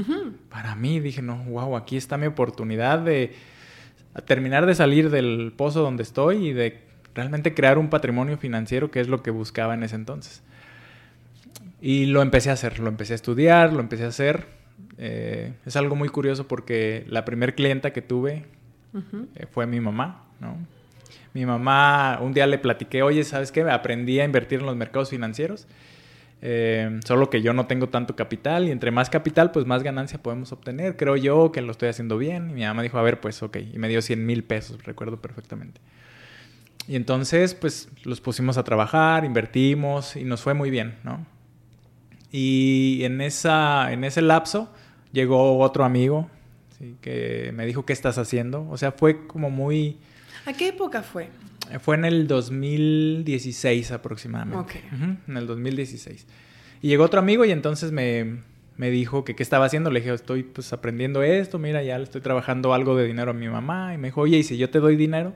Para 0.51 0.75
mí, 0.77 1.01
dije, 1.01 1.23
no, 1.23 1.37
wow, 1.45 1.77
aquí 1.77 1.97
está 1.97 2.17
mi 2.17 2.27
oportunidad 2.27 3.01
de 3.01 3.35
terminar 4.27 4.67
de 4.67 4.75
salir 4.75 5.11
del 5.11 5.53
pozo 5.57 5.83
donde 5.83 6.05
estoy 6.05 6.49
y 6.49 6.53
de 6.53 6.81
realmente 7.15 7.55
crear 7.55 7.79
un 7.79 7.91
patrimonio 7.91 8.39
financiero, 8.39 8.91
que 8.91 9.01
es 9.01 9.09
lo 9.09 9.23
que 9.23 9.31
buscaba 9.31 9.75
en 9.75 9.83
ese 9.83 9.97
entonces. 9.97 10.43
Y 11.81 12.07
lo 12.07 12.23
empecé 12.23 12.51
a 12.51 12.55
hacer, 12.55 12.79
lo 12.79 12.89
empecé 12.89 13.15
a 13.15 13.17
estudiar, 13.17 13.73
lo 13.73 13.81
empecé 13.81 14.05
a 14.05 14.09
hacer. 14.09 14.47
Eh, 14.97 15.53
es 15.67 15.77
algo 15.77 15.97
muy 15.97 16.09
curioso 16.09 16.47
porque 16.47 17.05
la 17.09 17.25
primer 17.25 17.55
clienta 17.55 17.93
que 17.93 18.01
tuve 18.01 18.45
eh, 19.35 19.47
fue 19.51 19.67
mi 19.67 19.81
mamá, 19.81 20.25
¿no? 20.41 20.57
Mi 21.35 21.45
mamá, 21.45 22.21
un 22.23 22.33
día 22.33 22.47
le 22.47 22.59
platiqué, 22.59 23.03
oye, 23.03 23.25
¿sabes 23.25 23.51
qué? 23.51 23.63
Aprendí 23.63 24.21
a 24.21 24.25
invertir 24.25 24.61
en 24.61 24.67
los 24.67 24.77
mercados 24.77 25.11
financieros. 25.11 25.67
Eh, 26.47 27.01
solo 27.07 27.31
que 27.31 27.41
yo 27.41 27.55
no 27.55 27.67
tengo 27.67 27.89
tanto 27.89 28.17
capital 28.17 28.69
y 28.69 28.71
entre 28.71 28.91
más 28.91 29.09
capital, 29.09 29.51
pues 29.51 29.65
más 29.65 29.83
ganancia 29.83 30.23
podemos 30.23 30.53
obtener. 30.53 30.95
Creo 30.95 31.17
yo 31.17 31.51
que 31.53 31.63
lo 31.63 31.73
estoy 31.73 31.89
haciendo 31.89 32.19
bien. 32.19 32.51
Y 32.51 32.53
mi 32.53 32.61
mamá 32.65 32.83
dijo, 32.83 32.99
a 32.99 33.03
ver, 33.03 33.19
pues 33.19 33.43
ok. 33.43 33.57
Y 33.73 33.79
me 33.79 33.89
dio 33.89 34.03
100 34.03 34.27
mil 34.27 34.45
pesos, 34.45 34.85
recuerdo 34.85 35.23
perfectamente. 35.23 35.81
Y 36.87 36.97
entonces, 36.97 37.55
pues 37.55 37.89
los 38.03 38.21
pusimos 38.21 38.59
a 38.59 38.63
trabajar, 38.63 39.25
invertimos 39.25 40.17
y 40.17 40.25
nos 40.25 40.43
fue 40.43 40.53
muy 40.53 40.69
bien, 40.69 40.97
¿no? 41.03 41.25
Y 42.31 43.01
en, 43.05 43.23
esa, 43.23 43.91
en 43.91 44.05
ese 44.05 44.21
lapso 44.21 44.71
llegó 45.13 45.59
otro 45.61 45.83
amigo 45.83 46.29
que 47.01 47.53
me 47.55 47.65
dijo, 47.65 47.87
¿qué 47.87 47.95
estás 47.95 48.19
haciendo? 48.19 48.69
O 48.69 48.77
sea, 48.77 48.93
fue 48.93 49.27
como 49.27 49.49
muy... 49.49 49.97
¿A 50.45 50.53
qué 50.53 50.69
época 50.69 51.03
fue? 51.03 51.31
Fue 51.81 51.97
en 51.97 52.05
el 52.05 52.27
2016 52.27 53.93
aproximadamente. 53.93 54.59
Ok. 54.59 54.75
en 55.29 55.37
el 55.37 55.47
2016. 55.47 56.27
Y 56.83 56.89
llegó 56.89 57.05
otro 57.05 57.21
amigo 57.21 57.45
y 57.45 57.51
entonces 57.51 57.93
me, 57.93 58.43
me 58.77 58.91
dijo 58.91 59.25
que 59.25 59.35
qué 59.35 59.43
estaba 59.43 59.65
haciendo. 59.65 59.91
Le 59.91 60.01
dije, 60.01 60.13
estoy 60.13 60.43
pues 60.43 60.73
aprendiendo 60.73 61.23
esto, 61.23 61.59
mira, 61.59 61.83
ya 61.83 61.97
le 61.99 62.05
estoy 62.05 62.21
trabajando 62.21 62.75
algo 62.75 62.97
de 62.97 63.07
dinero 63.07 63.31
a 63.31 63.35
mi 63.35 63.49
mamá. 63.49 63.95
Y 63.95 63.99
me 63.99 64.09
dijo, 64.09 64.23
oye, 64.23 64.39
¿y 64.39 64.43
si 64.43 64.57
yo 64.57 64.71
te 64.71 64.81
doy 64.81 64.97
dinero? 64.97 65.35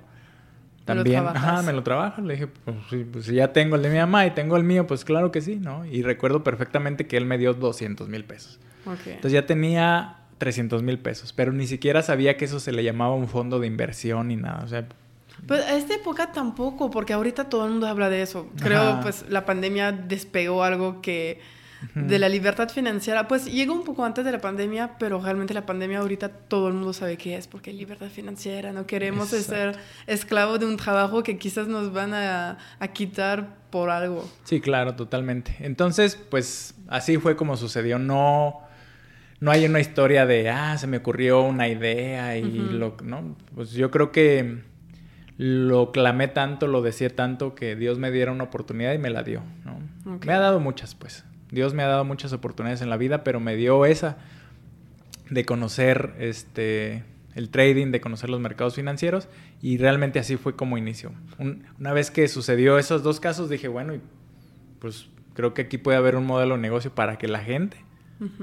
También, 0.85 1.27
ajá, 1.27 1.63
me 1.63 1.73
lo 1.73 1.83
trabajas. 1.83 2.25
Le 2.25 2.35
dije, 2.35 2.47
pues, 2.47 2.77
pues, 3.13 3.27
si 3.27 3.35
ya 3.35 3.53
tengo 3.53 3.77
el 3.77 3.83
de 3.83 3.91
mi 3.91 3.99
mamá 3.99 4.27
y 4.27 4.31
tengo 4.31 4.57
el 4.57 4.65
mío, 4.65 4.87
pues 4.87 5.05
claro 5.05 5.31
que 5.31 5.43
sí, 5.43 5.57
¿no? 5.57 5.85
Y 5.85 6.03
recuerdo 6.03 6.43
perfectamente 6.43 7.07
que 7.07 7.19
él 7.19 7.27
me 7.27 7.37
dio 7.37 7.53
200 7.53 8.09
mil 8.09 8.25
pesos. 8.25 8.59
Entonces 8.87 9.33
ya 9.33 9.45
tenía 9.45 10.17
300 10.39 10.83
mil 10.83 10.99
pesos, 10.99 11.35
pero 11.35 11.53
ni 11.53 11.67
siquiera 11.67 12.03
sabía 12.03 12.39
que 12.39 12.47
eso 12.47 12.59
se 12.59 12.73
le 12.73 12.83
llamaba 12.83 13.15
un 13.15 13.29
fondo 13.29 13.61
de 13.61 13.67
inversión 13.67 14.29
ni 14.29 14.37
nada. 14.37 14.65
O 14.65 14.69
sea, 14.69 14.89
pues 15.47 15.65
a 15.65 15.77
esta 15.77 15.95
época 15.95 16.33
tampoco, 16.33 16.91
porque 16.91 17.13
ahorita 17.13 17.49
todo 17.49 17.65
el 17.65 17.73
mundo 17.73 17.87
habla 17.87 18.11
de 18.11 18.23
eso. 18.23 18.49
Creo, 18.61 19.01
pues 19.01 19.25
la 19.29 19.45
pandemia 19.45 19.93
despegó 19.93 20.63
algo 20.63 21.01
que 21.01 21.41
de 21.95 22.19
la 22.19 22.29
libertad 22.29 22.69
financiera, 22.69 23.29
pues 23.29 23.47
llegó 23.47 23.73
un 23.73 23.85
poco 23.85 24.05
antes 24.05 24.25
de 24.25 24.33
la 24.33 24.41
pandemia, 24.41 24.99
pero 24.99 25.21
realmente 25.21 25.55
la 25.55 25.65
pandemia 25.65 26.01
ahorita 26.01 26.29
todo 26.29 26.69
el 26.69 26.75
mundo 26.75 26.93
sabe 26.93 27.17
qué 27.17 27.37
es, 27.37 27.47
porque 27.47 27.73
libertad 27.73 28.09
financiera, 28.09 28.73
no 28.73 28.87
queremos 28.87 29.29
ser 29.29 29.77
esclavos 30.07 30.59
de 30.59 30.67
un 30.67 30.77
trabajo 30.77 31.23
que 31.23 31.39
quizás 31.39 31.69
nos 31.69 31.93
van 31.93 32.15
a, 32.15 32.59
a, 32.81 32.89
quitar 32.89 33.57
por 33.71 33.91
algo. 33.91 34.29
Sí, 34.45 34.61
claro, 34.61 34.97
totalmente. 34.97 35.55
Entonces, 35.61 36.17
pues 36.17 36.75
así 36.89 37.19
fue 37.19 37.37
como 37.37 37.57
sucedió, 37.57 37.99
no... 37.99 38.67
No 39.41 39.53
hay 39.53 39.65
una 39.67 39.79
historia 39.79 40.27
de, 40.27 40.51
ah, 40.51 40.77
se 40.79 40.89
me 40.89 40.97
ocurrió 40.97 41.43
una 41.43 41.69
idea 41.69 42.37
y 42.37 42.43
lo, 42.43 42.97
¿no? 43.05 43.37
Pues 43.55 43.71
yo 43.71 43.89
creo 43.89 44.11
que 44.11 44.65
lo 45.39 45.93
clamé 45.93 46.27
tanto, 46.27 46.67
lo 46.67 46.83
decía 46.83 47.15
tanto 47.15 47.55
que 47.55 47.77
Dios 47.77 47.99
me 47.99 48.11
diera 48.11 48.33
una 48.33 48.45
oportunidad 48.45 48.93
y 48.93 48.99
me 48.99 49.09
la 49.09 49.23
dio, 49.23 49.43
¿no? 49.65 49.79
Me 50.25 50.33
ha 50.33 50.41
dado 50.41 50.59
muchas, 50.59 50.97
pues. 50.97 51.25
Dios 51.51 51.75
me 51.75 51.85
ha 51.85 51.87
dado 51.87 52.05
muchas 52.05 52.33
oportunidades 52.33 52.83
en 52.83 52.91
la 52.91 52.97
vida, 52.97 53.23
pero 53.23 53.39
me 53.39 53.55
dio 53.55 53.87
esa 53.87 54.19
de 55.31 55.45
conocer 55.45 56.15
este 56.19 57.05
el 57.35 57.51
trading, 57.51 57.93
de 57.93 58.01
conocer 58.01 58.31
los 58.31 58.41
mercados 58.41 58.75
financieros 58.75 59.29
y 59.63 59.79
realmente 59.79 60.19
así 60.19 60.37
fue 60.37 60.57
como 60.57 60.77
inició. 60.77 61.13
una 61.79 61.93
vez 61.93 62.11
que 62.11 62.27
sucedió 62.27 62.79
esos 62.79 63.05
dos 63.05 63.21
casos 63.21 63.49
dije, 63.49 63.69
bueno, 63.69 63.95
pues 64.81 65.09
creo 65.35 65.55
que 65.55 65.63
aquí 65.63 65.79
puede 65.79 65.99
haber 65.99 66.17
un 66.17 66.27
modelo 66.27 66.57
de 66.57 66.61
negocio 66.63 66.93
para 66.93 67.17
que 67.17 67.29
la 67.29 67.39
gente 67.39 67.77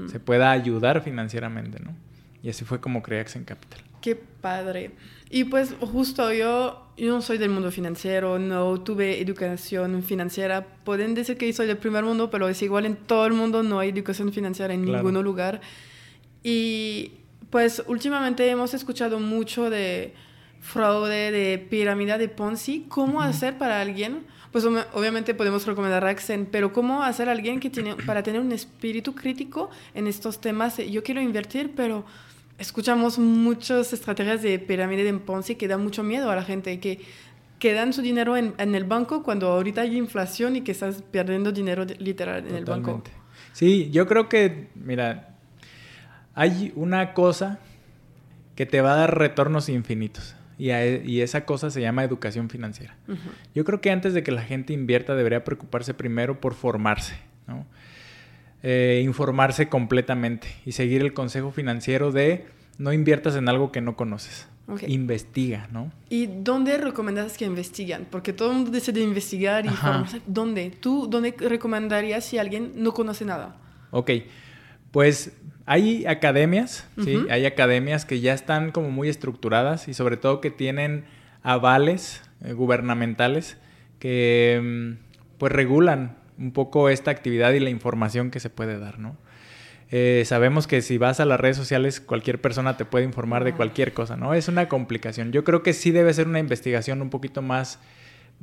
se 0.06 0.18
pueda 0.18 0.50
ayudar 0.50 1.02
financieramente, 1.02 1.78
¿no? 1.78 1.94
Y 2.42 2.48
así 2.48 2.64
fue 2.64 2.80
como 2.80 3.02
creé 3.02 3.20
Accent 3.20 3.46
Capital. 3.46 3.80
Qué 4.00 4.14
padre. 4.14 4.92
Y 5.30 5.44
pues 5.44 5.74
justo 5.80 6.32
yo, 6.32 6.86
yo 6.96 7.12
no 7.12 7.20
soy 7.22 7.38
del 7.38 7.50
mundo 7.50 7.70
financiero, 7.70 8.38
no 8.38 8.80
tuve 8.80 9.20
educación 9.20 10.02
financiera. 10.02 10.66
Pueden 10.84 11.14
decir 11.14 11.36
que 11.36 11.52
soy 11.52 11.66
del 11.66 11.78
primer 11.78 12.04
mundo, 12.04 12.30
pero 12.30 12.48
es 12.48 12.62
igual 12.62 12.86
en 12.86 12.96
todo 12.96 13.26
el 13.26 13.32
mundo, 13.32 13.62
no 13.62 13.80
hay 13.80 13.88
educación 13.88 14.32
financiera 14.32 14.72
en 14.72 14.84
ningún 14.84 15.14
lugar. 15.24 15.60
Y 16.42 17.12
pues 17.50 17.82
últimamente 17.86 18.48
hemos 18.48 18.74
escuchado 18.74 19.18
mucho 19.18 19.68
de 19.70 20.14
fraude, 20.60 21.30
de 21.32 21.58
pirámide, 21.58 22.18
de 22.18 22.28
Ponzi. 22.28 22.86
¿Cómo 22.88 23.20
hacer 23.20 23.58
para 23.58 23.80
alguien? 23.80 24.26
Pues 24.52 24.64
obviamente 24.64 25.34
podemos 25.34 25.66
recomendar 25.66 26.02
Raxen, 26.02 26.46
pero 26.46 26.72
¿cómo 26.72 27.02
hacer 27.02 27.28
a 27.28 27.32
alguien 27.32 27.60
que 27.60 27.68
tiene, 27.68 27.94
para 27.96 28.22
tener 28.22 28.40
un 28.40 28.52
espíritu 28.52 29.14
crítico 29.14 29.70
en 29.92 30.06
estos 30.06 30.40
temas? 30.40 30.78
Yo 30.78 31.02
quiero 31.02 31.20
invertir, 31.20 31.72
pero 31.76 32.06
escuchamos 32.58 33.18
muchas 33.18 33.92
estrategias 33.92 34.42
de 34.42 34.58
pirámide 34.58 35.04
de 35.04 35.12
Ponzi 35.14 35.56
que 35.56 35.68
dan 35.68 35.82
mucho 35.82 36.02
miedo 36.02 36.30
a 36.30 36.36
la 36.36 36.42
gente, 36.42 36.80
que, 36.80 37.00
que 37.58 37.72
dan 37.72 37.92
su 37.92 38.02
dinero 38.02 38.36
en, 38.36 38.54
en 38.58 38.74
el 38.74 38.84
banco 38.84 39.22
cuando 39.22 39.48
ahorita 39.48 39.82
hay 39.82 39.96
inflación 39.96 40.56
y 40.56 40.62
que 40.62 40.72
estás 40.72 41.02
perdiendo 41.02 41.52
dinero 41.52 41.84
literal 41.98 42.46
en 42.46 42.56
el 42.56 42.64
banco. 42.64 43.02
Sí, 43.52 43.90
yo 43.90 44.06
creo 44.06 44.28
que, 44.28 44.68
mira, 44.74 45.36
hay 46.34 46.72
una 46.76 47.14
cosa 47.14 47.58
que 48.54 48.66
te 48.66 48.80
va 48.80 48.92
a 48.92 48.96
dar 48.96 49.18
retornos 49.18 49.68
infinitos. 49.68 50.34
Y, 50.58 50.70
y 50.70 51.20
esa 51.20 51.44
cosa 51.44 51.70
se 51.70 51.82
llama 51.82 52.02
educación 52.02 52.48
financiera. 52.48 52.96
Yo 53.54 53.64
creo 53.64 53.82
que 53.82 53.90
antes 53.90 54.14
de 54.14 54.22
que 54.22 54.32
la 54.32 54.42
gente 54.42 54.72
invierta 54.72 55.14
debería 55.14 55.44
preocuparse 55.44 55.92
primero 55.92 56.40
por 56.40 56.54
formarse, 56.54 57.16
¿no? 57.46 57.66
Eh, 58.62 59.02
informarse 59.04 59.68
completamente 59.68 60.48
y 60.64 60.72
seguir 60.72 61.02
el 61.02 61.12
consejo 61.12 61.52
financiero 61.52 62.10
de 62.10 62.46
no 62.78 62.92
inviertas 62.92 63.36
en 63.36 63.48
algo 63.48 63.70
que 63.70 63.80
no 63.80 63.96
conoces. 63.96 64.48
Investiga, 64.88 65.68
¿no? 65.70 65.92
¿Y 66.10 66.26
dónde 66.26 66.76
recomendas 66.76 67.36
que 67.38 67.44
investiguen? 67.44 68.06
Porque 68.10 68.32
todo 68.32 68.50
el 68.50 68.56
mundo 68.56 68.72
dice 68.72 68.90
de 68.90 69.02
investigar 69.02 69.64
y. 69.64 69.70
¿Dónde? 70.26 70.70
¿Tú 70.70 71.06
dónde 71.08 71.36
recomendarías 71.38 72.24
si 72.24 72.38
alguien 72.38 72.72
no 72.74 72.92
conoce 72.92 73.24
nada? 73.24 73.56
Ok, 73.92 74.10
pues 74.90 75.32
hay 75.66 76.04
academias, 76.06 76.88
¿sí? 77.04 77.24
Hay 77.30 77.46
academias 77.46 78.04
que 78.04 78.20
ya 78.20 78.34
están 78.34 78.72
como 78.72 78.90
muy 78.90 79.08
estructuradas 79.08 79.86
y 79.86 79.94
sobre 79.94 80.16
todo 80.16 80.40
que 80.40 80.50
tienen 80.50 81.04
avales 81.44 82.22
eh, 82.44 82.52
gubernamentales 82.52 83.58
que 84.00 84.60
mm, 84.60 85.38
pues 85.38 85.52
regulan 85.52 86.16
un 86.38 86.52
poco 86.52 86.88
esta 86.88 87.10
actividad 87.10 87.52
y 87.52 87.60
la 87.60 87.70
información 87.70 88.30
que 88.30 88.40
se 88.40 88.50
puede 88.50 88.78
dar, 88.78 88.98
¿no? 88.98 89.16
Eh, 89.90 90.24
sabemos 90.26 90.66
que 90.66 90.82
si 90.82 90.98
vas 90.98 91.20
a 91.20 91.24
las 91.24 91.38
redes 91.38 91.56
sociales, 91.56 92.00
cualquier 92.00 92.40
persona 92.40 92.76
te 92.76 92.84
puede 92.84 93.04
informar 93.04 93.44
de 93.44 93.54
cualquier 93.54 93.92
cosa, 93.92 94.16
¿no? 94.16 94.34
Es 94.34 94.48
una 94.48 94.68
complicación. 94.68 95.30
Yo 95.32 95.44
creo 95.44 95.62
que 95.62 95.72
sí 95.72 95.92
debe 95.92 96.12
ser 96.12 96.26
una 96.26 96.40
investigación 96.40 97.02
un 97.02 97.10
poquito 97.10 97.40
más, 97.40 97.78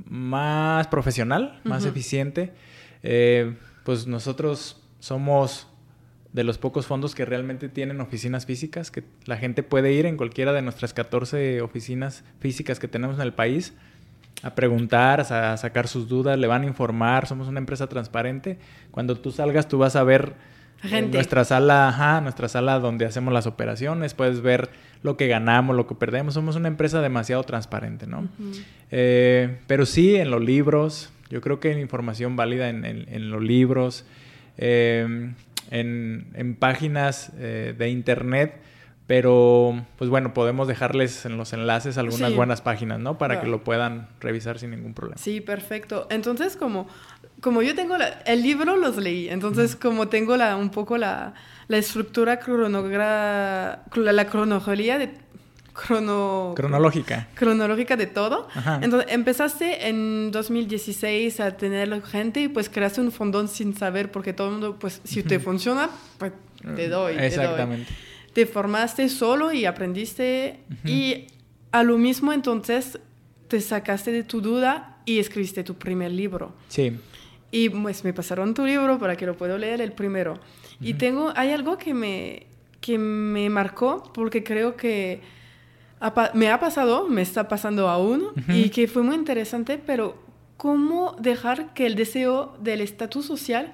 más 0.06 0.88
profesional, 0.88 1.60
más 1.66 1.86
eficiente. 1.86 2.54
Eh, 3.04 3.56
pues 3.84 4.08
nosotros 4.08 4.82
somos 5.00 5.68
de 6.32 6.44
los 6.44 6.58
pocos 6.58 6.88
fondos 6.88 7.14
que 7.14 7.26
realmente 7.26 7.70
tienen 7.70 8.00
oficinas 8.00 8.46
físicas, 8.46 8.90
que 8.90 9.04
la 9.26 9.38
gente 9.38 9.62
puede 9.62 9.92
ir 9.92 10.06
en 10.06 10.18
cualquiera 10.18 10.54
de 10.54 10.62
nuestras 10.62 10.94
14 10.94 11.62
oficinas 11.62 12.24
físicas 12.40 12.80
que 12.80 12.88
tenemos 12.88 13.18
en 13.18 13.22
el 13.22 13.34
país 13.34 13.74
a 14.44 14.56
preguntar, 14.56 15.22
a 15.22 15.58
sacar 15.58 15.88
sus 15.88 16.10
dudas, 16.10 16.38
le 16.38 16.48
van 16.48 16.64
a 16.64 16.66
informar, 16.66 17.26
somos 17.28 17.48
una 17.48 17.60
empresa 17.60 17.88
transparente. 17.88 18.58
Cuando 18.92 19.18
tú 19.18 19.32
salgas, 19.32 19.70
tú 19.70 19.78
vas 19.78 19.96
a 19.96 20.04
ver 20.04 20.34
nuestra 21.12 21.46
sala, 21.46 21.88
ajá, 21.88 22.20
nuestra 22.20 22.50
sala 22.50 22.78
donde 22.80 23.06
hacemos 23.06 23.34
las 23.34 23.48
operaciones, 23.48 24.14
puedes 24.14 24.42
ver 24.42 24.70
lo 25.02 25.16
que 25.16 25.28
ganamos, 25.28 25.78
lo 25.78 25.88
que 25.88 25.96
perdemos. 25.96 26.34
Somos 26.34 26.58
una 26.58 26.68
empresa 26.68 27.02
demasiado 27.02 27.44
transparente, 27.44 28.06
¿no? 28.06 28.28
Eh, 28.92 29.60
pero 29.68 29.86
sí, 29.86 30.16
en 30.18 30.30
los 30.30 30.44
libros, 30.44 31.12
yo 31.30 31.40
creo 31.40 31.62
que 31.62 31.70
hay 31.70 31.80
información 31.80 32.36
válida 32.36 32.70
en, 32.70 33.32
los 33.32 33.42
libros, 33.42 34.06
eh, 34.58 35.32
en, 35.72 36.58
páginas 36.60 37.32
eh, 37.38 37.74
de 37.78 37.90
internet 37.90 38.56
pero, 39.16 39.86
pues 40.00 40.10
bueno, 40.10 40.34
podemos 40.34 40.68
dejarles 40.68 41.28
en 41.28 41.38
los 41.38 41.54
enlaces 41.54 42.00
algunas 42.00 42.34
buenas 42.34 42.62
páginas, 42.62 43.00
¿no? 43.00 43.20
Para 43.20 43.42
que 43.42 43.46
lo 43.46 43.64
puedan 43.64 44.08
revisar 44.20 44.58
sin 44.58 44.72
ningún 44.72 44.96
problema. 44.96 45.22
Sí, 45.22 45.40
perfecto. 45.40 46.08
Entonces, 46.10 46.58
como, 46.58 46.88
como 47.40 47.62
yo 47.62 47.76
tengo 47.76 47.96
el 48.26 48.42
libro, 48.42 48.76
los 48.76 48.98
leí. 48.98 49.30
Entonces, 49.30 49.76
como 49.76 50.08
tengo 50.08 50.36
la, 50.36 50.56
un 50.56 50.72
poco 50.72 50.98
la, 50.98 51.36
la 51.68 51.78
estructura 51.78 52.40
cronogra, 52.40 53.84
la, 53.94 54.26
cronología 54.26 54.98
de... 54.98 55.12
Crono, 55.74 56.54
cronológica. 56.56 57.28
Cronológica 57.36 57.96
de 57.96 58.08
todo. 58.08 58.48
Entonces, 58.82 59.12
empezaste 59.12 59.90
en 59.90 60.32
2016 60.32 61.40
a 61.40 61.56
tener 61.56 62.02
gente 62.02 62.42
y 62.42 62.48
pues 62.48 62.68
creaste 62.68 63.00
un 63.00 63.12
fondón 63.12 63.48
sin 63.48 63.78
saber 63.78 64.12
porque 64.12 64.34
todo 64.34 64.48
el 64.48 64.54
mundo, 64.54 64.78
pues, 64.80 65.02
si 65.04 65.22
te 65.22 65.40
funciona, 65.40 65.92
pues 66.18 66.32
te 66.76 66.90
doy. 66.90 67.14
Exactamente. 67.20 67.86
Te 67.86 67.92
doy 67.92 68.13
te 68.34 68.46
formaste 68.46 69.10
solo 69.10 69.54
y 69.54 69.66
aprendiste 69.66 70.60
y 70.86 71.28
a 71.72 71.84
lo 71.84 71.98
mismo 71.98 72.34
entonces 72.34 73.00
te 73.48 73.62
sacaste 73.62 74.12
de 74.12 74.24
tu 74.24 74.42
duda 74.42 74.98
y 75.06 75.20
escribiste 75.20 75.64
tu 75.64 75.76
primer 75.76 76.12
libro. 76.12 76.54
Sí. 76.68 76.98
Y 77.52 77.70
pues 77.70 78.04
me 78.04 78.14
pasaron 78.14 78.54
tu 78.54 78.66
libro 78.66 78.98
para 78.98 79.16
que 79.16 79.26
lo 79.28 79.38
pueda 79.38 79.58
leer 79.58 79.82
el 79.82 79.92
primero. 79.92 80.40
Y 80.82 80.96
tengo, 80.96 81.32
hay 81.36 81.52
algo 81.52 81.78
que 81.78 81.94
me, 81.94 82.48
que 82.82 82.98
me 82.98 83.50
marcó 83.50 84.12
porque 84.14 84.44
creo 84.44 84.76
que 84.76 85.22
me 86.34 86.50
ha 86.50 86.60
pasado, 86.60 87.08
me 87.08 87.22
está 87.22 87.48
pasando 87.48 87.88
aún 87.88 88.30
y 88.50 88.70
que 88.70 88.88
fue 88.88 89.04
muy 89.04 89.16
interesante, 89.16 89.78
pero 89.78 90.22
cómo 90.58 91.16
dejar 91.20 91.74
que 91.74 91.86
el 91.86 91.96
deseo 91.96 92.58
del 92.60 92.82
estatus 92.82 93.26
social 93.26 93.74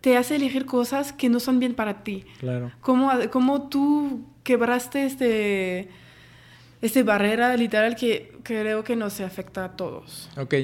te 0.00 0.16
hace 0.16 0.36
elegir 0.36 0.66
cosas 0.66 1.12
que 1.12 1.28
no 1.28 1.40
son 1.40 1.58
bien 1.58 1.74
para 1.74 2.02
ti. 2.02 2.24
Claro. 2.40 2.72
¿Cómo, 2.80 3.10
cómo 3.30 3.68
tú 3.68 4.24
quebraste 4.42 5.04
este, 5.04 5.88
este 6.80 7.02
barrera 7.02 7.56
literal 7.56 7.96
que 7.96 8.32
creo 8.42 8.84
que 8.84 8.96
nos 8.96 9.20
afecta 9.20 9.64
a 9.64 9.76
todos? 9.76 10.30
Ok. 10.36 10.54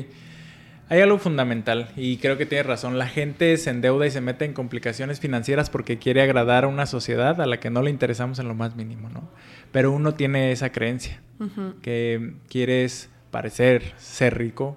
Hay 0.90 1.00
algo 1.00 1.18
fundamental 1.18 1.88
y 1.96 2.18
creo 2.18 2.36
que 2.36 2.44
tienes 2.44 2.66
razón. 2.66 2.98
La 2.98 3.08
gente 3.08 3.56
se 3.56 3.70
endeuda 3.70 4.06
y 4.06 4.10
se 4.10 4.20
mete 4.20 4.44
en 4.44 4.52
complicaciones 4.52 5.18
financieras 5.18 5.70
porque 5.70 5.98
quiere 5.98 6.20
agradar 6.20 6.64
a 6.64 6.68
una 6.68 6.84
sociedad 6.84 7.40
a 7.40 7.46
la 7.46 7.58
que 7.58 7.70
no 7.70 7.80
le 7.82 7.90
interesamos 7.90 8.38
en 8.38 8.48
lo 8.48 8.54
más 8.54 8.76
mínimo, 8.76 9.08
¿no? 9.08 9.30
Pero 9.72 9.92
uno 9.92 10.14
tiene 10.14 10.52
esa 10.52 10.70
creencia 10.72 11.22
que 11.82 12.34
quieres 12.48 13.10
parecer 13.30 13.94
ser 13.96 14.38
rico, 14.38 14.76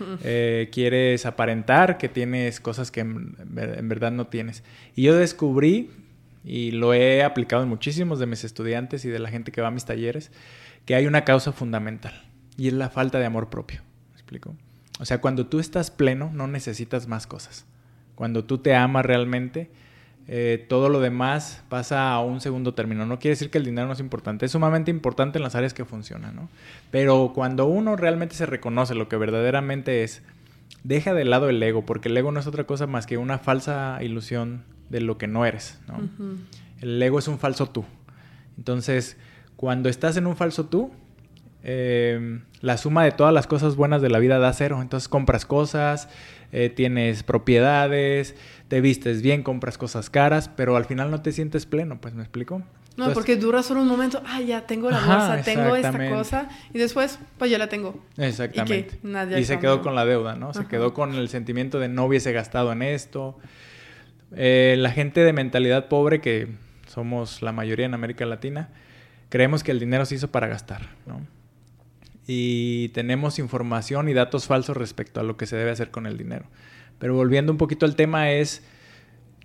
eh, 0.24 0.68
quieres 0.72 1.26
aparentar 1.26 1.98
que 1.98 2.08
tienes 2.08 2.60
cosas 2.60 2.90
que 2.90 3.00
en, 3.00 3.36
verdad 3.88 4.12
no 4.12 4.26
tienes. 4.26 4.62
Y 4.94 5.02
yo 5.02 5.16
descubrí, 5.16 5.90
y 6.44 6.70
lo 6.70 6.94
he 6.94 7.22
aplicado 7.22 7.62
en 7.62 7.68
muchísimos 7.68 8.18
de 8.18 8.26
mis 8.26 8.44
estudiantes 8.44 9.04
y 9.04 9.08
de 9.08 9.18
la 9.18 9.28
gente 9.28 9.52
que 9.52 9.60
va 9.60 9.68
a 9.68 9.72
mis 9.72 9.84
talleres, 9.84 10.32
que 10.86 10.94
hay 10.94 11.06
una 11.06 11.24
causa 11.24 11.52
fundamental 11.52 12.30
y 12.56 12.68
es 12.68 12.74
la 12.74 12.90
falta 12.90 13.18
de 13.18 13.26
amor 13.26 13.50
propio. 13.50 13.82
¿Me 14.08 14.14
explico? 14.14 14.54
O 14.98 15.04
sea, 15.04 15.20
cuando 15.20 15.46
tú 15.46 15.60
estás 15.60 15.90
pleno, 15.90 16.30
no 16.32 16.46
necesitas 16.46 17.08
más 17.08 17.26
cosas. 17.26 17.66
Cuando 18.14 18.44
tú 18.44 18.58
te 18.58 18.74
amas 18.74 19.04
realmente, 19.06 19.70
eh, 20.32 20.64
todo 20.68 20.88
lo 20.88 21.00
demás 21.00 21.64
pasa 21.68 22.12
a 22.12 22.20
un 22.20 22.40
segundo 22.40 22.72
término. 22.72 23.04
No 23.04 23.18
quiere 23.18 23.32
decir 23.32 23.50
que 23.50 23.58
el 23.58 23.64
dinero 23.64 23.88
no 23.88 23.94
es 23.94 23.98
importante, 23.98 24.46
es 24.46 24.52
sumamente 24.52 24.92
importante 24.92 25.38
en 25.38 25.42
las 25.42 25.56
áreas 25.56 25.74
que 25.74 25.84
funcionan, 25.84 26.36
¿no? 26.36 26.48
Pero 26.92 27.32
cuando 27.34 27.66
uno 27.66 27.96
realmente 27.96 28.36
se 28.36 28.46
reconoce 28.46 28.94
lo 28.94 29.08
que 29.08 29.16
verdaderamente 29.16 30.04
es, 30.04 30.22
deja 30.84 31.14
de 31.14 31.24
lado 31.24 31.48
el 31.48 31.60
ego, 31.60 31.84
porque 31.84 32.10
el 32.10 32.16
ego 32.16 32.30
no 32.30 32.38
es 32.38 32.46
otra 32.46 32.62
cosa 32.62 32.86
más 32.86 33.08
que 33.08 33.18
una 33.18 33.38
falsa 33.38 33.98
ilusión 34.02 34.62
de 34.88 35.00
lo 35.00 35.18
que 35.18 35.26
no 35.26 35.44
eres, 35.46 35.80
¿no? 35.88 35.98
El 36.80 37.02
ego 37.02 37.18
es 37.18 37.26
un 37.26 37.40
falso 37.40 37.66
tú. 37.66 37.84
Entonces, 38.56 39.16
cuando 39.56 39.88
estás 39.88 40.16
en 40.16 40.28
un 40.28 40.36
falso 40.36 40.66
tú, 40.66 40.92
eh, 41.64 42.40
la 42.60 42.76
suma 42.76 43.04
de 43.04 43.10
todas 43.10 43.34
las 43.34 43.46
cosas 43.46 43.74
buenas 43.76 44.00
de 44.00 44.10
la 44.10 44.20
vida 44.20 44.38
da 44.38 44.52
cero. 44.52 44.80
Entonces 44.80 45.08
compras 45.08 45.44
cosas, 45.44 46.08
eh, 46.52 46.70
tienes 46.70 47.22
propiedades, 47.22 48.34
te 48.70 48.80
vistes 48.80 49.20
bien, 49.20 49.42
compras 49.42 49.76
cosas 49.76 50.10
caras, 50.10 50.48
pero 50.48 50.76
al 50.76 50.84
final 50.84 51.10
no 51.10 51.22
te 51.22 51.32
sientes 51.32 51.66
pleno, 51.66 52.00
pues 52.00 52.14
me 52.14 52.22
explico. 52.22 52.62
No, 52.96 53.12
porque 53.12 53.34
dura 53.34 53.64
solo 53.64 53.82
un 53.82 53.88
momento, 53.88 54.22
ah, 54.24 54.40
ya 54.40 54.64
tengo 54.64 54.92
la 54.92 55.00
bolsa, 55.00 55.42
tengo 55.42 55.74
esta 55.74 56.08
cosa, 56.08 56.48
y 56.72 56.78
después, 56.78 57.18
pues 57.36 57.50
ya 57.50 57.58
la 57.58 57.68
tengo. 57.68 58.00
Exactamente. 58.16 59.00
Y, 59.36 59.44
se 59.44 59.58
quedó 59.58 59.82
con 59.82 59.96
la 59.96 60.04
deuda, 60.04 60.36
¿no? 60.36 60.54
Se 60.54 60.66
quedó 60.66 60.94
con 60.94 61.14
el 61.16 61.28
sentimiento 61.28 61.80
de 61.80 61.88
no 61.88 62.04
hubiese 62.04 62.30
gastado 62.32 62.70
en 62.70 62.82
esto. 62.82 63.36
Eh, 64.36 64.76
la 64.78 64.92
gente 64.92 65.24
de 65.24 65.32
mentalidad 65.32 65.88
pobre, 65.88 66.20
que 66.20 66.46
somos 66.86 67.42
la 67.42 67.50
mayoría 67.50 67.86
en 67.86 67.94
América 67.94 68.24
Latina, 68.24 68.68
creemos 69.30 69.64
que 69.64 69.72
el 69.72 69.80
dinero 69.80 70.06
se 70.06 70.14
hizo 70.14 70.30
para 70.30 70.46
gastar, 70.46 70.82
¿no? 71.06 71.20
y 72.32 72.90
tenemos 72.90 73.40
información 73.40 74.08
y 74.08 74.14
datos 74.14 74.46
falsos 74.46 74.76
respecto 74.76 75.18
a 75.18 75.24
lo 75.24 75.36
que 75.36 75.46
se 75.46 75.56
debe 75.56 75.72
hacer 75.72 75.90
con 75.90 76.06
el 76.06 76.16
dinero. 76.16 76.44
Pero 77.00 77.14
volviendo 77.14 77.50
un 77.50 77.58
poquito 77.58 77.86
al 77.86 77.96
tema 77.96 78.30
es, 78.30 78.62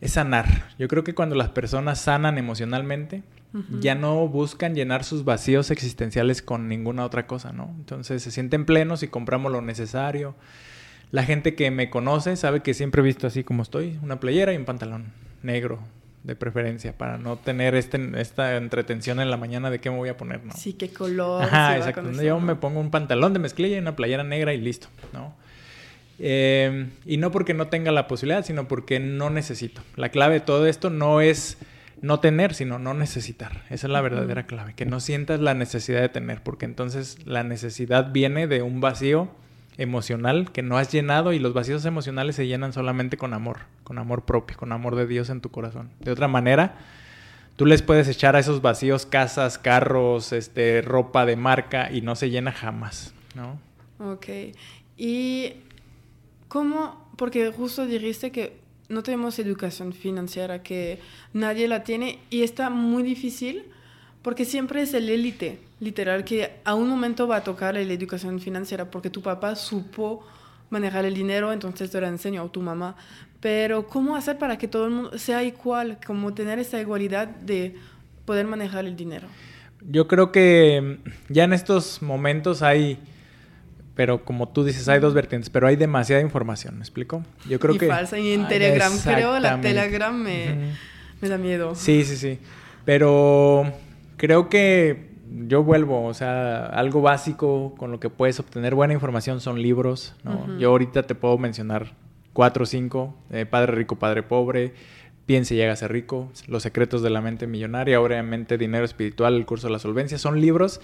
es 0.01 0.11
sanar. 0.11 0.69
Yo 0.77 0.87
creo 0.87 1.03
que 1.03 1.15
cuando 1.15 1.33
las 1.33 1.49
personas 1.49 1.99
sanan 1.99 2.37
emocionalmente, 2.37 3.23
ya 3.79 3.95
no 3.95 4.27
buscan 4.27 4.75
llenar 4.75 5.05
sus 5.05 5.23
vacíos 5.23 5.71
existenciales 5.71 6.41
con 6.41 6.67
ninguna 6.67 7.05
otra 7.05 7.25
cosa, 7.25 7.53
¿no? 7.53 7.73
Entonces 7.77 8.21
se 8.21 8.29
sienten 8.29 8.65
plenos 8.65 9.01
y 9.01 9.07
compramos 9.07 9.49
lo 9.49 9.61
necesario. 9.61 10.35
La 11.11 11.23
gente 11.23 11.55
que 11.55 11.71
me 11.71 11.89
conoce 11.89 12.35
sabe 12.35 12.61
que 12.61 12.73
siempre 12.73 13.01
he 13.01 13.05
visto 13.05 13.27
así 13.27 13.45
como 13.45 13.63
estoy, 13.63 13.97
una 14.03 14.19
playera 14.19 14.51
y 14.51 14.57
un 14.57 14.65
pantalón 14.65 15.05
negro, 15.41 15.79
de 16.25 16.35
preferencia, 16.35 16.97
para 16.97 17.17
no 17.17 17.37
tener 17.37 17.75
este, 17.75 18.11
esta 18.19 18.57
entretención 18.57 19.19
en 19.19 19.29
la 19.29 19.37
mañana 19.37 19.69
de 19.69 19.79
qué 19.79 19.91
me 19.91 19.97
voy 19.97 20.09
a 20.09 20.17
poner, 20.17 20.43
¿no? 20.43 20.53
Sí, 20.53 20.73
qué 20.73 20.89
color. 20.89 21.43
Ajá, 21.43 21.77
exacto. 21.77 22.11
Yo 22.11 22.39
me 22.39 22.55
pongo 22.55 22.79
un 22.79 22.89
pantalón 22.89 23.33
de 23.33 23.39
mezclilla 23.39 23.77
y 23.77 23.79
una 23.79 23.95
playera 23.95 24.23
negra 24.23 24.53
y 24.53 24.59
listo, 24.59 24.87
¿no? 25.13 25.33
Eh, 26.19 26.89
y 27.05 27.17
no 27.17 27.31
porque 27.31 27.53
no 27.53 27.67
tenga 27.67 27.91
la 27.91 28.07
posibilidad, 28.07 28.45
sino 28.45 28.67
porque 28.67 28.99
no 28.99 29.29
necesito. 29.29 29.81
La 29.95 30.09
clave 30.09 30.35
de 30.35 30.39
todo 30.39 30.65
esto 30.67 30.89
no 30.89 31.21
es 31.21 31.57
no 32.01 32.19
tener, 32.19 32.53
sino 32.53 32.79
no 32.79 32.93
necesitar. 32.93 33.63
Esa 33.69 33.87
es 33.87 33.91
la 33.91 34.01
verdadera 34.01 34.45
clave, 34.45 34.73
que 34.73 34.85
no 34.85 34.99
sientas 34.99 35.39
la 35.39 35.53
necesidad 35.53 36.01
de 36.01 36.09
tener, 36.09 36.41
porque 36.43 36.65
entonces 36.65 37.17
la 37.25 37.43
necesidad 37.43 38.11
viene 38.11 38.47
de 38.47 38.61
un 38.61 38.81
vacío 38.81 39.29
emocional 39.77 40.51
que 40.51 40.61
no 40.61 40.77
has 40.77 40.91
llenado 40.91 41.33
y 41.33 41.39
los 41.39 41.53
vacíos 41.53 41.85
emocionales 41.85 42.35
se 42.35 42.47
llenan 42.47 42.73
solamente 42.73 43.17
con 43.17 43.33
amor, 43.33 43.59
con 43.83 43.97
amor 43.97 44.23
propio, 44.23 44.57
con 44.57 44.71
amor 44.71 44.95
de 44.95 45.07
Dios 45.07 45.29
en 45.29 45.41
tu 45.41 45.49
corazón. 45.49 45.89
De 45.99 46.11
otra 46.11 46.27
manera, 46.27 46.77
tú 47.55 47.65
les 47.65 47.81
puedes 47.81 48.07
echar 48.07 48.35
a 48.35 48.39
esos 48.39 48.61
vacíos 48.61 49.05
casas, 49.05 49.57
carros, 49.57 50.31
este, 50.31 50.81
ropa 50.81 51.25
de 51.25 51.35
marca 51.35 51.91
y 51.91 52.01
no 52.01 52.15
se 52.15 52.29
llena 52.29 52.51
jamás, 52.51 53.13
¿no? 53.35 53.59
Ok. 53.99 54.27
Y 54.97 55.53
¿Cómo? 56.47 57.09
Porque 57.17 57.51
justo 57.51 57.85
dijiste 57.85 58.31
que 58.31 58.59
no 58.89 59.03
tenemos 59.03 59.39
educación 59.39 59.93
financiera, 59.93 60.61
que 60.61 60.99
nadie 61.33 61.67
la 61.67 61.83
tiene 61.83 62.19
y 62.29 62.43
está 62.43 62.69
muy 62.69 63.03
difícil 63.03 63.63
porque 64.21 64.43
siempre 64.43 64.81
es 64.81 64.93
el 64.95 65.07
élite, 65.09 65.59
literal, 65.79 66.23
que 66.23 66.53
a 66.63 66.73
un 66.73 66.89
momento 66.89 67.27
va 67.27 67.37
a 67.37 67.43
tocar 67.43 67.75
la 67.75 67.81
educación 67.81 68.39
financiera 68.39 68.89
porque 68.89 69.11
tu 69.11 69.21
papá 69.21 69.55
supo 69.55 70.25
manejar 70.71 71.05
el 71.05 71.13
dinero, 71.13 71.53
entonces 71.53 71.91
te 71.91 72.01
lo 72.01 72.07
enseñó, 72.07 72.43
o 72.43 72.49
tu 72.49 72.59
mamá. 72.61 72.95
Pero 73.39 73.85
¿cómo 73.87 74.15
hacer 74.15 74.39
para 74.39 74.57
que 74.57 74.67
todo 74.67 74.85
el 74.85 74.91
mundo 74.91 75.17
sea 75.19 75.43
igual? 75.43 75.99
Como 76.05 76.33
tener 76.33 76.57
esa 76.57 76.81
igualdad 76.81 77.27
de 77.27 77.75
poder 78.25 78.47
manejar 78.47 78.85
el 78.85 78.95
dinero. 78.95 79.27
Yo 79.87 80.07
creo 80.07 80.31
que 80.31 80.97
ya 81.29 81.43
en 81.43 81.53
estos 81.53 82.01
momentos 82.01 82.63
hay 82.63 82.97
pero 83.95 84.25
como 84.25 84.49
tú 84.49 84.63
dices, 84.63 84.87
hay 84.89 84.99
dos 84.99 85.13
vertientes, 85.13 85.49
pero 85.49 85.67
hay 85.67 85.75
demasiada 85.75 86.21
información, 86.21 86.75
¿me 86.75 86.81
explico? 86.81 87.23
Yo 87.47 87.59
creo 87.59 87.75
y 87.75 87.77
que... 87.77 87.87
falsa, 87.87 88.19
y 88.19 88.33
en 88.33 88.47
Telegram 88.47 88.91
creo, 89.03 89.39
la 89.39 89.61
Telegram 89.61 90.15
me, 90.15 90.73
me 91.21 91.29
da 91.29 91.37
miedo. 91.37 91.75
Sí, 91.75 92.03
sí, 92.03 92.17
sí. 92.17 92.39
Pero 92.83 93.71
creo 94.17 94.49
que 94.49 95.15
yo 95.47 95.63
vuelvo, 95.63 96.05
o 96.05 96.13
sea, 96.13 96.65
algo 96.65 97.01
básico 97.01 97.73
con 97.77 97.91
lo 97.91 97.99
que 97.99 98.09
puedes 98.09 98.39
obtener 98.39 98.75
buena 98.75 98.93
información 98.93 99.41
son 99.41 99.61
libros, 99.61 100.13
¿no? 100.23 100.59
Yo 100.59 100.69
ahorita 100.69 101.03
te 101.03 101.15
puedo 101.15 101.37
mencionar 101.37 101.93
cuatro 102.33 102.63
o 102.63 102.65
cinco, 102.65 103.15
eh, 103.31 103.45
Padre 103.45 103.71
Rico, 103.73 103.95
Padre 103.95 104.23
Pobre, 104.23 104.73
Piense 105.25 105.55
y 105.55 105.57
llega 105.57 105.73
a 105.73 105.75
ser 105.75 105.91
rico, 105.91 106.31
Los 106.47 106.61
secretos 106.61 107.01
de 107.01 107.09
la 107.09 107.19
mente 107.19 107.47
millonaria, 107.47 107.99
obviamente 107.99 108.59
Dinero 108.59 108.85
Espiritual, 108.85 109.33
el 109.33 109.47
curso 109.47 109.67
de 109.67 109.73
la 109.73 109.79
solvencia, 109.79 110.19
son 110.19 110.39
libros 110.39 110.81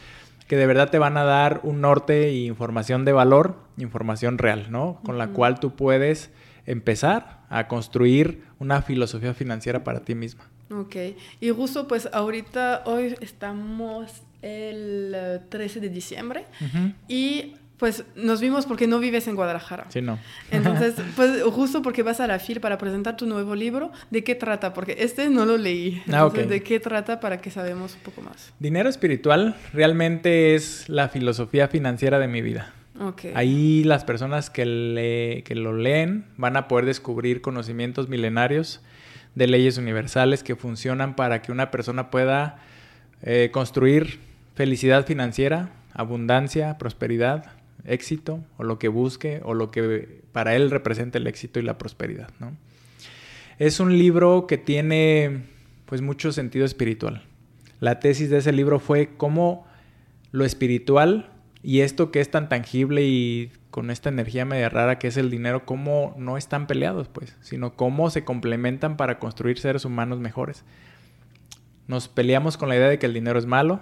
que 0.51 0.57
de 0.57 0.67
verdad 0.67 0.89
te 0.89 0.99
van 0.99 1.15
a 1.15 1.23
dar 1.23 1.61
un 1.63 1.79
norte 1.79 2.27
e 2.27 2.33
información 2.39 3.05
de 3.05 3.13
valor, 3.13 3.55
información 3.77 4.37
real, 4.37 4.69
¿no? 4.69 4.99
Con 5.05 5.17
la 5.17 5.29
cual 5.29 5.61
tú 5.61 5.77
puedes 5.77 6.29
empezar 6.65 7.45
a 7.47 7.69
construir 7.69 8.43
una 8.59 8.81
filosofía 8.81 9.33
financiera 9.33 9.85
para 9.85 10.01
ti 10.01 10.13
misma. 10.13 10.49
Ok, 10.69 10.97
y 11.39 11.51
justo 11.51 11.87
pues 11.87 12.09
ahorita, 12.11 12.83
hoy 12.85 13.15
estamos 13.21 14.23
el 14.41 15.39
13 15.47 15.79
de 15.79 15.87
diciembre 15.87 16.45
y 17.07 17.53
pues 17.81 18.03
nos 18.15 18.39
vimos 18.41 18.67
porque 18.67 18.85
no 18.85 18.99
vives 18.99 19.27
en 19.27 19.33
Guadalajara. 19.33 19.87
Sí, 19.89 20.03
no. 20.03 20.19
Entonces, 20.51 20.93
pues 21.15 21.41
justo 21.41 21.81
porque 21.81 22.03
vas 22.03 22.19
a 22.19 22.27
la 22.27 22.37
FIL 22.37 22.59
para 22.59 22.77
presentar 22.77 23.17
tu 23.17 23.25
nuevo 23.25 23.55
libro, 23.55 23.91
¿de 24.11 24.23
qué 24.23 24.35
trata? 24.35 24.71
Porque 24.71 24.97
este 24.99 25.31
no 25.31 25.47
lo 25.47 25.57
leí. 25.57 26.03
Ah, 26.13 26.29
¿De 26.29 26.61
qué 26.61 26.79
trata 26.79 27.19
para 27.19 27.41
que 27.41 27.49
sabemos 27.49 27.95
un 27.95 28.01
poco 28.01 28.21
más? 28.21 28.53
Dinero 28.59 28.87
espiritual 28.87 29.55
realmente 29.73 30.53
es 30.53 30.89
la 30.89 31.09
filosofía 31.09 31.69
financiera 31.69 32.19
de 32.19 32.27
mi 32.27 32.43
vida. 32.43 32.71
Okay. 32.99 33.33
Ahí 33.33 33.83
las 33.83 34.05
personas 34.05 34.51
que, 34.51 34.63
le, 34.63 35.41
que 35.41 35.55
lo 35.55 35.75
leen 35.75 36.25
van 36.37 36.57
a 36.57 36.67
poder 36.67 36.85
descubrir 36.85 37.41
conocimientos 37.41 38.09
milenarios 38.09 38.81
de 39.33 39.47
leyes 39.47 39.79
universales 39.79 40.43
que 40.43 40.55
funcionan 40.55 41.15
para 41.15 41.41
que 41.41 41.51
una 41.51 41.71
persona 41.71 42.11
pueda 42.11 42.59
eh, 43.23 43.49
construir 43.51 44.19
felicidad 44.53 45.03
financiera, 45.07 45.69
abundancia, 45.95 46.77
prosperidad, 46.77 47.59
éxito 47.85 48.43
o 48.57 48.63
lo 48.63 48.79
que 48.79 48.87
busque 48.87 49.41
o 49.43 49.53
lo 49.53 49.71
que 49.71 50.21
para 50.31 50.55
él 50.55 50.71
representa 50.71 51.17
el 51.17 51.27
éxito 51.27 51.59
y 51.59 51.63
la 51.63 51.77
prosperidad. 51.77 52.29
¿no? 52.39 52.55
Es 53.59 53.79
un 53.79 53.97
libro 53.97 54.47
que 54.47 54.57
tiene 54.57 55.43
pues 55.85 56.01
mucho 56.01 56.31
sentido 56.31 56.65
espiritual. 56.65 57.23
La 57.79 57.99
tesis 57.99 58.29
de 58.29 58.37
ese 58.37 58.51
libro 58.51 58.79
fue 58.79 59.09
cómo 59.17 59.65
lo 60.31 60.45
espiritual 60.45 61.29
y 61.63 61.81
esto 61.81 62.11
que 62.11 62.21
es 62.21 62.31
tan 62.31 62.49
tangible 62.49 63.03
y 63.03 63.51
con 63.69 63.89
esta 63.89 64.09
energía 64.09 64.45
media 64.45 64.69
rara 64.69 64.99
que 64.99 65.07
es 65.07 65.17
el 65.17 65.29
dinero, 65.29 65.65
cómo 65.65 66.13
no 66.17 66.37
están 66.37 66.67
peleados, 66.67 67.07
pues, 67.07 67.35
sino 67.41 67.75
cómo 67.75 68.09
se 68.09 68.23
complementan 68.23 68.97
para 68.97 69.19
construir 69.19 69.59
seres 69.59 69.85
humanos 69.85 70.19
mejores. 70.19 70.63
Nos 71.87 72.07
peleamos 72.07 72.57
con 72.57 72.69
la 72.69 72.75
idea 72.75 72.89
de 72.89 72.99
que 72.99 73.05
el 73.05 73.13
dinero 73.13 73.39
es 73.39 73.45
malo, 73.45 73.81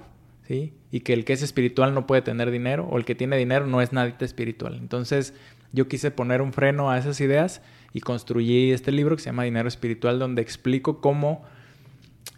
y 0.50 1.00
que 1.02 1.14
el 1.14 1.26
que 1.26 1.34
es 1.34 1.42
espiritual 1.44 1.94
no 1.94 2.08
puede 2.08 2.22
tener 2.22 2.50
dinero 2.50 2.88
o 2.90 2.98
el 2.98 3.06
que 3.06 3.16
tiene 3.16 3.38
dinero 3.38 3.68
no 3.68 3.82
es 3.82 3.94
nadita 3.94 4.26
espiritual. 4.26 4.76
Entonces 4.76 5.34
yo 5.72 5.88
quise 5.88 6.12
poner 6.12 6.42
un 6.42 6.54
freno 6.54 6.90
a 6.90 6.98
esas 6.98 7.22
ideas 7.22 7.62
y 7.94 8.02
construí 8.02 8.72
este 8.72 8.92
libro 8.92 9.16
que 9.16 9.22
se 9.22 9.30
llama 9.30 9.44
Dinero 9.44 9.68
Espiritual 9.68 10.18
donde 10.18 10.42
explico 10.42 11.02
cómo 11.02 11.44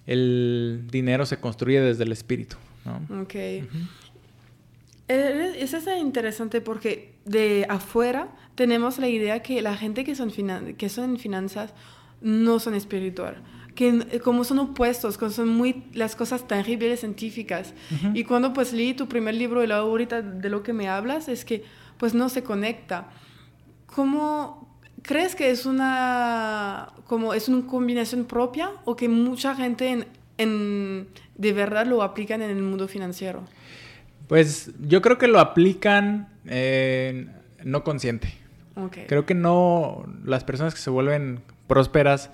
el 0.05 0.83
dinero 0.91 1.25
se 1.25 1.39
construye 1.39 1.79
desde 1.79 2.03
el 2.03 2.11
espíritu. 2.11 2.57
¿no? 2.83 3.21
Ok. 3.21 3.35
Es, 5.07 5.73
es 5.73 5.87
interesante 5.99 6.61
porque 6.61 7.13
de 7.25 7.65
afuera 7.69 8.29
tenemos 8.55 8.97
la 8.97 9.07
idea 9.07 9.41
que 9.41 9.61
la 9.61 9.77
gente 9.77 10.03
que 10.03 10.15
son, 10.15 10.31
que 10.77 10.89
son 10.89 11.11
en 11.11 11.17
finanzas 11.17 11.73
no 12.21 12.59
son 12.59 12.75
espiritual 12.75 13.41
que 13.81 14.05
eh, 14.11 14.19
como 14.19 14.43
son 14.43 14.59
opuestos, 14.59 15.17
como 15.17 15.31
son 15.31 15.49
muy 15.49 15.85
las 15.95 16.15
cosas 16.15 16.47
tangibles 16.47 16.99
científicas. 16.99 17.73
Y 18.13 18.25
cuando 18.25 18.53
pues 18.53 18.73
leí 18.73 18.93
tu 18.93 19.07
primer 19.07 19.33
libro 19.33 19.63
y 19.63 19.67
luego 19.67 19.89
ahorita 19.89 20.21
de 20.21 20.49
lo 20.49 20.61
que 20.61 20.71
me 20.71 20.87
hablas 20.87 21.27
es 21.27 21.43
que 21.45 21.63
pues 21.97 22.13
no 22.13 22.29
se 22.29 22.43
conecta. 22.43 23.09
¿Cómo 23.87 24.77
crees 25.01 25.33
que 25.33 25.49
es 25.49 25.65
una 25.65 26.93
como 27.07 27.33
es 27.33 27.49
una 27.49 27.65
combinación 27.65 28.25
propia 28.25 28.69
o 28.85 28.95
que 28.95 29.09
mucha 29.09 29.55
gente 29.55 30.05
en, 30.37 31.07
de 31.35 31.53
verdad 31.53 31.87
lo 31.87 32.03
aplican 32.03 32.43
en 32.43 32.51
el 32.51 32.61
mundo 32.61 32.87
financiero? 32.87 33.41
Pues 34.27 34.69
yo 34.79 35.01
creo 35.01 35.17
que 35.17 35.27
lo 35.27 35.39
aplican 35.39 36.27
no 37.63 37.83
consciente. 37.83 38.31
Creo 39.07 39.25
que 39.25 39.33
no 39.33 40.05
las 40.23 40.43
personas 40.43 40.75
que 40.75 40.81
se 40.81 40.91
vuelven 40.91 41.39
prósperas 41.65 42.29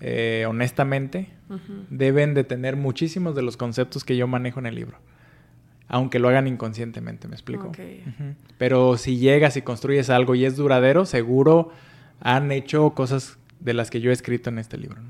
eh, 0.00 0.44
honestamente, 0.48 1.30
deben 1.90 2.34
de 2.34 2.44
tener 2.44 2.76
muchísimos 2.76 3.34
de 3.34 3.42
los 3.42 3.56
conceptos 3.56 4.04
que 4.04 4.16
yo 4.16 4.26
manejo 4.26 4.60
en 4.60 4.66
el 4.66 4.74
libro. 4.74 4.98
Aunque 5.88 6.18
lo 6.18 6.28
hagan 6.28 6.46
inconscientemente, 6.46 7.28
¿me 7.28 7.34
explico? 7.34 7.72
Pero 8.58 8.98
si 8.98 9.16
llegas 9.16 9.56
y 9.56 9.62
construyes 9.62 10.10
algo 10.10 10.34
y 10.34 10.44
es 10.44 10.56
duradero, 10.56 11.06
seguro 11.06 11.72
han 12.20 12.52
hecho 12.52 12.90
cosas 12.90 13.38
de 13.60 13.74
las 13.74 13.90
que 13.90 14.00
yo 14.00 14.10
he 14.10 14.12
escrito 14.12 14.50
en 14.50 14.58
este 14.58 14.76
libro. 14.76 15.00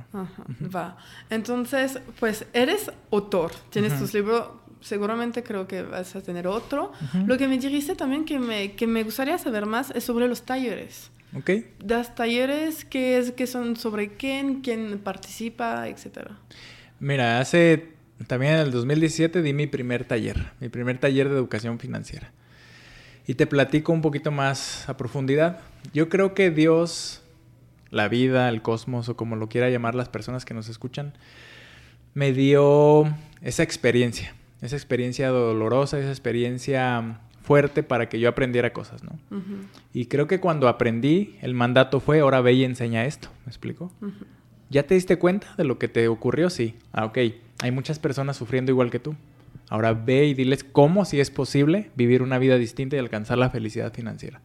Va. 0.74 0.96
Entonces, 1.30 2.00
pues 2.18 2.46
eres 2.52 2.90
autor, 3.10 3.52
tienes 3.70 3.98
tus 3.98 4.14
libros, 4.14 4.48
seguramente 4.80 5.42
creo 5.42 5.66
que 5.66 5.82
vas 5.82 6.14
a 6.16 6.22
tener 6.22 6.46
otro. 6.46 6.92
Lo 7.26 7.36
que 7.36 7.48
me 7.48 7.58
dijiste 7.58 7.94
también 7.94 8.24
que 8.24 8.38
me, 8.38 8.72
que 8.72 8.86
me 8.86 9.02
gustaría 9.02 9.36
saber 9.38 9.66
más 9.66 9.90
es 9.90 10.04
sobre 10.04 10.28
los 10.28 10.42
talleres. 10.42 11.10
Ok. 11.36 11.50
¿Das 11.84 12.14
talleres 12.14 12.84
que, 12.84 13.18
es, 13.18 13.32
que 13.32 13.46
son 13.46 13.76
sobre 13.76 14.14
quién, 14.14 14.60
quién 14.62 14.98
participa, 14.98 15.88
etcétera? 15.88 16.38
Mira, 17.00 17.40
hace 17.40 17.88
también 18.26 18.54
en 18.54 18.60
el 18.60 18.70
2017 18.70 19.42
di 19.42 19.52
mi 19.52 19.66
primer 19.66 20.04
taller, 20.04 20.52
mi 20.60 20.68
primer 20.68 20.98
taller 20.98 21.28
de 21.28 21.36
educación 21.36 21.78
financiera. 21.78 22.32
Y 23.26 23.34
te 23.34 23.46
platico 23.46 23.92
un 23.92 24.00
poquito 24.00 24.30
más 24.30 24.88
a 24.88 24.96
profundidad. 24.96 25.60
Yo 25.92 26.08
creo 26.08 26.34
que 26.34 26.50
Dios, 26.50 27.22
la 27.90 28.08
vida, 28.08 28.48
el 28.48 28.62
cosmos 28.62 29.08
o 29.08 29.16
como 29.16 29.36
lo 29.36 29.48
quiera 29.48 29.68
llamar 29.68 29.94
las 29.94 30.08
personas 30.08 30.44
que 30.44 30.54
nos 30.54 30.68
escuchan, 30.68 31.12
me 32.14 32.32
dio 32.32 33.04
esa 33.42 33.62
experiencia, 33.62 34.34
esa 34.62 34.76
experiencia 34.76 35.28
dolorosa, 35.28 35.98
esa 35.98 36.08
experiencia 36.08 37.20
fuerte 37.48 37.82
para 37.82 38.10
que 38.10 38.20
yo 38.20 38.28
aprendiera 38.28 38.74
cosas, 38.74 39.02
¿no? 39.02 39.18
Y 39.94 40.04
creo 40.04 40.26
que 40.26 40.38
cuando 40.38 40.68
aprendí, 40.68 41.38
el 41.40 41.54
mandato 41.54 41.98
fue, 41.98 42.20
ahora 42.20 42.42
ve 42.42 42.52
y 42.52 42.62
enseña 42.62 43.06
esto, 43.06 43.30
¿me 43.46 43.48
explico? 43.48 43.90
¿Ya 44.68 44.82
te 44.82 44.92
diste 44.92 45.16
cuenta 45.16 45.54
de 45.56 45.64
lo 45.64 45.78
que 45.78 45.88
te 45.88 46.08
ocurrió? 46.08 46.50
Sí. 46.50 46.74
Ah, 46.92 47.06
ok. 47.06 47.18
Hay 47.60 47.70
muchas 47.70 47.98
personas 47.98 48.36
sufriendo 48.36 48.70
igual 48.70 48.90
que 48.90 48.98
tú. 48.98 49.16
Ahora 49.70 49.94
ve 49.94 50.26
y 50.26 50.34
diles 50.34 50.62
cómo, 50.62 51.06
si 51.06 51.20
es 51.20 51.30
posible, 51.30 51.90
vivir 51.96 52.20
una 52.20 52.38
vida 52.38 52.58
distinta 52.58 52.96
y 52.96 52.98
alcanzar 52.98 53.38
la 53.38 53.48
felicidad 53.48 53.94
financiera. 53.94 54.42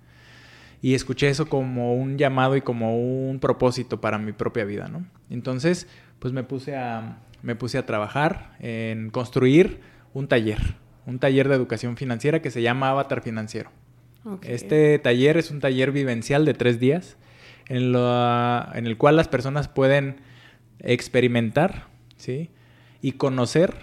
Y 0.81 0.93
escuché 0.93 1.27
eso 1.27 1.47
como 1.47 1.95
un 1.95 2.17
llamado 2.17 2.55
y 2.55 2.61
como 2.61 2.97
un 2.97 3.39
propósito 3.41 3.99
para 3.99 4.17
mi 4.17 4.31
propia 4.31 4.63
vida, 4.63 4.87
¿no? 4.87 5.05
Entonces, 5.29 5.87
pues 6.19 6.33
me 6.33 6.45
puse 6.45 6.77
a, 6.77 7.17
me 7.41 7.55
puse 7.57 7.77
a 7.77 7.85
trabajar 7.85 8.55
en 8.61 9.09
construir 9.09 9.81
un 10.13 10.29
taller, 10.29 10.77
un 11.05 11.19
taller 11.19 11.49
de 11.49 11.55
educación 11.55 11.97
financiera 11.97 12.41
que 12.41 12.51
se 12.51 12.61
llama 12.61 12.89
Avatar 12.89 13.21
Financiero. 13.21 13.71
Este 14.41 14.97
taller 14.99 15.37
es 15.37 15.51
un 15.51 15.59
taller 15.59 15.91
vivencial 15.91 16.45
de 16.45 16.53
tres 16.53 16.79
días 16.79 17.17
en, 17.67 17.93
en 17.95 18.87
el 18.87 18.97
cual 18.97 19.17
las 19.17 19.27
personas 19.27 19.67
pueden 19.67 20.17
experimentar, 20.79 21.87
¿sí? 22.15 22.49
Y 23.01 23.13
conocer 23.13 23.73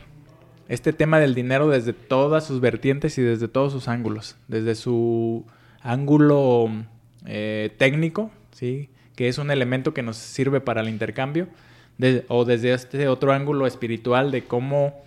este 0.68 0.92
tema 0.92 1.18
del 1.18 1.35
dinero 1.35 1.68
desde 1.68 1.92
todas 1.92 2.46
sus 2.46 2.61
vertientes 2.61 3.18
y 3.18 3.22
desde 3.22 3.48
todos 3.48 3.72
sus 3.72 3.88
ángulos. 3.88 4.37
Desde 4.48 4.74
su 4.74 5.44
ángulo 5.83 6.70
eh, 7.26 7.74
técnico, 7.76 8.30
¿sí? 8.52 8.88
que 9.16 9.28
es 9.28 9.38
un 9.38 9.50
elemento 9.50 9.92
que 9.92 10.02
nos 10.02 10.16
sirve 10.16 10.61
para 10.61 10.80
el 10.80 10.88
intercambio, 10.88 11.48
o 12.28 12.44
desde 12.46 12.72
este 12.72 13.09
otro 13.09 13.33
ángulo 13.33 13.66
espiritual 13.66 14.30
de 14.30 14.44
cómo 14.44 15.02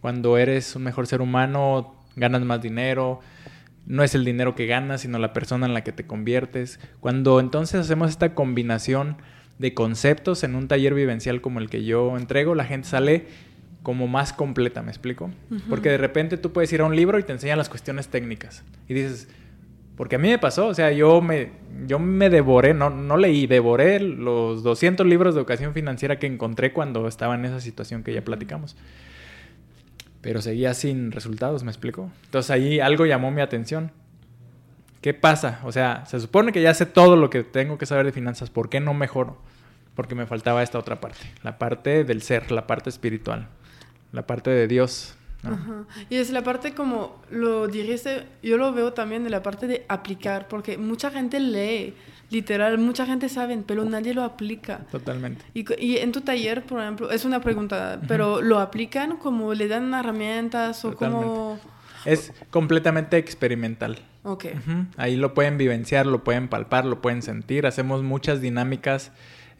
cuando 0.00 0.38
eres 0.38 0.76
un 0.76 0.82
mejor 0.82 1.06
ser 1.06 1.20
humano 1.20 2.02
ganas 2.16 2.42
más 2.42 2.62
dinero, 2.62 3.20
no 3.86 4.02
es 4.02 4.14
el 4.14 4.24
dinero 4.24 4.54
que 4.54 4.66
ganas, 4.66 5.02
sino 5.02 5.18
la 5.18 5.32
persona 5.32 5.66
en 5.66 5.74
la 5.74 5.84
que 5.84 5.92
te 5.92 6.06
conviertes. 6.06 6.80
Cuando 7.00 7.40
entonces 7.40 7.80
hacemos 7.80 8.10
esta 8.10 8.34
combinación 8.34 9.16
de 9.58 9.74
conceptos 9.74 10.44
en 10.44 10.54
un 10.54 10.68
taller 10.68 10.94
vivencial 10.94 11.40
como 11.40 11.60
el 11.60 11.70
que 11.70 11.84
yo 11.84 12.16
entrego, 12.16 12.54
la 12.54 12.64
gente 12.64 12.88
sale 12.88 13.26
como 13.82 14.08
más 14.08 14.32
completa, 14.32 14.82
¿me 14.82 14.90
explico? 14.90 15.30
Porque 15.68 15.90
de 15.90 15.98
repente 15.98 16.36
tú 16.36 16.52
puedes 16.52 16.72
ir 16.72 16.80
a 16.80 16.84
un 16.84 16.96
libro 16.96 17.20
y 17.20 17.22
te 17.22 17.32
enseñan 17.32 17.56
las 17.56 17.68
cuestiones 17.68 18.08
técnicas. 18.08 18.64
Y 18.88 18.94
dices, 18.94 19.28
porque 19.96 20.16
a 20.16 20.18
mí 20.18 20.28
me 20.28 20.38
pasó, 20.38 20.66
o 20.66 20.74
sea, 20.74 20.90
yo 20.90 21.20
me, 21.22 21.52
yo 21.86 22.00
me 22.00 22.28
devoré, 22.28 22.74
no, 22.74 22.90
no 22.90 23.16
leí, 23.16 23.46
devoré 23.46 24.00
los 24.00 24.64
200 24.64 25.06
libros 25.06 25.34
de 25.34 25.40
educación 25.40 25.72
financiera 25.72 26.18
que 26.18 26.26
encontré 26.26 26.72
cuando 26.72 27.06
estaba 27.06 27.36
en 27.36 27.44
esa 27.44 27.60
situación 27.60 28.02
que 28.02 28.12
ya 28.12 28.24
platicamos. 28.24 28.76
Pero 30.26 30.42
seguía 30.42 30.74
sin 30.74 31.12
resultados, 31.12 31.62
¿me 31.62 31.70
explico? 31.70 32.10
Entonces 32.24 32.50
ahí 32.50 32.80
algo 32.80 33.06
llamó 33.06 33.30
mi 33.30 33.42
atención. 33.42 33.92
¿Qué 35.00 35.14
pasa? 35.14 35.60
O 35.62 35.70
sea, 35.70 36.04
se 36.06 36.18
supone 36.18 36.50
que 36.50 36.60
ya 36.60 36.74
sé 36.74 36.84
todo 36.84 37.14
lo 37.14 37.30
que 37.30 37.44
tengo 37.44 37.78
que 37.78 37.86
saber 37.86 38.06
de 38.06 38.12
finanzas, 38.12 38.50
¿por 38.50 38.68
qué 38.68 38.80
no 38.80 38.92
mejoro? 38.92 39.40
Porque 39.94 40.16
me 40.16 40.26
faltaba 40.26 40.64
esta 40.64 40.78
otra 40.80 41.00
parte, 41.00 41.20
la 41.44 41.58
parte 41.58 42.02
del 42.02 42.22
ser, 42.22 42.50
la 42.50 42.66
parte 42.66 42.90
espiritual 42.90 43.48
la 44.16 44.26
parte 44.26 44.50
de 44.50 44.66
Dios. 44.66 45.14
Y 46.10 46.16
es 46.16 46.30
la 46.30 46.42
parte 46.42 46.74
como 46.74 47.22
lo 47.30 47.68
dijiste, 47.68 48.26
yo 48.42 48.56
lo 48.56 48.72
veo 48.72 48.92
también 48.92 49.22
de 49.22 49.30
la 49.30 49.42
parte 49.42 49.68
de 49.68 49.84
aplicar, 49.88 50.48
porque 50.48 50.76
mucha 50.76 51.10
gente 51.10 51.38
lee, 51.38 51.94
literal, 52.30 52.78
mucha 52.78 53.06
gente 53.06 53.28
sabe, 53.28 53.58
pero 53.66 53.84
nadie 53.84 54.14
lo 54.14 54.22
aplica. 54.22 54.78
Totalmente. 54.90 55.44
Y, 55.54 55.96
en 55.98 56.12
tu 56.12 56.20
taller, 56.20 56.64
por 56.64 56.80
ejemplo, 56.80 57.10
es 57.10 57.24
una 57.24 57.40
pregunta, 57.40 58.00
pero 58.08 58.40
¿lo 58.40 58.58
aplican 58.58 59.16
como 59.16 59.54
le 59.54 59.68
dan 59.68 59.92
herramientas 59.94 60.84
o 60.84 60.94
como...? 60.94 61.58
Es 62.04 62.32
completamente 62.50 63.16
experimental. 63.16 63.98
Ok. 64.22 64.46
Ahí 64.96 65.16
lo 65.16 65.34
pueden 65.34 65.58
vivenciar, 65.58 66.06
lo 66.06 66.22
pueden 66.22 66.48
palpar, 66.48 66.84
lo 66.84 67.02
pueden 67.02 67.22
sentir. 67.22 67.66
Hacemos 67.66 68.02
muchas 68.02 68.40
dinámicas 68.40 69.10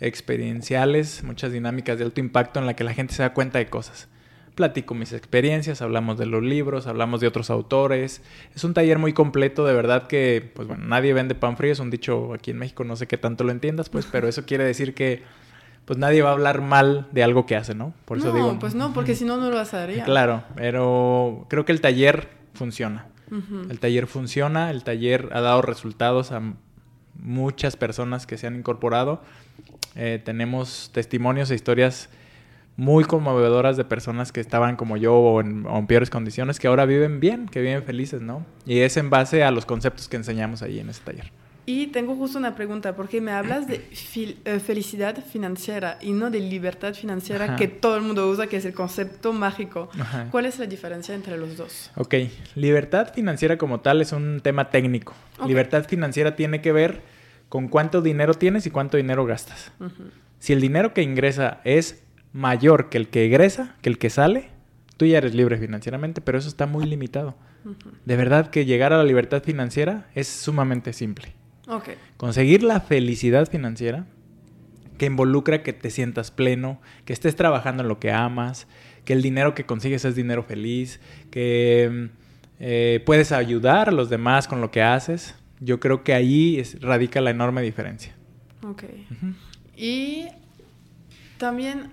experienciales, 0.00 1.24
muchas 1.24 1.50
dinámicas 1.50 1.98
de 1.98 2.04
alto 2.04 2.20
impacto 2.20 2.60
en 2.60 2.66
la 2.66 2.74
que 2.74 2.84
la 2.84 2.94
gente 2.94 3.14
se 3.14 3.22
da 3.22 3.32
cuenta 3.32 3.58
de 3.58 3.66
cosas 3.66 4.08
platico 4.56 4.94
mis 4.94 5.12
experiencias, 5.12 5.82
hablamos 5.82 6.18
de 6.18 6.26
los 6.26 6.42
libros, 6.42 6.88
hablamos 6.88 7.20
de 7.20 7.28
otros 7.28 7.50
autores. 7.50 8.22
Es 8.54 8.64
un 8.64 8.74
taller 8.74 8.98
muy 8.98 9.12
completo, 9.12 9.64
de 9.64 9.74
verdad 9.74 10.08
que, 10.08 10.50
pues 10.54 10.66
bueno, 10.66 10.84
nadie 10.84 11.12
vende 11.12 11.36
pan 11.36 11.56
frío, 11.56 11.72
es 11.72 11.78
un 11.78 11.90
dicho 11.90 12.34
aquí 12.34 12.50
en 12.50 12.58
México, 12.58 12.82
no 12.82 12.96
sé 12.96 13.06
qué 13.06 13.18
tanto 13.18 13.44
lo 13.44 13.52
entiendas, 13.52 13.88
pues, 13.88 14.08
pero 14.10 14.26
eso 14.26 14.44
quiere 14.44 14.64
decir 14.64 14.94
que 14.94 15.22
pues 15.84 16.00
nadie 16.00 16.20
va 16.20 16.30
a 16.30 16.32
hablar 16.32 16.62
mal 16.62 17.06
de 17.12 17.22
algo 17.22 17.46
que 17.46 17.54
hace, 17.54 17.76
¿no? 17.76 17.94
Por 18.06 18.18
eso 18.18 18.28
no, 18.28 18.34
digo. 18.34 18.58
pues 18.58 18.74
no, 18.74 18.92
porque 18.92 19.14
si 19.14 19.24
no, 19.24 19.36
no 19.36 19.50
lo 19.50 19.58
haría. 19.60 20.04
Claro, 20.04 20.42
pero 20.56 21.46
creo 21.48 21.64
que 21.64 21.70
el 21.70 21.80
taller 21.80 22.28
funciona. 22.54 23.06
El 23.70 23.80
taller 23.80 24.06
funciona, 24.06 24.70
el 24.70 24.84
taller 24.84 25.30
ha 25.32 25.40
dado 25.40 25.60
resultados 25.62 26.30
a 26.30 26.40
muchas 27.14 27.76
personas 27.76 28.26
que 28.26 28.38
se 28.38 28.46
han 28.46 28.56
incorporado. 28.56 29.20
Eh, 29.94 30.20
tenemos 30.24 30.90
testimonios 30.92 31.50
e 31.50 31.54
historias 31.54 32.08
muy 32.76 33.04
conmovedoras 33.04 33.76
de 33.76 33.84
personas 33.84 34.32
que 34.32 34.40
estaban 34.40 34.76
como 34.76 34.96
yo 34.96 35.14
o 35.14 35.40
en, 35.40 35.86
peores 35.86 36.10
condiciones, 36.10 36.60
que 36.60 36.68
ahora 36.68 36.84
viven 36.84 37.20
bien, 37.20 37.48
que 37.48 37.60
viven 37.60 37.82
felices, 37.82 38.20
¿no? 38.20 38.44
Y 38.66 38.80
es 38.80 38.96
en 38.96 39.10
base 39.10 39.44
a 39.44 39.50
los 39.50 39.64
conceptos 39.64 40.08
que 40.08 40.16
enseñamos 40.16 40.62
allí 40.62 40.80
en 40.80 40.90
ese 40.90 41.02
taller. 41.02 41.32
Y 41.68 41.88
tengo 41.88 42.14
justo 42.14 42.38
una 42.38 42.54
pregunta, 42.54 42.94
porque 42.94 43.20
me 43.20 43.32
hablas 43.32 43.66
de 43.66 43.84
eh, 44.44 44.60
felicidad 44.60 45.16
financiera 45.24 45.98
y 46.00 46.12
no 46.12 46.30
de 46.30 46.38
libertad 46.38 46.94
financiera 46.94 47.56
que 47.56 47.66
todo 47.66 47.96
el 47.96 48.02
mundo 48.02 48.28
usa, 48.28 48.46
que 48.46 48.58
es 48.58 48.64
el 48.64 48.72
concepto 48.72 49.32
mágico. 49.32 49.90
¿Cuál 50.30 50.46
es 50.46 50.60
la 50.60 50.66
diferencia 50.66 51.12
entre 51.12 51.36
los 51.36 51.56
dos? 51.56 51.90
Ok, 51.96 52.14
libertad 52.54 53.12
financiera 53.12 53.58
como 53.58 53.80
tal 53.80 54.00
es 54.00 54.12
un 54.12 54.40
tema 54.42 54.70
técnico. 54.70 55.14
Libertad 55.44 55.86
financiera 55.88 56.36
tiene 56.36 56.62
que 56.62 56.70
ver 56.70 57.02
con 57.48 57.66
cuánto 57.66 58.00
dinero 58.00 58.34
tienes 58.34 58.64
y 58.66 58.70
cuánto 58.70 58.96
dinero 58.96 59.26
gastas. 59.26 59.72
Si 60.38 60.52
el 60.52 60.60
dinero 60.60 60.94
que 60.94 61.02
ingresa 61.02 61.60
es 61.64 62.05
mayor 62.36 62.90
que 62.90 62.98
el 62.98 63.08
que 63.08 63.24
egresa, 63.24 63.74
que 63.80 63.88
el 63.88 63.98
que 63.98 64.10
sale, 64.10 64.50
tú 64.96 65.06
ya 65.06 65.18
eres 65.18 65.34
libre 65.34 65.56
financieramente, 65.56 66.20
pero 66.20 66.38
eso 66.38 66.48
está 66.48 66.66
muy 66.66 66.86
limitado. 66.86 67.34
De 68.04 68.16
verdad 68.16 68.50
que 68.50 68.64
llegar 68.64 68.92
a 68.92 68.98
la 68.98 69.04
libertad 69.04 69.42
financiera 69.42 70.06
es 70.14 70.28
sumamente 70.28 70.92
simple. 70.92 71.32
Conseguir 72.16 72.62
la 72.62 72.80
felicidad 72.80 73.50
financiera, 73.50 74.06
que 74.98 75.06
involucra 75.06 75.62
que 75.62 75.72
te 75.72 75.90
sientas 75.90 76.30
pleno, 76.30 76.80
que 77.04 77.12
estés 77.12 77.34
trabajando 77.34 77.82
en 77.82 77.88
lo 77.88 77.98
que 77.98 78.12
amas, 78.12 78.68
que 79.04 79.14
el 79.14 79.22
dinero 79.22 79.54
que 79.54 79.64
consigues 79.64 80.04
es 80.04 80.14
dinero 80.14 80.44
feliz, 80.44 81.00
que 81.30 82.10
eh, 82.60 83.02
puedes 83.04 83.32
ayudar 83.32 83.88
a 83.88 83.92
los 83.92 84.10
demás 84.10 84.46
con 84.46 84.60
lo 84.60 84.70
que 84.70 84.82
haces. 84.82 85.34
Yo 85.58 85.80
creo 85.80 86.04
que 86.04 86.14
ahí 86.14 86.62
radica 86.80 87.20
la 87.20 87.30
enorme 87.30 87.62
diferencia. 87.62 88.14
Ok. 88.62 88.84
Y 89.76 90.26
también 91.38 91.90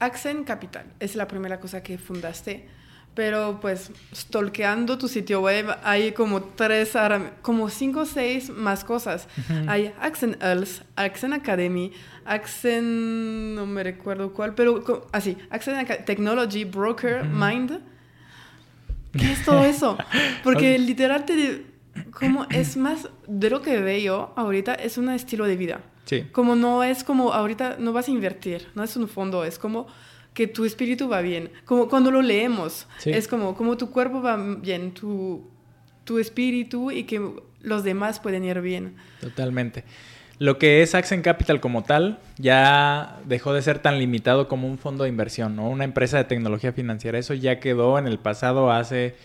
Accent 0.00 0.46
Capital 0.46 0.86
es 0.98 1.14
la 1.14 1.28
primera 1.28 1.60
cosa 1.60 1.82
que 1.82 1.98
fundaste, 1.98 2.66
pero 3.14 3.58
pues 3.60 3.92
stalkeando 4.14 4.96
tu 4.96 5.08
sitio 5.08 5.42
web 5.42 5.76
hay 5.84 6.12
como 6.12 6.42
tres, 6.42 6.94
como 7.42 7.68
cinco 7.68 8.00
o 8.00 8.06
seis 8.06 8.48
más 8.48 8.82
cosas. 8.82 9.28
Hay 9.68 9.92
Accent 10.00 10.42
Earls, 10.42 10.82
Accent 10.96 11.34
Academy, 11.34 11.92
Accent, 12.24 12.86
no 13.56 13.66
me 13.66 13.82
recuerdo 13.82 14.32
cuál, 14.32 14.54
pero 14.54 15.06
así, 15.12 15.36
Accent 15.50 16.04
Technology 16.06 16.64
Broker 16.64 17.24
Mind. 17.24 17.80
¿Qué 19.12 19.32
es 19.32 19.44
todo 19.44 19.64
eso? 19.64 19.98
Porque 20.42 20.78
literal 20.78 21.26
te, 21.26 21.66
como 22.12 22.46
es 22.48 22.76
más 22.76 23.08
de 23.26 23.50
lo 23.50 23.60
que 23.60 23.80
veo 23.80 24.32
ahorita 24.36 24.74
es 24.74 24.96
un 24.98 25.10
estilo 25.10 25.46
de 25.46 25.56
vida. 25.56 25.80
Como 26.32 26.56
no 26.56 26.82
es 26.82 27.04
como 27.04 27.32
ahorita 27.32 27.76
no 27.78 27.92
vas 27.92 28.08
a 28.08 28.10
invertir, 28.10 28.66
no 28.74 28.82
es 28.82 28.96
un 28.96 29.08
fondo, 29.08 29.44
es 29.44 29.58
como 29.58 29.86
que 30.34 30.46
tu 30.46 30.64
espíritu 30.64 31.08
va 31.08 31.20
bien. 31.20 31.50
Como 31.64 31.88
cuando 31.88 32.10
lo 32.10 32.22
leemos, 32.22 32.86
es 33.04 33.28
como, 33.28 33.54
como 33.54 33.76
tu 33.76 33.90
cuerpo 33.90 34.22
va 34.22 34.36
bien, 34.36 34.92
tu, 34.92 35.48
tu 36.04 36.18
espíritu 36.18 36.90
y 36.90 37.04
que 37.04 37.20
los 37.60 37.84
demás 37.84 38.20
pueden 38.20 38.44
ir 38.44 38.60
bien. 38.60 38.96
Totalmente. 39.20 39.84
Lo 40.38 40.58
que 40.58 40.82
es 40.82 40.94
Accent 40.94 41.22
Capital 41.22 41.60
como 41.60 41.84
tal 41.84 42.18
ya 42.38 43.20
dejó 43.26 43.52
de 43.52 43.60
ser 43.60 43.80
tan 43.80 43.98
limitado 43.98 44.48
como 44.48 44.66
un 44.68 44.78
fondo 44.78 45.04
de 45.04 45.10
inversión, 45.10 45.54
¿no? 45.54 45.68
Una 45.68 45.84
empresa 45.84 46.16
de 46.16 46.24
tecnología 46.24 46.72
financiera. 46.72 47.18
Eso 47.18 47.34
ya 47.34 47.60
quedó 47.60 47.98
en 47.98 48.06
el 48.06 48.18
pasado 48.18 48.72
hace 48.72 49.16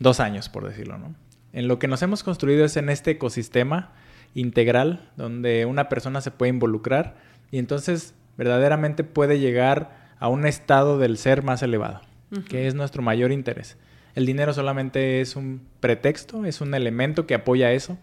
dos 0.00 0.18
años, 0.18 0.48
por 0.48 0.66
decirlo, 0.66 0.98
¿no? 0.98 1.14
En 1.52 1.68
lo 1.68 1.78
que 1.78 1.86
nos 1.86 2.02
hemos 2.02 2.24
construido 2.24 2.64
es 2.64 2.76
en 2.76 2.88
este 2.88 3.12
ecosistema 3.12 3.92
integral 4.34 5.10
donde 5.16 5.66
una 5.66 5.88
persona 5.88 6.20
se 6.20 6.30
puede 6.30 6.50
involucrar 6.50 7.16
y 7.50 7.58
entonces 7.58 8.14
verdaderamente 8.36 9.04
puede 9.04 9.38
llegar 9.38 10.06
a 10.18 10.28
un 10.28 10.46
estado 10.46 10.98
del 10.98 11.18
ser 11.18 11.42
más 11.42 11.62
elevado, 11.62 12.00
que 12.48 12.66
es 12.66 12.74
nuestro 12.74 13.02
mayor 13.02 13.32
interés. 13.32 13.76
El 14.14 14.24
dinero 14.24 14.52
solamente 14.54 15.20
es 15.20 15.36
un 15.36 15.60
pretexto, 15.80 16.44
es 16.46 16.60
un 16.60 16.74
elemento 16.74 17.26
que 17.26 17.34
apoya 17.34 17.72
eso, 17.72 17.98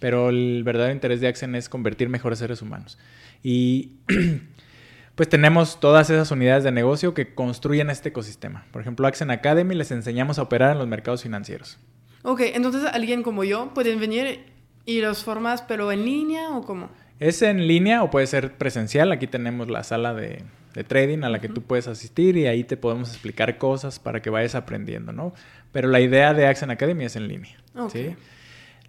pero 0.00 0.30
el 0.30 0.62
verdadero 0.64 0.92
interés 0.92 1.20
de 1.20 1.28
Accent 1.28 1.54
es 1.54 1.68
convertir 1.68 2.08
mejores 2.08 2.40
seres 2.40 2.60
humanos. 2.60 2.98
Y 3.42 3.92
pues 5.14 5.28
tenemos 5.28 5.80
todas 5.80 6.10
esas 6.10 6.30
unidades 6.30 6.64
de 6.64 6.72
negocio 6.72 7.14
que 7.14 7.34
construyen 7.34 7.90
este 7.90 8.08
ecosistema. 8.08 8.66
Por 8.72 8.82
ejemplo, 8.82 9.06
Accent 9.06 9.30
Academy 9.30 9.74
les 9.74 9.90
enseñamos 9.90 10.38
a 10.38 10.42
operar 10.42 10.72
en 10.72 10.78
los 10.78 10.88
mercados 10.88 11.22
financieros. 11.22 11.78
Ok, 12.22 12.40
entonces 12.54 12.84
alguien 12.92 13.22
como 13.22 13.44
yo 13.44 13.72
pueden 13.74 14.00
venir 14.00 14.44
y 14.88 15.02
los 15.02 15.22
formas, 15.22 15.60
pero 15.60 15.92
en 15.92 16.06
línea 16.06 16.56
o 16.56 16.62
cómo? 16.62 16.88
Es 17.20 17.42
en 17.42 17.66
línea 17.66 18.02
o 18.02 18.10
puede 18.10 18.26
ser 18.26 18.54
presencial. 18.56 19.12
Aquí 19.12 19.26
tenemos 19.26 19.68
la 19.68 19.84
sala 19.84 20.14
de, 20.14 20.44
trading 20.86 21.24
a 21.24 21.28
la 21.28 21.40
que 21.40 21.50
tú 21.50 21.60
puedes 21.60 21.86
asistir 21.88 22.38
y 22.38 22.46
ahí 22.46 22.64
te 22.64 22.78
podemos 22.78 23.10
explicar 23.10 23.58
cosas 23.58 23.98
para 23.98 24.22
que 24.22 24.30
vayas 24.30 24.54
aprendiendo, 24.54 25.12
¿no? 25.12 25.34
Pero 25.72 25.88
la 25.88 26.00
idea 26.00 26.32
de 26.32 26.46
Accent 26.46 26.72
Academy 26.72 27.04
es 27.04 27.16
en 27.16 27.28
línea. 27.28 27.54
¿sí? 27.92 28.16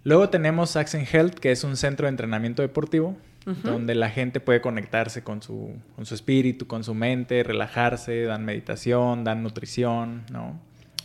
Luego 0.02 0.30
tenemos 0.30 0.74
Accent 0.74 1.06
Health, 1.12 1.34
que 1.34 1.50
es 1.52 1.64
un 1.64 1.76
centro 1.76 2.06
de 2.06 2.10
entrenamiento 2.12 2.62
deportivo 2.62 3.14
donde 3.62 3.94
la 3.94 4.08
gente 4.08 4.40
puede 4.40 4.62
conectarse 4.62 5.22
con 5.22 5.42
su, 5.42 5.74
con 5.96 6.06
su 6.06 6.14
espíritu, 6.14 6.66
con 6.66 6.82
su 6.82 6.94
mente, 6.94 7.42
relajarse, 7.42 8.22
dan 8.22 8.44
meditación, 8.46 9.24
dan 9.24 9.42
nutrición, 9.42 10.22
¿no? 10.32 10.58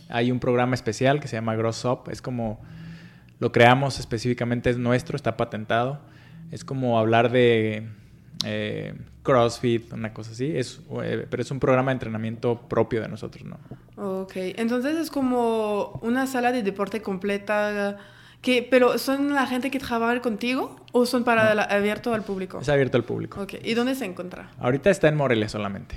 Hay 0.08 0.30
un 0.30 0.38
programa 0.38 0.74
especial 0.74 1.20
que 1.20 1.28
se 1.28 1.36
llama 1.36 1.54
Gross 1.54 1.84
Up, 1.84 2.08
es 2.10 2.22
como 2.22 2.60
lo 3.38 3.52
creamos 3.52 3.98
específicamente, 3.98 4.70
es 4.70 4.78
nuestro, 4.78 5.16
está 5.16 5.36
patentado. 5.36 6.00
Es 6.50 6.64
como 6.64 6.98
hablar 6.98 7.30
de 7.30 7.88
eh, 8.44 8.94
CrossFit, 9.22 9.92
una 9.92 10.14
cosa 10.14 10.30
así, 10.30 10.56
es, 10.56 10.80
eh, 11.02 11.26
pero 11.28 11.42
es 11.42 11.50
un 11.50 11.58
programa 11.58 11.90
de 11.90 11.94
entrenamiento 11.94 12.68
propio 12.68 13.02
de 13.02 13.08
nosotros, 13.08 13.44
¿no? 13.44 13.58
Ok, 13.96 14.32
entonces 14.36 14.96
es 14.96 15.10
como 15.10 15.98
una 16.02 16.26
sala 16.26 16.52
de 16.52 16.62
deporte 16.62 17.02
completa 17.02 17.98
¿Pero 18.70 18.98
son 18.98 19.34
la 19.34 19.46
gente 19.46 19.70
que 19.70 19.78
trabaja 19.78 20.20
contigo 20.20 20.76
o 20.92 21.04
son 21.04 21.24
para 21.24 21.50
abierto 21.64 22.14
al 22.14 22.22
público? 22.22 22.60
Es 22.60 22.68
abierto 22.68 22.96
al 22.96 23.04
público. 23.04 23.40
Okay. 23.40 23.60
¿Y 23.64 23.74
dónde 23.74 23.94
se 23.94 24.04
encuentra? 24.04 24.50
Ahorita 24.60 24.90
está 24.90 25.08
en 25.08 25.16
Morelia 25.16 25.48
solamente. 25.48 25.96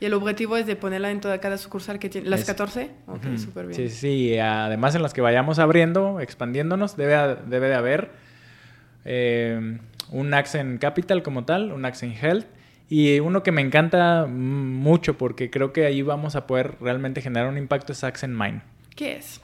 ¿Y 0.00 0.04
el 0.04 0.14
objetivo 0.14 0.56
es 0.56 0.66
de 0.66 0.76
ponerla 0.76 1.10
en 1.10 1.20
toda 1.20 1.38
cada 1.40 1.58
sucursal 1.58 1.98
que 1.98 2.08
tiene? 2.08 2.28
¿Las 2.28 2.44
14? 2.44 2.90
Ok, 3.06 3.36
súper 3.36 3.66
bien. 3.66 3.90
Sí, 3.90 3.94
sí. 3.94 4.38
Además, 4.38 4.94
en 4.94 5.02
las 5.02 5.12
que 5.12 5.20
vayamos 5.20 5.58
abriendo, 5.58 6.20
expandiéndonos, 6.20 6.96
debe, 6.96 7.36
debe 7.46 7.68
de 7.68 7.74
haber 7.74 8.10
eh, 9.04 9.78
un 10.10 10.34
Accent 10.34 10.80
Capital 10.80 11.22
como 11.22 11.44
tal, 11.44 11.72
un 11.72 11.84
Accent 11.84 12.16
Health. 12.22 12.46
Y 12.90 13.20
uno 13.20 13.42
que 13.42 13.52
me 13.52 13.60
encanta 13.60 14.26
mucho 14.26 15.18
porque 15.18 15.50
creo 15.50 15.74
que 15.74 15.84
ahí 15.84 16.00
vamos 16.00 16.36
a 16.36 16.46
poder 16.46 16.76
realmente 16.80 17.20
generar 17.20 17.48
un 17.48 17.58
impacto 17.58 17.92
es 17.92 18.02
Accent 18.02 18.34
Mind. 18.34 18.62
¿Qué 18.96 19.16
es? 19.16 19.42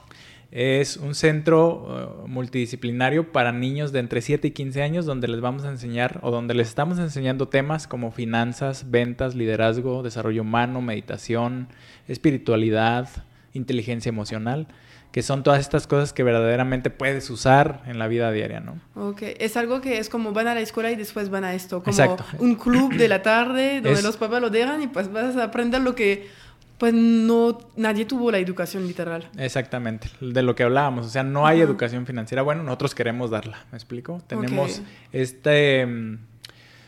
Es 0.57 0.95
un 0.95 1.15
centro 1.15 2.23
uh, 2.23 2.27
multidisciplinario 2.29 3.33
para 3.33 3.51
niños 3.51 3.91
de 3.91 3.99
entre 3.99 4.21
7 4.21 4.47
y 4.47 4.51
15 4.51 4.83
años 4.83 5.05
donde 5.05 5.27
les 5.27 5.41
vamos 5.41 5.65
a 5.65 5.69
enseñar 5.69 6.21
o 6.23 6.31
donde 6.31 6.53
les 6.53 6.69
estamos 6.69 6.97
enseñando 6.97 7.49
temas 7.49 7.87
como 7.87 8.09
finanzas, 8.09 8.89
ventas, 8.89 9.35
liderazgo, 9.35 10.01
desarrollo 10.01 10.43
humano, 10.43 10.81
meditación, 10.81 11.67
espiritualidad, 12.07 13.09
inteligencia 13.51 14.07
emocional, 14.07 14.69
que 15.11 15.23
son 15.23 15.43
todas 15.43 15.59
estas 15.59 15.87
cosas 15.87 16.13
que 16.13 16.23
verdaderamente 16.23 16.89
puedes 16.89 17.29
usar 17.29 17.83
en 17.85 17.99
la 17.99 18.07
vida 18.07 18.31
diaria, 18.31 18.61
¿no? 18.61 18.79
Ok, 18.95 19.23
es 19.37 19.57
algo 19.57 19.81
que 19.81 19.97
es 19.97 20.07
como 20.07 20.31
van 20.31 20.47
a 20.47 20.53
la 20.53 20.61
escuela 20.61 20.89
y 20.89 20.95
después 20.95 21.29
van 21.29 21.43
a 21.43 21.53
esto, 21.53 21.83
como 21.83 22.17
un 22.39 22.55
club 22.55 22.93
de 22.95 23.09
la 23.09 23.21
tarde 23.21 23.81
donde 23.81 24.01
los 24.01 24.15
papás 24.15 24.41
lo 24.41 24.49
dejan 24.49 24.81
y 24.81 24.87
pues 24.87 25.11
vas 25.11 25.35
a 25.35 25.43
aprender 25.43 25.81
lo 25.81 25.95
que 25.95 26.29
pues 26.77 26.93
no, 26.93 27.57
nadie 27.77 28.05
tuvo 28.05 28.31
la 28.31 28.37
educación 28.37 28.87
literal. 28.87 29.29
Exactamente, 29.37 30.09
de 30.19 30.41
lo 30.41 30.55
que 30.55 30.63
hablábamos, 30.63 31.05
o 31.05 31.09
sea, 31.09 31.23
no 31.23 31.47
hay 31.47 31.61
educación 31.61 32.05
financiera. 32.05 32.41
Bueno, 32.41 32.63
nosotros 32.63 32.93
queremos 32.93 33.29
darla, 33.29 33.65
¿me 33.71 33.77
explico? 33.77 34.21
Tenemos 34.27 34.81
este 35.11 35.85
mm, 35.85 36.17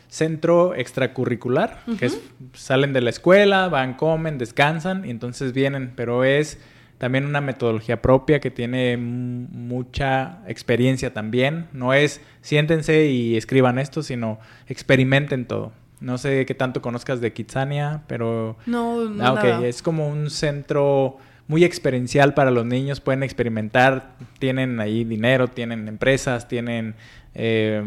centro 0.08 0.74
extracurricular, 0.74 1.82
que 1.98 2.10
salen 2.54 2.92
de 2.92 3.00
la 3.00 3.10
escuela, 3.10 3.68
van, 3.68 3.94
comen, 3.94 4.38
descansan 4.38 5.04
y 5.04 5.10
entonces 5.10 5.52
vienen, 5.52 5.92
pero 5.96 6.24
es 6.24 6.58
también 6.98 7.24
una 7.24 7.40
metodología 7.40 8.02
propia 8.02 8.40
que 8.40 8.50
tiene 8.50 8.96
mucha 8.96 10.40
experiencia 10.48 11.14
también. 11.14 11.68
No 11.72 11.94
es 11.94 12.20
siéntense 12.42 13.06
y 13.06 13.36
escriban 13.36 13.78
esto, 13.78 14.02
sino 14.02 14.38
experimenten 14.66 15.46
todo. 15.46 15.72
No 16.00 16.18
sé 16.18 16.46
qué 16.46 16.54
tanto 16.54 16.80
conozcas 16.80 17.20
de 17.20 17.32
Kitsania, 17.32 18.02
pero... 18.06 18.56
No, 18.66 19.04
no. 19.04 19.24
Ah, 19.24 19.32
ok, 19.32 19.64
es 19.64 19.82
como 19.82 20.08
un 20.08 20.30
centro 20.30 21.18
muy 21.48 21.64
experiencial 21.64 22.34
para 22.34 22.50
los 22.50 22.66
niños, 22.66 23.00
pueden 23.00 23.22
experimentar, 23.22 24.12
tienen 24.38 24.80
ahí 24.80 25.04
dinero, 25.04 25.48
tienen 25.48 25.88
empresas, 25.88 26.46
tienen 26.46 26.94
eh, 27.34 27.82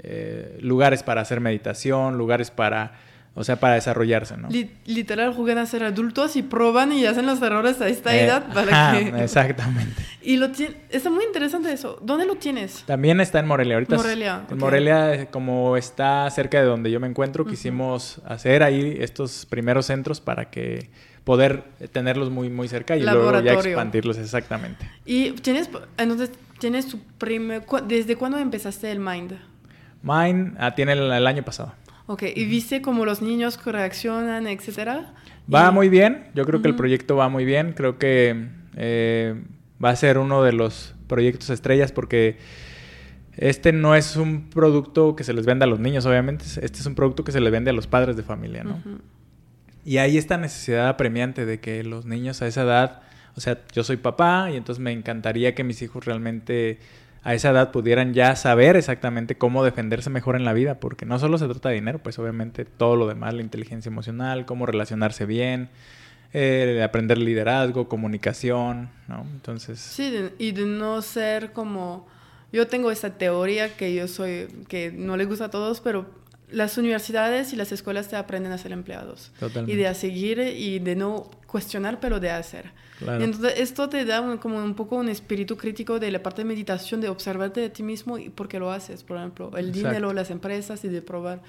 eh, 0.00 0.58
lugares 0.60 1.02
para 1.02 1.22
hacer 1.22 1.40
meditación, 1.40 2.18
lugares 2.18 2.50
para 2.50 2.92
o 3.34 3.44
sea, 3.44 3.60
para 3.60 3.74
desarrollarse, 3.74 4.36
¿no? 4.36 4.48
literal, 4.84 5.32
juegan 5.32 5.58
a 5.58 5.66
ser 5.66 5.84
adultos 5.84 6.34
y 6.34 6.42
prueban 6.42 6.90
y 6.90 7.06
hacen 7.06 7.24
los 7.24 7.40
errores 7.40 7.80
a 7.80 7.88
esta 7.88 8.12
eh, 8.16 8.24
edad 8.24 8.52
para 8.52 8.92
que... 8.92 9.08
Exactamente. 9.22 10.02
Y 10.20 10.38
lo 10.38 10.50
tiene... 10.50 10.76
Está 10.90 11.08
muy 11.08 11.24
interesante 11.24 11.72
eso. 11.72 12.00
¿Dónde 12.02 12.26
lo 12.26 12.34
tienes? 12.34 12.82
También 12.84 13.20
está 13.20 13.38
en 13.38 13.46
Morelia. 13.46 13.74
Ahorita 13.76 13.96
Morelia. 13.96 14.44
En 14.50 14.58
Morelia, 14.58 15.30
como 15.30 15.76
está 15.76 16.28
cerca 16.30 16.58
de 16.58 16.66
donde 16.66 16.90
yo 16.90 16.98
me 16.98 17.06
encuentro, 17.06 17.46
quisimos 17.46 18.20
hacer 18.26 18.64
ahí 18.64 18.96
estos 18.98 19.46
primeros 19.46 19.86
centros 19.86 20.20
para 20.20 20.50
que 20.50 20.90
poder 21.22 21.62
tenerlos 21.92 22.30
muy, 22.30 22.48
muy 22.48 22.66
cerca 22.66 22.96
y 22.96 23.02
luego 23.02 23.40
ya 23.40 23.52
expandirlos 23.52 24.18
exactamente. 24.18 24.90
Y 25.06 25.30
tienes, 25.32 25.70
entonces, 25.96 26.32
tienes 26.58 26.88
tu 26.88 26.98
primer... 27.18 27.64
¿Desde 27.86 28.16
cuándo 28.16 28.38
empezaste 28.38 28.90
el 28.90 28.98
Mind? 28.98 29.38
Mind 30.02 30.56
ah, 30.58 30.74
tiene 30.74 30.94
el 30.94 31.26
año 31.26 31.44
pasado. 31.44 31.74
Ok, 32.10 32.22
¿y 32.34 32.46
viste 32.46 32.80
cómo 32.80 33.04
los 33.04 33.20
niños 33.20 33.62
reaccionan, 33.62 34.46
etcétera? 34.46 35.12
Va 35.52 35.70
muy 35.70 35.90
bien, 35.90 36.28
yo 36.34 36.46
creo 36.46 36.62
que 36.62 36.68
el 36.68 36.74
proyecto 36.74 37.16
va 37.16 37.28
muy 37.28 37.44
bien, 37.44 37.74
creo 37.74 37.98
que 37.98 38.48
eh, 38.76 39.34
va 39.84 39.90
a 39.90 39.96
ser 39.96 40.16
uno 40.16 40.42
de 40.42 40.54
los 40.54 40.94
proyectos 41.06 41.50
estrellas 41.50 41.92
porque 41.92 42.38
este 43.36 43.72
no 43.72 43.94
es 43.94 44.16
un 44.16 44.48
producto 44.48 45.16
que 45.16 45.22
se 45.22 45.34
les 45.34 45.44
vende 45.44 45.66
a 45.66 45.68
los 45.68 45.80
niños, 45.80 46.06
obviamente, 46.06 46.46
este 46.46 46.78
es 46.78 46.86
un 46.86 46.94
producto 46.94 47.24
que 47.24 47.32
se 47.32 47.40
le 47.40 47.50
vende 47.50 47.72
a 47.72 47.74
los 47.74 47.86
padres 47.86 48.16
de 48.16 48.22
familia, 48.22 48.64
¿no? 48.64 48.82
Y 49.84 49.98
hay 49.98 50.16
esta 50.16 50.38
necesidad 50.38 50.88
apremiante 50.88 51.44
de 51.44 51.60
que 51.60 51.84
los 51.84 52.06
niños 52.06 52.40
a 52.40 52.46
esa 52.46 52.62
edad, 52.62 53.02
o 53.36 53.40
sea, 53.42 53.58
yo 53.74 53.84
soy 53.84 53.98
papá 53.98 54.48
y 54.50 54.56
entonces 54.56 54.82
me 54.82 54.92
encantaría 54.92 55.54
que 55.54 55.62
mis 55.62 55.82
hijos 55.82 56.06
realmente 56.06 56.78
a 57.22 57.34
esa 57.34 57.50
edad 57.50 57.72
pudieran 57.72 58.14
ya 58.14 58.36
saber 58.36 58.76
exactamente 58.76 59.36
cómo 59.36 59.64
defenderse 59.64 60.10
mejor 60.10 60.36
en 60.36 60.44
la 60.44 60.52
vida, 60.52 60.80
porque 60.80 61.06
no 61.06 61.18
solo 61.18 61.38
se 61.38 61.46
trata 61.46 61.68
de 61.70 61.76
dinero, 61.76 61.98
pues 61.98 62.18
obviamente 62.18 62.64
todo 62.64 62.96
lo 62.96 63.06
demás, 63.06 63.34
la 63.34 63.42
inteligencia 63.42 63.90
emocional, 63.90 64.46
cómo 64.46 64.66
relacionarse 64.66 65.26
bien, 65.26 65.68
eh, 66.32 66.82
aprender 66.84 67.18
liderazgo, 67.18 67.88
comunicación, 67.88 68.90
¿no? 69.08 69.22
Entonces... 69.32 69.78
Sí, 69.78 70.30
y 70.38 70.52
de 70.52 70.66
no 70.66 71.02
ser 71.02 71.52
como... 71.52 72.06
Yo 72.50 72.66
tengo 72.66 72.90
esta 72.90 73.10
teoría 73.10 73.76
que 73.76 73.94
yo 73.94 74.08
soy, 74.08 74.48
que 74.68 74.90
no 74.90 75.18
le 75.18 75.26
gusta 75.26 75.46
a 75.46 75.50
todos, 75.50 75.82
pero 75.82 76.06
las 76.50 76.78
universidades 76.78 77.52
y 77.52 77.56
las 77.56 77.72
escuelas 77.72 78.08
te 78.08 78.16
aprenden 78.16 78.52
a 78.52 78.58
ser 78.58 78.72
empleados. 78.72 79.30
Totalmente. 79.38 79.72
Y 79.72 79.76
de 79.76 79.88
a 79.88 79.94
seguir 79.94 80.38
y 80.38 80.78
de 80.78 80.96
no 80.96 81.30
cuestionar, 81.46 81.98
pero 82.00 82.20
de 82.20 82.30
hacer. 82.30 82.70
Y 83.00 83.22
entonces 83.22 83.54
esto 83.58 83.88
te 83.88 84.04
da 84.04 84.38
como 84.38 84.58
un 84.58 84.74
poco 84.74 84.96
un 84.96 85.08
espíritu 85.08 85.56
crítico 85.56 86.00
de 86.00 86.10
la 86.10 86.22
parte 86.22 86.42
de 86.42 86.46
meditación, 86.46 87.00
de 87.00 87.08
observarte 87.08 87.60
de 87.60 87.70
ti 87.70 87.82
mismo 87.82 88.18
y 88.18 88.28
por 88.28 88.48
qué 88.48 88.58
lo 88.58 88.72
haces, 88.72 89.04
por 89.04 89.18
ejemplo, 89.18 89.56
el 89.56 89.70
dinero, 89.70 90.12
las 90.12 90.30
empresas 90.30 90.84
y 90.84 90.88
de 90.88 91.00
probar. 91.00 91.40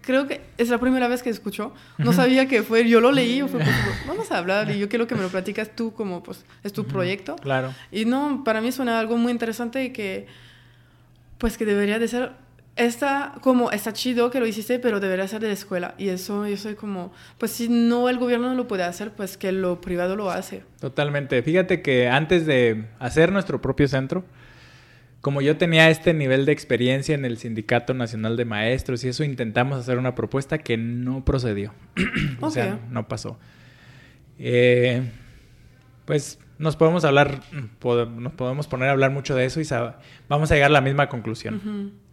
Creo 0.00 0.26
que 0.26 0.40
es 0.56 0.70
la 0.70 0.78
primera 0.78 1.06
vez 1.06 1.22
que 1.22 1.30
escucho, 1.30 1.74
no 1.98 2.12
sabía 2.12 2.48
que 2.48 2.62
fue, 2.62 2.88
yo 2.88 3.00
lo 3.00 3.12
leí, 3.12 3.42
fue, 3.42 3.60
pues, 3.60 3.68
vamos 4.08 4.30
a 4.30 4.38
hablar 4.38 4.70
y 4.70 4.78
yo 4.78 4.88
quiero 4.88 5.06
que 5.06 5.14
me 5.14 5.22
lo 5.22 5.28
platicas 5.28 5.76
tú 5.76 5.92
como 5.92 6.22
pues 6.22 6.44
es 6.62 6.72
tu 6.72 6.86
proyecto. 6.86 7.36
Claro. 7.36 7.74
Y 7.92 8.06
no, 8.06 8.42
para 8.44 8.60
mí 8.60 8.72
suena 8.72 8.98
algo 8.98 9.16
muy 9.18 9.30
interesante 9.30 9.84
y 9.84 9.90
que 9.90 10.26
pues 11.38 11.58
que 11.58 11.66
debería 11.66 11.98
de 11.98 12.08
ser 12.08 12.32
está 12.76 13.34
como, 13.40 13.70
está 13.70 13.92
chido 13.92 14.30
que 14.30 14.40
lo 14.40 14.46
hiciste, 14.46 14.78
pero 14.78 15.00
debería 15.00 15.26
ser 15.28 15.40
de 15.42 15.52
escuela. 15.52 15.94
Y 15.98 16.08
eso 16.08 16.46
yo 16.46 16.56
soy 16.56 16.74
como, 16.74 17.12
pues 17.38 17.52
si 17.52 17.68
no 17.68 18.08
el 18.08 18.18
gobierno 18.18 18.48
no 18.48 18.54
lo 18.54 18.66
puede 18.66 18.82
hacer, 18.82 19.12
pues 19.12 19.36
que 19.36 19.52
lo 19.52 19.80
privado 19.80 20.16
lo 20.16 20.30
hace. 20.30 20.62
Totalmente. 20.80 21.42
Fíjate 21.42 21.82
que 21.82 22.08
antes 22.08 22.46
de 22.46 22.86
hacer 22.98 23.32
nuestro 23.32 23.60
propio 23.60 23.88
centro, 23.88 24.24
como 25.20 25.40
yo 25.40 25.56
tenía 25.56 25.88
este 25.88 26.12
nivel 26.12 26.44
de 26.44 26.52
experiencia 26.52 27.14
en 27.14 27.24
el 27.24 27.38
Sindicato 27.38 27.94
Nacional 27.94 28.36
de 28.36 28.44
Maestros 28.44 29.04
y 29.04 29.08
eso 29.08 29.24
intentamos 29.24 29.78
hacer 29.78 29.98
una 29.98 30.14
propuesta 30.14 30.58
que 30.58 30.76
no 30.76 31.24
procedió. 31.24 31.72
o 32.40 32.50
sea, 32.50 32.80
no 32.90 33.08
pasó. 33.08 33.38
Eh, 34.38 35.02
pues 36.04 36.38
nos 36.58 36.76
podemos 36.76 37.04
hablar, 37.04 37.40
nos 37.52 38.32
podemos 38.32 38.66
poner 38.66 38.88
a 38.88 38.92
hablar 38.92 39.12
mucho 39.12 39.34
de 39.34 39.46
eso 39.46 39.60
y 39.60 39.66
vamos 40.28 40.50
a 40.50 40.54
llegar 40.54 40.70
a 40.70 40.72
la 40.74 40.80
misma 40.80 41.08
conclusión 41.08 42.03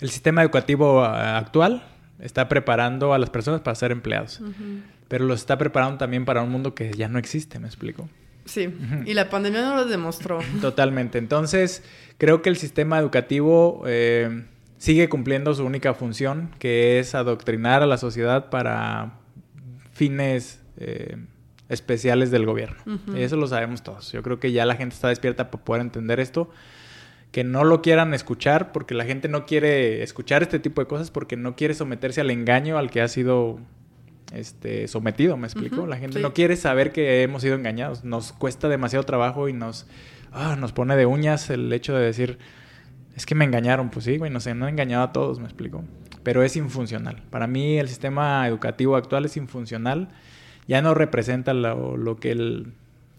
el 0.00 0.10
sistema 0.10 0.42
educativo 0.42 1.04
ah, 1.04 1.38
actual 1.38 1.82
está 2.20 2.48
preparando 2.48 3.14
a 3.14 3.18
las 3.18 3.30
personas 3.30 3.60
para 3.60 3.74
ser 3.74 3.92
empleados, 3.92 4.40
pero 5.08 5.24
los 5.24 5.40
está 5.40 5.58
preparando 5.58 5.98
también 5.98 6.24
para 6.24 6.42
un 6.42 6.50
mundo 6.50 6.74
que 6.74 6.92
ya 6.92 7.08
no 7.08 7.18
existe, 7.18 7.58
¿me 7.58 7.66
explico? 7.66 8.08
Sí, 8.44 8.74
y 9.06 9.14
la 9.14 9.30
pandemia 9.30 9.62
no 9.62 9.76
lo 9.76 9.84
demostró. 9.84 10.40
Totalmente. 10.60 11.18
Entonces, 11.18 11.84
creo 12.18 12.42
que 12.42 12.48
el 12.48 12.56
sistema 12.56 12.98
educativo 12.98 13.82
eh, 13.86 14.44
sigue 14.78 15.08
cumpliendo 15.08 15.54
su 15.54 15.64
única 15.64 15.94
función, 15.94 16.50
que 16.58 16.98
es 16.98 17.14
adoctrinar 17.14 17.82
a 17.82 17.86
la 17.86 17.96
sociedad 17.96 18.50
para 18.50 19.12
fines 19.92 20.62
eh, 20.78 21.16
especiales 21.68 22.30
del 22.30 22.46
gobierno. 22.46 22.76
Y 23.14 23.20
eso 23.20 23.36
lo 23.36 23.46
sabemos 23.46 23.82
todos. 23.82 24.10
Yo 24.10 24.22
creo 24.22 24.40
que 24.40 24.52
ya 24.52 24.64
la 24.66 24.74
gente 24.74 24.94
está 24.94 25.08
despierta 25.08 25.50
para 25.50 25.64
poder 25.64 25.82
entender 25.82 26.18
esto 26.18 26.50
que 27.32 27.44
no 27.44 27.64
lo 27.64 27.80
quieran 27.82 28.12
escuchar 28.14 28.72
porque 28.72 28.94
la 28.94 29.04
gente 29.04 29.28
no 29.28 29.46
quiere 29.46 30.02
escuchar 30.02 30.42
este 30.42 30.58
tipo 30.58 30.80
de 30.80 30.86
cosas 30.86 31.10
porque 31.10 31.36
no 31.36 31.54
quiere 31.54 31.74
someterse 31.74 32.20
al 32.20 32.30
engaño 32.30 32.76
al 32.76 32.90
que 32.90 33.00
ha 33.00 33.08
sido 33.08 33.60
este, 34.32 34.88
sometido, 34.88 35.36
¿me 35.36 35.46
explico? 35.46 35.86
la 35.86 35.96
gente 35.96 36.20
no 36.20 36.32
quiere 36.32 36.56
saber 36.56 36.92
que 36.92 37.22
hemos 37.22 37.42
sido 37.42 37.54
engañados. 37.54 38.04
Nos 38.04 38.32
cuesta 38.32 38.68
demasiado 38.68 39.04
trabajo 39.04 39.48
y 39.48 39.52
nos, 39.52 39.86
ah, 40.32 40.56
nos 40.58 40.72
pone 40.72 40.96
de 40.96 41.06
uñas 41.06 41.50
el 41.50 41.72
hecho 41.72 41.94
de 41.94 42.04
decir, 42.04 42.38
es 43.16 43.26
que 43.26 43.34
me 43.34 43.44
engañaron. 43.44 43.90
Pues 43.90 44.04
sí, 44.04 44.18
güey, 44.18 44.30
no 44.30 44.40
sé, 44.40 44.54
no 44.54 44.66
he 44.66 44.70
engañado 44.70 45.04
a 45.04 45.12
todos, 45.12 45.38
¿me 45.38 45.46
explico? 45.46 45.84
Pero 46.22 46.42
es 46.42 46.56
infuncional. 46.56 47.22
Para 47.30 47.46
mí 47.46 47.78
el 47.78 47.88
sistema 47.88 48.46
educativo 48.46 48.96
actual 48.96 49.24
es 49.24 49.36
infuncional. 49.36 50.08
Ya 50.66 50.82
no 50.82 50.94
representa 50.94 51.54
lo 51.54 52.16
que 52.16 52.30
el 52.32 52.74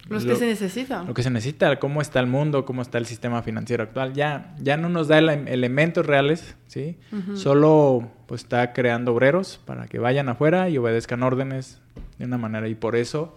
lo, 0.08 0.18
que 0.18 0.36
se 0.36 0.46
necesita. 0.46 1.04
Lo 1.04 1.14
que 1.14 1.22
se 1.22 1.30
necesita, 1.30 1.78
cómo 1.78 2.00
está 2.00 2.20
el 2.20 2.26
mundo, 2.26 2.64
cómo 2.64 2.82
está 2.82 2.98
el 2.98 3.06
sistema 3.06 3.42
financiero 3.42 3.84
actual. 3.84 4.12
Ya, 4.14 4.54
ya 4.60 4.76
no 4.76 4.88
nos 4.88 5.08
da 5.08 5.18
elementos 5.18 6.04
reales, 6.06 6.56
¿sí? 6.66 6.96
Solo 7.34 8.10
pues 8.26 8.42
está 8.42 8.72
creando 8.72 9.12
obreros 9.12 9.60
para 9.64 9.86
que 9.86 9.98
vayan 9.98 10.28
afuera 10.28 10.68
y 10.68 10.78
obedezcan 10.78 11.22
órdenes 11.22 11.78
de 12.18 12.24
una 12.24 12.38
manera. 12.38 12.68
Y 12.68 12.74
por 12.74 12.96
eso 12.96 13.36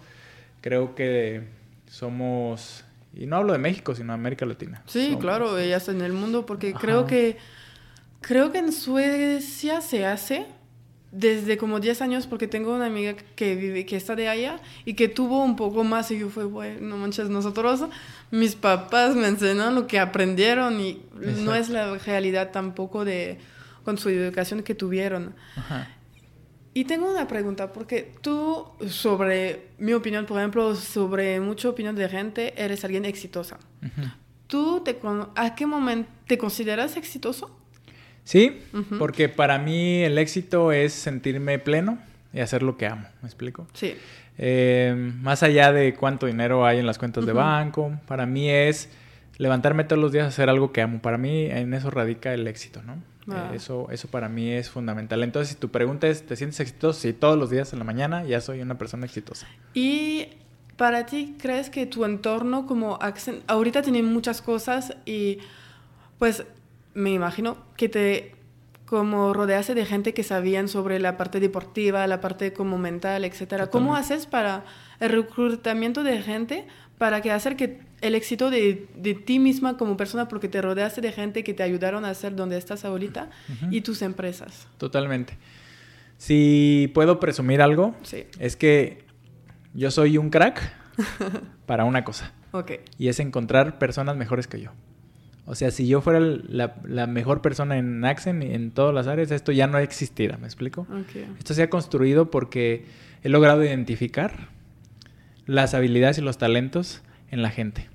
creo 0.60 0.94
que 0.94 1.44
somos, 1.88 2.84
y 3.14 3.26
no 3.26 3.36
hablo 3.36 3.52
de 3.52 3.58
México, 3.58 3.94
sino 3.94 4.12
de 4.12 4.14
América 4.14 4.44
Latina. 4.44 4.82
Sí, 4.86 5.16
claro, 5.20 5.62
y 5.62 5.72
hasta 5.72 5.92
en 5.92 6.02
el 6.02 6.12
mundo, 6.12 6.46
porque 6.46 6.74
creo 6.74 7.06
que, 7.06 7.38
creo 8.20 8.50
que 8.52 8.58
en 8.58 8.72
Suecia 8.72 9.80
se 9.80 10.04
hace 10.04 10.46
desde 11.16 11.56
como 11.56 11.80
10 11.80 12.02
años 12.02 12.26
porque 12.26 12.46
tengo 12.46 12.74
una 12.74 12.86
amiga 12.86 13.14
que 13.14 13.56
vive 13.56 13.86
que 13.86 13.96
está 13.96 14.14
de 14.14 14.28
allá 14.28 14.60
y 14.84 14.94
que 14.94 15.08
tuvo 15.08 15.42
un 15.42 15.56
poco 15.56 15.82
más 15.82 16.10
y 16.10 16.18
yo 16.18 16.28
fue 16.28 16.44
bueno 16.44 16.80
no 16.82 16.96
manches 16.98 17.30
nosotros 17.30 17.84
mis 18.30 18.54
papás 18.54 19.16
me 19.16 19.26
enseñaron 19.26 19.74
lo 19.74 19.86
que 19.86 19.98
aprendieron 19.98 20.78
y 20.78 21.02
no 21.42 21.54
es 21.54 21.70
la 21.70 21.96
realidad 21.96 22.50
tampoco 22.52 23.06
de 23.06 23.38
con 23.82 23.96
su 23.96 24.10
educación 24.10 24.62
que 24.62 24.74
tuvieron 24.74 25.34
y 26.74 26.84
tengo 26.84 27.10
una 27.10 27.26
pregunta 27.26 27.72
porque 27.72 28.12
tú 28.20 28.66
sobre 28.86 29.68
mi 29.78 29.94
opinión 29.94 30.26
por 30.26 30.36
ejemplo 30.36 30.74
sobre 30.74 31.40
mucha 31.40 31.70
opinión 31.70 31.96
de 31.96 32.10
gente 32.10 32.62
eres 32.62 32.84
alguien 32.84 33.06
exitosa. 33.06 33.58
Tú 34.46 34.82
te 34.84 35.00
a 35.34 35.54
qué 35.54 35.64
momento 35.64 36.10
te 36.26 36.36
consideras 36.36 36.96
exitoso 36.98 37.56
Sí, 38.26 38.60
porque 38.98 39.28
para 39.28 39.56
mí 39.58 40.02
el 40.02 40.18
éxito 40.18 40.72
es 40.72 40.92
sentirme 40.92 41.60
pleno 41.60 41.96
y 42.32 42.40
hacer 42.40 42.64
lo 42.64 42.76
que 42.76 42.88
amo, 42.88 43.06
¿me 43.22 43.28
explico? 43.28 43.68
Sí. 43.72 43.94
Eh, 44.36 45.12
más 45.22 45.44
allá 45.44 45.72
de 45.72 45.94
cuánto 45.94 46.26
dinero 46.26 46.66
hay 46.66 46.78
en 46.78 46.86
las 46.86 46.98
cuentas 46.98 47.24
de 47.24 47.32
banco, 47.32 47.92
para 48.08 48.26
mí 48.26 48.50
es 48.50 48.90
levantarme 49.38 49.84
todos 49.84 50.02
los 50.02 50.10
días 50.10 50.24
a 50.24 50.28
hacer 50.28 50.50
algo 50.50 50.72
que 50.72 50.82
amo. 50.82 51.00
Para 51.00 51.18
mí 51.18 51.46
en 51.46 51.72
eso 51.72 51.88
radica 51.88 52.34
el 52.34 52.48
éxito, 52.48 52.82
¿no? 52.82 52.96
Ah. 53.28 53.50
Eh, 53.52 53.56
eso, 53.56 53.86
eso 53.92 54.08
para 54.08 54.28
mí 54.28 54.50
es 54.50 54.70
fundamental. 54.70 55.22
Entonces, 55.22 55.54
si 55.54 55.60
tu 55.60 55.68
pregunta 55.68 56.08
es, 56.08 56.26
¿te 56.26 56.34
sientes 56.34 56.58
exitoso? 56.58 56.98
Sí, 56.98 57.12
todos 57.12 57.38
los 57.38 57.48
días 57.48 57.72
en 57.72 57.78
la 57.78 57.84
mañana 57.84 58.24
ya 58.24 58.40
soy 58.40 58.60
una 58.60 58.76
persona 58.76 59.06
exitosa. 59.06 59.46
Y 59.72 60.30
para 60.76 61.06
ti, 61.06 61.36
¿crees 61.38 61.70
que 61.70 61.86
tu 61.86 62.04
entorno 62.04 62.66
como 62.66 62.98
ahorita 63.46 63.82
tiene 63.82 64.02
muchas 64.02 64.42
cosas 64.42 64.96
y 65.06 65.38
pues 66.18 66.44
me 66.96 67.12
imagino 67.12 67.58
que 67.76 67.88
te 67.88 68.32
como 68.86 69.34
rodeaste 69.34 69.74
de 69.74 69.84
gente 69.84 70.14
que 70.14 70.22
sabían 70.22 70.68
sobre 70.68 70.98
la 70.98 71.16
parte 71.16 71.40
deportiva, 71.40 72.06
la 72.06 72.20
parte 72.20 72.52
como 72.52 72.78
mental, 72.78 73.24
etcétera. 73.24 73.66
¿Cómo 73.66 73.96
haces 73.96 74.26
para 74.26 74.64
el 75.00 75.10
reclutamiento 75.10 76.04
de 76.04 76.22
gente 76.22 76.66
para 76.96 77.20
que 77.20 77.32
hacer 77.32 77.56
que 77.56 77.80
el 78.00 78.14
éxito 78.14 78.48
de, 78.48 78.88
de, 78.94 79.14
ti 79.14 79.38
misma 79.38 79.76
como 79.76 79.96
persona, 79.96 80.28
porque 80.28 80.48
te 80.48 80.62
rodeaste 80.62 81.00
de 81.00 81.12
gente 81.12 81.44
que 81.44 81.52
te 81.52 81.62
ayudaron 81.62 82.04
a 82.04 82.10
hacer 82.10 82.36
donde 82.36 82.56
estás 82.56 82.84
ahorita 82.84 83.28
y 83.70 83.80
tus 83.80 84.02
empresas? 84.02 84.68
Totalmente. 84.78 85.36
Si 86.16 86.90
puedo 86.94 87.20
presumir 87.20 87.60
algo, 87.60 87.94
es 88.38 88.56
que 88.56 89.04
yo 89.74 89.90
soy 89.90 90.16
un 90.16 90.30
crack 90.30 90.72
para 91.66 91.84
una 91.84 92.04
cosa. 92.04 92.32
Okay. 92.52 92.80
Y 92.96 93.08
es 93.08 93.18
encontrar 93.20 93.78
personas 93.78 94.16
mejores 94.16 94.46
que 94.46 94.60
yo. 94.60 94.70
O 95.46 95.54
sea, 95.54 95.70
si 95.70 95.86
yo 95.86 96.00
fuera 96.00 96.20
la, 96.20 97.06
mejor 97.06 97.40
persona 97.40 97.78
en 97.78 98.04
Accent 98.04 98.42
y 98.42 98.52
en 98.52 98.72
todas 98.72 98.92
las 98.92 99.06
áreas, 99.06 99.30
esto 99.30 99.52
ya 99.52 99.68
no 99.68 99.78
existiera, 99.78 100.36
¿me 100.38 100.46
explico? 100.46 100.86
Esto 101.38 101.54
se 101.54 101.62
ha 101.62 101.70
construido 101.70 102.30
porque 102.32 102.84
he 103.22 103.28
logrado 103.28 103.64
identificar 103.64 104.48
las 105.46 105.72
habilidades 105.74 106.18
y 106.18 106.20
los 106.20 106.36
talentos 106.38 107.02
en 107.30 107.42
la 107.42 107.50
gente. 107.50 107.88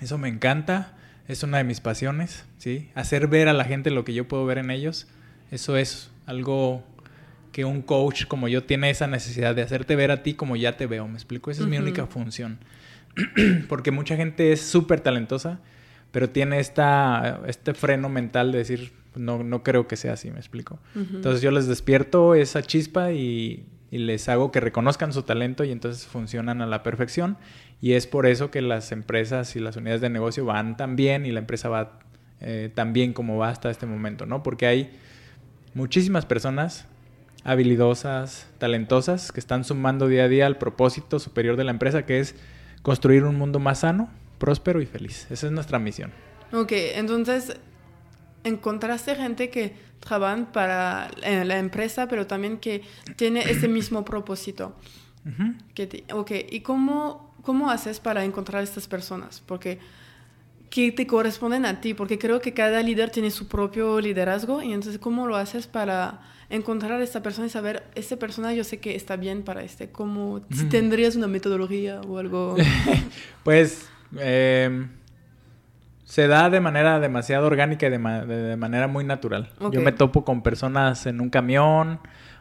Eso 0.00 0.18
me 0.18 0.28
encanta, 0.28 0.94
es 1.26 1.42
una 1.42 1.56
de 1.56 1.64
mis 1.64 1.80
pasiones, 1.80 2.44
¿sí? 2.58 2.90
Hacer 2.94 3.28
ver 3.28 3.48
a 3.48 3.54
la 3.54 3.64
gente 3.64 3.90
lo 3.90 4.04
que 4.04 4.12
yo 4.12 4.28
puedo 4.28 4.44
ver 4.44 4.58
en 4.58 4.70
ellos, 4.70 5.08
eso 5.50 5.78
es 5.78 6.10
algo 6.26 6.84
que 7.50 7.64
un 7.64 7.80
coach 7.80 8.26
como 8.26 8.46
yo 8.46 8.64
tiene 8.64 8.90
esa 8.90 9.06
necesidad 9.06 9.54
de 9.54 9.62
hacerte 9.62 9.96
ver 9.96 10.10
a 10.10 10.22
ti 10.22 10.34
como 10.34 10.54
ya 10.54 10.76
te 10.76 10.86
veo, 10.86 11.08
¿me 11.08 11.14
explico? 11.14 11.50
Esa 11.50 11.62
es 11.62 11.68
mi 11.68 11.78
única 11.78 12.06
función. 12.06 12.58
porque 13.68 13.90
mucha 13.90 14.16
gente 14.16 14.52
es 14.52 14.60
súper 14.60 15.00
talentosa, 15.00 15.60
pero 16.10 16.30
tiene 16.30 16.58
esta, 16.58 17.42
este 17.46 17.74
freno 17.74 18.08
mental 18.08 18.52
de 18.52 18.58
decir, 18.58 18.92
no, 19.14 19.42
no 19.42 19.62
creo 19.62 19.86
que 19.86 19.96
sea 19.96 20.14
así, 20.14 20.30
me 20.30 20.38
explico. 20.38 20.78
Entonces 20.94 21.42
yo 21.42 21.50
les 21.50 21.66
despierto 21.66 22.34
esa 22.34 22.62
chispa 22.62 23.12
y, 23.12 23.66
les 23.90 24.28
hago 24.28 24.52
que 24.52 24.60
reconozcan 24.60 25.14
su 25.14 25.22
talento 25.22 25.64
y 25.64 25.72
entonces 25.72 26.06
funcionan 26.06 26.60
a 26.60 26.66
la 26.66 26.82
perfección. 26.82 27.38
Y 27.80 27.92
es 27.92 28.06
por 28.06 28.26
eso 28.26 28.50
que 28.50 28.60
las 28.60 28.92
empresas 28.92 29.56
y 29.56 29.60
las 29.60 29.76
unidades 29.76 30.02
de 30.02 30.10
negocio 30.10 30.44
van 30.44 30.76
tan 30.76 30.94
bien 30.94 31.24
y 31.24 31.32
la 31.32 31.40
empresa 31.40 31.70
va 31.70 32.00
eh, 32.40 32.70
tan 32.74 32.92
bien 32.92 33.14
como 33.14 33.38
va 33.38 33.48
hasta 33.48 33.70
este 33.70 33.86
momento, 33.86 34.26
¿no? 34.26 34.42
Porque 34.42 34.66
hay 34.66 34.90
muchísimas 35.72 36.26
personas 36.26 36.86
habilidosas, 37.44 38.50
talentosas, 38.58 39.32
que 39.32 39.40
están 39.40 39.64
sumando 39.64 40.06
día 40.06 40.24
a 40.24 40.28
día 40.28 40.46
al 40.46 40.58
propósito 40.58 41.18
superior 41.18 41.56
de 41.56 41.64
la 41.64 41.70
empresa, 41.70 42.04
que 42.04 42.20
es 42.20 42.34
construir 42.82 43.24
un 43.24 43.36
mundo 43.36 43.58
más 43.58 43.80
sano, 43.80 44.10
próspero 44.38 44.80
y 44.80 44.86
feliz. 44.86 45.26
Esa 45.30 45.46
es 45.46 45.52
nuestra 45.52 45.78
misión. 45.78 46.12
Ok, 46.52 46.72
entonces 46.72 47.56
encontraste 48.44 49.14
gente 49.14 49.50
que 49.50 49.74
trabaja 50.00 50.52
para 50.52 51.10
la 51.22 51.58
empresa, 51.58 52.08
pero 52.08 52.26
también 52.26 52.58
que 52.58 52.82
tiene 53.16 53.42
ese 53.50 53.68
mismo 53.78 54.04
propósito. 54.04 54.76
ok, 56.12 56.30
¿y 56.50 56.60
cómo, 56.60 57.34
cómo 57.42 57.70
haces 57.70 58.00
para 58.00 58.24
encontrar 58.24 58.62
estas 58.62 58.86
personas? 58.86 59.42
Porque 59.44 59.78
que 60.70 60.92
te 60.92 61.06
corresponden 61.06 61.64
a 61.64 61.80
ti, 61.80 61.94
porque 61.94 62.18
creo 62.18 62.40
que 62.40 62.52
cada 62.52 62.82
líder 62.82 63.10
tiene 63.10 63.30
su 63.30 63.48
propio 63.48 64.00
liderazgo 64.00 64.62
y 64.62 64.72
entonces 64.72 65.00
¿cómo 65.00 65.26
lo 65.26 65.36
haces 65.36 65.66
para 65.66 66.20
encontrar 66.50 67.00
a 67.00 67.02
esta 67.02 67.22
persona 67.22 67.46
y 67.46 67.50
saber, 67.50 67.84
esta 67.94 68.16
persona 68.16 68.52
yo 68.52 68.64
sé 68.64 68.78
que 68.78 68.94
está 68.94 69.16
bien 69.16 69.42
para 69.42 69.62
este? 69.62 69.90
¿Cómo, 69.90 70.42
si 70.50 70.64
tendrías 70.66 71.16
una 71.16 71.26
metodología 71.26 72.00
o 72.02 72.18
algo? 72.18 72.56
pues 73.44 73.88
eh, 74.16 74.86
se 76.04 76.26
da 76.26 76.48
de 76.48 76.60
manera 76.60 77.00
demasiado 77.00 77.46
orgánica 77.46 77.86
y 77.86 77.90
de, 77.90 77.98
manera 78.56 78.88
muy 78.88 79.04
natural. 79.04 79.50
Yo 79.70 79.82
me 79.82 79.92
topo 79.92 80.24
con 80.24 80.42
personas 80.42 81.04
en 81.06 81.20
un 81.20 81.28
camión, 81.28 82.00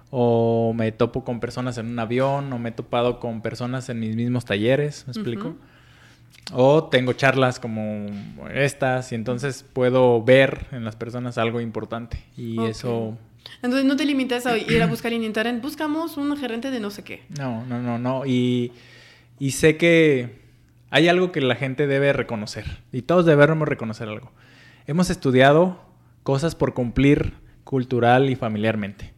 o 0.10 0.74
me 0.74 0.92
topo 0.94 1.26
con 1.26 1.42
personas 1.42 1.78
en 1.78 1.88
un 1.88 2.00
avión, 2.00 2.54
o 2.54 2.60
me 2.60 2.70
he 2.70 2.72
topado 2.72 3.20
con 3.20 3.42
personas 3.42 3.90
en 3.90 4.00
mis 4.00 4.16
mismos 4.16 4.46
talleres, 4.46 5.06
¿me 5.06 5.12
explico? 5.12 5.56
O 6.54 6.86
tengo 6.86 7.12
charlas 7.12 7.60
como 7.60 8.06
estas 8.54 9.12
y 9.12 9.16
entonces 9.16 9.66
puedo 9.74 10.24
ver 10.24 10.68
en 10.72 10.86
las 10.86 10.96
personas 10.96 11.38
algo 11.38 11.60
importante 11.60 12.24
y 12.38 12.64
eso... 12.64 13.18
Entonces 13.62 13.86
no 13.86 13.96
te 13.96 14.06
limitas 14.06 14.46
a 14.46 14.58
ir 14.58 14.82
a 14.82 14.88
buscar 14.88 15.12
en 15.12 15.24
internet, 15.24 15.62
buscamos 15.62 16.16
un 16.16 16.38
gerente 16.38 16.72
de 16.72 16.80
no 16.80 16.90
sé 16.90 17.04
qué. 17.04 17.24
No, 17.38 17.66
no, 17.66 17.82
no, 17.82 17.98
no. 17.98 18.26
Y, 18.26 18.72
y 19.40 19.52
sé 19.52 19.76
que 19.78 20.47
hay 20.90 21.08
algo 21.08 21.32
que 21.32 21.42
la 21.42 21.56
gente 21.56 21.88
debe 21.88 22.14
reconocer 22.14 22.66
y 22.92 23.02
todos 23.02 23.26
debemos 23.26 23.68
reconocer 23.68 24.08
algo. 24.08 24.32
Hemos 24.86 25.10
estudiado 25.10 25.82
cosas 26.24 26.56
por 26.56 26.74
cumplir 26.74 27.34
cultural 27.64 28.30
y 28.30 28.36
familiarmente. 28.36 29.14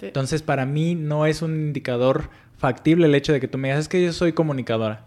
Entonces, 0.00 0.42
para 0.42 0.64
mí 0.64 0.94
no 0.94 1.26
es 1.26 1.42
un 1.42 1.54
indicador 1.54 2.30
factible 2.56 3.06
el 3.06 3.14
hecho 3.14 3.32
de 3.32 3.40
que 3.40 3.48
tú 3.48 3.58
me 3.58 3.68
digas, 3.68 3.80
es 3.80 3.88
que 3.88 4.02
yo 4.02 4.12
soy 4.12 4.32
comunicadora. 4.32 5.04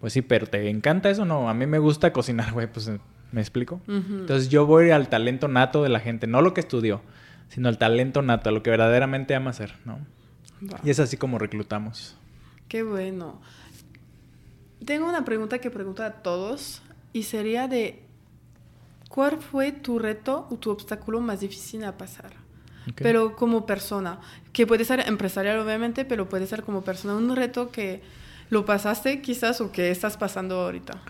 Pues 0.00 0.12
sí, 0.12 0.22
pero 0.22 0.46
¿te 0.46 0.68
encanta 0.68 1.10
eso? 1.10 1.24
No, 1.24 1.48
a 1.48 1.54
mí 1.54 1.66
me 1.66 1.78
gusta 1.78 2.12
cocinar, 2.12 2.52
güey, 2.54 2.70
pues 2.70 2.90
me 3.32 3.40
explico. 3.40 3.80
Entonces 3.86 4.48
yo 4.48 4.66
voy 4.66 4.90
al 4.90 5.08
talento 5.08 5.48
nato 5.48 5.82
de 5.82 5.88
la 5.88 6.00
gente, 6.00 6.26
no 6.26 6.42
lo 6.42 6.52
que 6.52 6.60
estudió, 6.60 7.02
sino 7.48 7.68
al 7.68 7.78
talento 7.78 8.22
nato, 8.22 8.50
a 8.50 8.52
lo 8.52 8.62
que 8.62 8.70
verdaderamente 8.70 9.34
ama 9.34 9.50
hacer, 9.50 9.74
¿no? 9.84 9.98
Y 10.84 10.90
es 10.90 11.00
así 11.00 11.16
como 11.16 11.38
reclutamos. 11.38 12.16
Qué 12.68 12.82
bueno. 12.82 13.40
Tengo 14.84 15.08
una 15.08 15.24
pregunta 15.24 15.58
que 15.58 15.70
pregunto 15.70 16.02
a 16.02 16.10
todos 16.10 16.82
y 17.12 17.24
sería 17.24 17.68
de 17.68 18.00
¿cuál 19.08 19.38
fue 19.38 19.72
tu 19.72 19.98
reto 19.98 20.46
o 20.50 20.56
tu 20.56 20.70
obstáculo 20.70 21.20
más 21.20 21.40
difícil 21.40 21.84
a 21.84 21.98
pasar? 21.98 22.32
Pero 22.96 23.36
como 23.36 23.66
persona, 23.66 24.20
que 24.52 24.66
puede 24.66 24.84
ser 24.84 25.06
empresarial 25.06 25.58
obviamente, 25.60 26.04
pero 26.04 26.28
puede 26.28 26.46
ser 26.46 26.62
como 26.62 26.82
persona, 26.82 27.14
un 27.14 27.36
reto 27.36 27.70
que 27.70 28.00
lo 28.48 28.64
pasaste 28.64 29.20
quizás 29.20 29.60
o 29.60 29.70
que 29.70 29.90
estás 29.90 30.16
pasando 30.16 30.60
ahorita. 30.60 31.00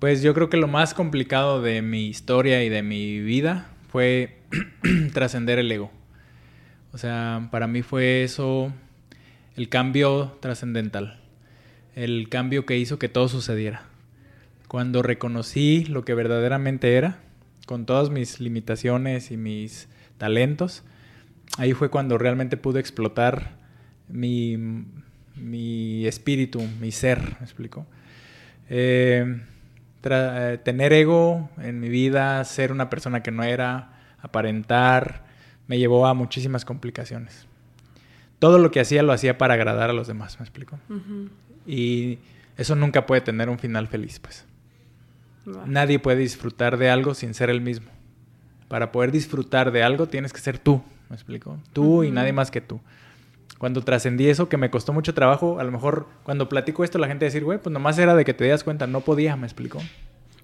Pues 0.00 0.22
yo 0.22 0.34
creo 0.34 0.50
que 0.50 0.56
lo 0.56 0.68
más 0.68 0.94
complicado 0.94 1.62
de 1.62 1.82
mi 1.82 2.06
historia 2.06 2.62
y 2.62 2.68
de 2.68 2.82
mi 2.82 3.20
vida 3.20 3.68
fue 3.90 4.38
trascender 5.12 5.58
el 5.58 5.72
ego. 5.72 5.90
O 6.92 6.98
sea, 6.98 7.48
para 7.50 7.66
mí 7.66 7.82
fue 7.82 8.22
eso 8.22 8.72
el 9.56 9.68
cambio 9.68 10.38
trascendental, 10.40 11.20
el 11.98 12.28
cambio 12.28 12.64
que 12.64 12.78
hizo 12.78 13.00
que 13.00 13.08
todo 13.08 13.26
sucediera. 13.26 13.82
Cuando 14.68 15.02
reconocí 15.02 15.84
lo 15.84 16.04
que 16.04 16.14
verdaderamente 16.14 16.94
era, 16.94 17.18
con 17.66 17.86
todas 17.86 18.08
mis 18.08 18.38
limitaciones 18.38 19.32
y 19.32 19.36
mis 19.36 19.88
talentos, 20.16 20.84
ahí 21.56 21.72
fue 21.72 21.90
cuando 21.90 22.16
realmente 22.16 22.56
pude 22.56 22.78
explotar 22.78 23.56
mi, 24.08 24.56
mi 25.34 26.06
espíritu, 26.06 26.62
mi 26.80 26.92
ser, 26.92 27.18
¿me 27.40 27.44
explico? 27.44 27.84
Eh, 28.70 29.40
eh, 30.04 30.58
tener 30.62 30.92
ego 30.92 31.50
en 31.58 31.80
mi 31.80 31.88
vida, 31.88 32.44
ser 32.44 32.70
una 32.70 32.88
persona 32.90 33.24
que 33.24 33.32
no 33.32 33.42
era, 33.42 33.98
aparentar, 34.22 35.24
me 35.66 35.80
llevó 35.80 36.06
a 36.06 36.14
muchísimas 36.14 36.64
complicaciones. 36.64 37.48
Todo 38.38 38.58
lo 38.58 38.70
que 38.70 38.78
hacía 38.78 39.02
lo 39.02 39.12
hacía 39.12 39.36
para 39.36 39.54
agradar 39.54 39.90
a 39.90 39.92
los 39.92 40.06
demás, 40.06 40.38
¿me 40.38 40.44
explico? 40.44 40.78
Y 41.68 42.18
eso 42.56 42.74
nunca 42.74 43.04
puede 43.04 43.20
tener 43.20 43.50
un 43.50 43.58
final 43.58 43.86
feliz, 43.88 44.18
pues. 44.18 44.46
Nadie 45.66 45.98
puede 45.98 46.16
disfrutar 46.18 46.78
de 46.78 46.90
algo 46.90 47.14
sin 47.14 47.34
ser 47.34 47.50
el 47.50 47.60
mismo. 47.60 47.88
Para 48.68 48.90
poder 48.90 49.12
disfrutar 49.12 49.70
de 49.70 49.82
algo 49.82 50.08
tienes 50.08 50.32
que 50.32 50.40
ser 50.40 50.58
tú, 50.58 50.82
¿me 51.08 51.16
explico? 51.16 51.58
Tú 51.72 52.04
y 52.04 52.10
nadie 52.10 52.32
más 52.32 52.50
que 52.50 52.60
tú. 52.60 52.80
Cuando 53.58 53.82
trascendí 53.82 54.28
eso, 54.28 54.48
que 54.48 54.56
me 54.56 54.70
costó 54.70 54.92
mucho 54.92 55.14
trabajo, 55.14 55.58
a 55.58 55.64
lo 55.64 55.72
mejor 55.72 56.06
cuando 56.22 56.48
platico 56.48 56.84
esto 56.84 56.98
la 56.98 57.06
gente 57.06 57.24
decir, 57.24 57.44
güey, 57.44 57.58
pues 57.58 57.72
nomás 57.72 57.98
era 57.98 58.14
de 58.14 58.24
que 58.24 58.34
te 58.34 58.46
das 58.46 58.64
cuenta, 58.64 58.86
no 58.86 59.00
podía, 59.00 59.36
¿me 59.36 59.46
explico? 59.46 59.80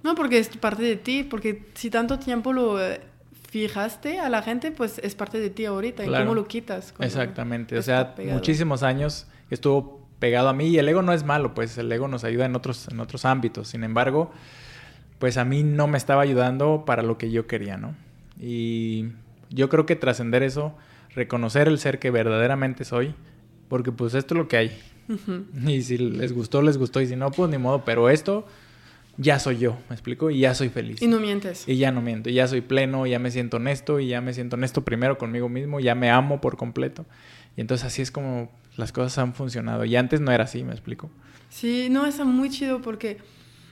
No, 0.02 0.14
porque 0.14 0.38
es 0.38 0.48
parte 0.48 0.82
de 0.82 0.96
ti, 0.96 1.22
porque 1.22 1.64
si 1.74 1.90
tanto 1.90 2.18
tiempo 2.18 2.52
lo 2.52 2.82
eh, 2.82 3.00
fijaste 3.50 4.18
a 4.20 4.28
la 4.28 4.42
gente, 4.42 4.72
pues 4.72 4.98
es 4.98 5.14
parte 5.14 5.38
de 5.38 5.48
ti 5.48 5.64
ahorita. 5.64 6.04
¿Y 6.04 6.08
cómo 6.08 6.34
lo 6.34 6.46
quitas? 6.46 6.92
Exactamente. 6.98 7.78
O 7.78 7.82
sea, 7.82 8.14
muchísimos 8.32 8.82
años 8.82 9.26
estuvo 9.50 10.03
pegado 10.24 10.48
a 10.48 10.54
mí 10.54 10.68
y 10.68 10.78
el 10.78 10.88
ego 10.88 11.02
no 11.02 11.12
es 11.12 11.22
malo, 11.22 11.52
pues 11.52 11.76
el 11.76 11.92
ego 11.92 12.08
nos 12.08 12.24
ayuda 12.24 12.46
en 12.46 12.56
otros, 12.56 12.88
en 12.88 12.98
otros 12.98 13.26
ámbitos. 13.26 13.68
Sin 13.68 13.84
embargo, 13.84 14.32
pues 15.18 15.36
a 15.36 15.44
mí 15.44 15.62
no 15.62 15.86
me 15.86 15.98
estaba 15.98 16.22
ayudando 16.22 16.84
para 16.86 17.02
lo 17.02 17.18
que 17.18 17.30
yo 17.30 17.46
quería, 17.46 17.76
¿no? 17.76 17.94
Y 18.40 19.08
yo 19.50 19.68
creo 19.68 19.84
que 19.84 19.96
trascender 19.96 20.42
eso, 20.42 20.74
reconocer 21.14 21.68
el 21.68 21.78
ser 21.78 21.98
que 21.98 22.10
verdaderamente 22.10 22.86
soy, 22.86 23.14
porque 23.68 23.92
pues 23.92 24.14
esto 24.14 24.32
es 24.32 24.38
lo 24.38 24.48
que 24.48 24.56
hay. 24.56 24.82
Y 25.66 25.82
si 25.82 25.98
les 25.98 26.32
gustó, 26.32 26.62
les 26.62 26.78
gustó, 26.78 27.02
y 27.02 27.06
si 27.06 27.16
no, 27.16 27.30
pues 27.30 27.50
ni 27.50 27.58
modo, 27.58 27.84
pero 27.84 28.08
esto 28.08 28.46
ya 29.18 29.38
soy 29.38 29.58
yo, 29.58 29.76
¿me 29.90 29.94
explico? 29.94 30.30
Y 30.30 30.38
ya 30.38 30.54
soy 30.54 30.70
feliz. 30.70 31.02
Y 31.02 31.06
no 31.06 31.20
mientes. 31.20 31.68
Y 31.68 31.76
ya 31.76 31.92
no 31.92 32.00
miento, 32.00 32.30
y 32.30 32.32
ya 32.32 32.48
soy 32.48 32.62
pleno, 32.62 33.06
ya 33.06 33.18
me 33.18 33.30
siento 33.30 33.58
honesto, 33.58 34.00
y 34.00 34.08
ya 34.08 34.22
me 34.22 34.32
siento 34.32 34.56
honesto 34.56 34.86
primero 34.86 35.18
conmigo 35.18 35.50
mismo, 35.50 35.80
ya 35.80 35.94
me 35.94 36.08
amo 36.08 36.40
por 36.40 36.56
completo. 36.56 37.04
Y 37.58 37.60
entonces 37.60 37.86
así 37.86 38.00
es 38.00 38.10
como 38.10 38.50
las 38.76 38.92
cosas 38.92 39.18
han 39.18 39.34
funcionado. 39.34 39.84
Y 39.84 39.96
antes 39.96 40.20
no 40.20 40.32
era 40.32 40.44
así, 40.44 40.64
¿me 40.64 40.72
explico? 40.72 41.10
Sí, 41.48 41.88
no, 41.90 42.06
está 42.06 42.24
muy 42.24 42.50
chido 42.50 42.80
porque, 42.80 43.18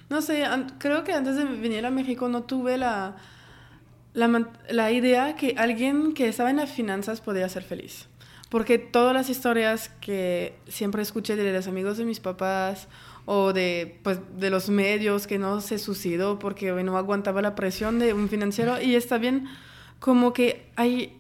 no 0.09 0.23
sé, 0.23 0.45
creo 0.79 1.05
que 1.05 1.13
antes 1.13 1.37
de 1.37 1.45
venir 1.45 1.85
a 1.85 1.91
México 1.91 2.29
no 2.29 2.43
tuve 2.45 2.79
la, 2.79 3.17
la, 4.15 4.51
la 4.71 4.91
idea 4.93 5.35
que 5.35 5.55
alguien 5.57 6.15
que 6.15 6.29
estaba 6.29 6.51
en 6.51 6.57
las 6.57 6.71
finanzas 6.71 7.21
podía 7.21 7.49
ser 7.49 7.65
feliz. 7.65 8.09
Porque 8.49 8.79
todas 8.79 9.15
las 9.15 9.31
historias 9.31 9.89
que 10.01 10.55
siempre 10.69 11.01
escuché 11.01 11.37
de 11.37 11.53
los 11.53 11.67
amigos 11.67 11.97
de 11.97 12.05
mis 12.05 12.21
papás 12.21 12.87
o 13.25 13.55
de, 13.55 13.99
pues, 14.03 14.21
de 14.37 14.51
los 14.51 14.69
medios 14.69 15.27
que 15.27 15.39
no 15.39 15.63
se 15.63 15.79
suicidó 15.79 16.39
porque 16.39 16.71
no 16.71 16.99
aguantaba 16.99 17.41
la 17.41 17.55
presión 17.55 17.99
de 17.99 18.13
un 18.13 18.29
financiero. 18.29 18.81
Y 18.81 18.95
está 18.95 19.17
bien 19.17 19.49
como 20.01 20.35
que 20.35 20.71
hay 20.77 21.19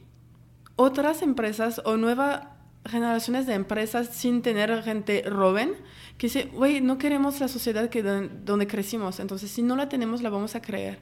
otras 0.77 1.23
empresas 1.23 1.81
o 1.85 1.97
nuevas 1.97 2.52
generaciones 2.85 3.47
de 3.47 3.55
empresas 3.55 4.09
sin 4.09 4.43
tener 4.43 4.83
gente 4.83 5.25
joven 5.31 5.75
que 6.19 6.27
dice, 6.27 6.51
güey, 6.53 6.81
no 6.81 6.99
queremos 6.99 7.41
la 7.41 7.49
sociedad 7.49 7.89
que 7.89 8.03
donde 8.03 8.67
crecimos, 8.67 9.21
entonces 9.21 9.51
si 9.51 9.63
no 9.63 9.77
la 9.77 9.89
tenemos 9.89 10.23
la 10.23 10.31
vamos 10.31 10.55
a 10.55 10.63
creer. 10.63 10.99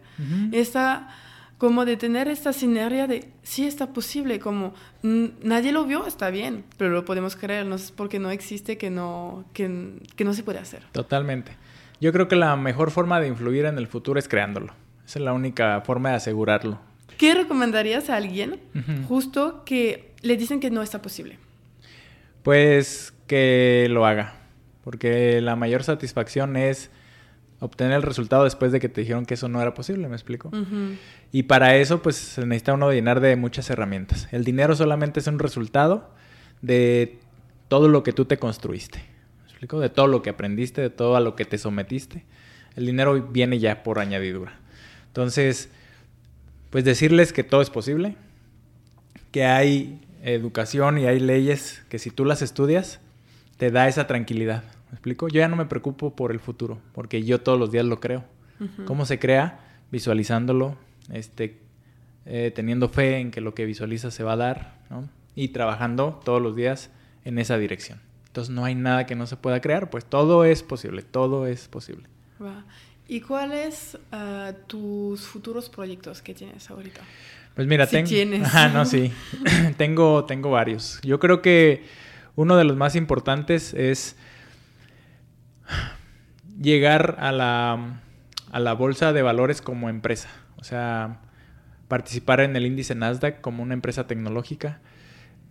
Está 0.53 1.09
como 1.59 1.85
de 1.85 1.99
tener 1.99 2.27
esta 2.29 2.55
sinergia 2.55 3.07
de 3.07 3.29
sí 3.43 3.67
está 3.67 3.93
posible, 3.93 4.39
como 4.41 4.73
nadie 5.03 5.73
lo 5.73 5.85
vio, 5.85 6.07
está 6.07 6.31
bien, 6.31 6.65
pero 6.79 6.91
lo 6.91 7.05
podemos 7.05 7.37
creer, 7.37 7.67
no 7.67 7.75
es 7.75 7.91
porque 7.91 8.19
no 8.19 8.31
existe 8.31 8.79
que 8.79 8.89
no, 8.89 9.45
que, 9.53 9.99
que, 10.17 10.25
no 10.25 10.33
se 10.33 10.43
puede 10.43 10.59
hacer. 10.59 10.85
Totalmente. 10.93 11.53
Yo 12.01 12.13
creo 12.13 12.29
que 12.29 12.37
la 12.37 12.57
mejor 12.57 12.91
forma 12.91 13.21
de 13.21 13.29
influir 13.29 13.67
en 13.67 13.77
el 13.77 13.89
futuro 13.89 14.19
es 14.19 14.27
creándolo. 14.27 14.73
Esa 15.05 15.19
es 15.19 15.25
la 15.25 15.35
única 15.35 15.83
forma 15.83 16.11
de 16.11 16.17
asegurarlo. 16.17 16.79
¿Qué 17.19 17.35
recomendarías 17.35 18.09
a 18.09 18.17
alguien 18.17 18.59
justo 19.07 19.63
que 19.67 20.15
le 20.23 20.39
dicen 20.39 20.61
que 20.61 20.71
no 20.71 20.81
está 20.81 21.03
posible? 21.03 21.39
Pues 22.43 23.13
que 23.27 23.87
lo 23.91 24.07
haga, 24.07 24.35
porque 24.83 25.41
la 25.41 25.57
mayor 25.57 25.83
satisfacción 25.85 26.57
es 26.57 26.91
obtener 27.61 27.93
el 27.93 28.03
resultado 28.03 28.45
después 28.45 28.73
de 28.73 28.81
que 28.81 28.89
te 28.89 29.03
dijeron 29.03 29.27
que 29.27 29.35
eso 29.35 29.49
no 29.49 29.61
era 29.61 29.75
posible, 29.75 30.09
¿me 30.09 30.17
explico? 30.17 30.51
Y 31.31 31.45
para 31.45 31.77
eso, 31.77 32.03
pues 32.03 32.17
se 32.17 32.47
necesita 32.47 32.75
uno 32.75 32.91
llenar 32.91 33.21
de 33.21 33.37
muchas 33.37 33.69
herramientas. 33.71 34.29
El 34.33 34.45
dinero 34.45 34.75
solamente 34.75 35.21
es 35.21 35.27
un 35.27 35.39
resultado 35.39 36.11
de 36.63 37.19
todo 37.69 37.89
lo 37.89 38.03
que 38.03 38.13
tú 38.13 38.25
te 38.25 38.39
construiste, 38.39 38.99
¿me 38.99 39.51
explico? 39.51 39.79
De 39.79 39.91
todo 39.91 40.07
lo 40.07 40.23
que 40.23 40.31
aprendiste, 40.31 40.81
de 40.81 40.91
todo 40.91 41.17
a 41.17 41.21
lo 41.21 41.37
que 41.37 41.45
te 41.45 41.59
sometiste. 41.59 42.25
El 42.77 42.87
dinero 42.87 43.21
viene 43.31 43.59
ya 43.59 43.83
por 43.83 43.99
añadidura. 43.99 44.59
Entonces, 45.09 45.69
pues 46.71 46.85
decirles 46.85 47.33
que 47.33 47.45
todo 47.45 47.61
es 47.61 47.71
posible, 47.71 48.17
que 49.33 49.45
hay 49.45 50.01
educación 50.23 50.99
y 50.99 51.07
hay 51.07 51.21
leyes 51.21 51.83
que 51.89 51.99
si 51.99 52.11
tú 52.11 52.25
las 52.25 52.43
estudias, 52.43 53.01
te 53.57 53.71
da 53.71 53.89
esa 53.89 54.07
tranquilidad. 54.07 54.65
¿Me 54.91 54.95
explico? 54.95 55.29
Yo 55.29 55.41
ya 55.41 55.49
no 55.49 55.57
me 55.57 55.67
preocupo 55.67 56.17
por 56.17 56.33
el 56.33 56.41
futuro, 56.41 56.79
porque 56.93 57.23
yo 57.23 57.41
todos 57.41 57.59
los 57.59 57.71
días 57.71 57.85
lo 57.85 58.01
creo. 58.01 58.25
¿Cómo 58.85 59.07
se 59.07 59.19
crea? 59.19 59.61
Visualizándolo, 59.91 60.77
este, 61.11 61.59
eh, 62.27 62.53
teniendo 62.55 62.91
fe 62.91 63.19
en 63.19 63.31
que 63.31 63.41
lo 63.41 63.55
que 63.55 63.65
visualiza 63.65 64.11
se 64.11 64.23
va 64.23 64.33
a 64.35 64.37
dar, 64.37 64.79
¿no? 64.91 65.09
Y 65.35 65.49
trabajando 65.49 66.21
todos 66.25 66.43
los 66.43 66.55
días 66.55 66.91
en 67.25 67.39
esa 67.39 67.57
dirección. 67.57 68.01
Entonces 68.27 68.55
no 68.55 68.65
hay 68.65 68.75
nada 68.75 69.07
que 69.07 69.15
no 69.15 69.27
se 69.27 69.37
pueda 69.37 69.61
crear, 69.61 69.89
pues 69.89 70.05
todo 70.05 70.45
es 70.45 70.63
posible, 70.63 71.03
todo 71.03 71.47
es 71.47 71.69
posible. 71.69 72.05
¿Y 73.09 73.23
cuáles 73.23 73.99
uh, 74.13 74.53
tus 74.67 75.23
futuros 75.23 75.69
proyectos 75.69 76.23
que 76.23 76.35
tienes 76.35 76.71
ahorita? 76.71 77.01
Pues 77.55 77.67
mira, 77.67 77.87
tengo... 77.87 78.09
No, 78.73 78.85
sí. 78.85 79.13
tengo, 79.77 80.25
tengo 80.25 80.51
varios. 80.51 81.01
Yo 81.03 81.19
creo 81.19 81.43
que 81.43 81.85
uno 82.37 82.57
de 82.57 82.65
los 82.65 82.77
más 82.77 82.97
importantes 82.97 83.75
es 83.75 84.17
llegar 86.61 87.17
a 87.19 87.33
la, 87.33 88.01
a 88.53 88.61
la 88.61 88.73
bolsa 88.75 89.13
de 89.13 89.23
valores 89.23 89.63
como 89.63 89.89
empresa. 89.89 90.29
O 90.57 90.65
sea, 90.65 91.21
participar 91.89 92.41
en 92.41 92.55
el 92.57 92.67
índice 92.67 92.95
Nasdaq 92.95 93.41
como 93.41 93.63
una 93.63 93.75
empresa 93.75 94.07
tecnológica 94.07 94.81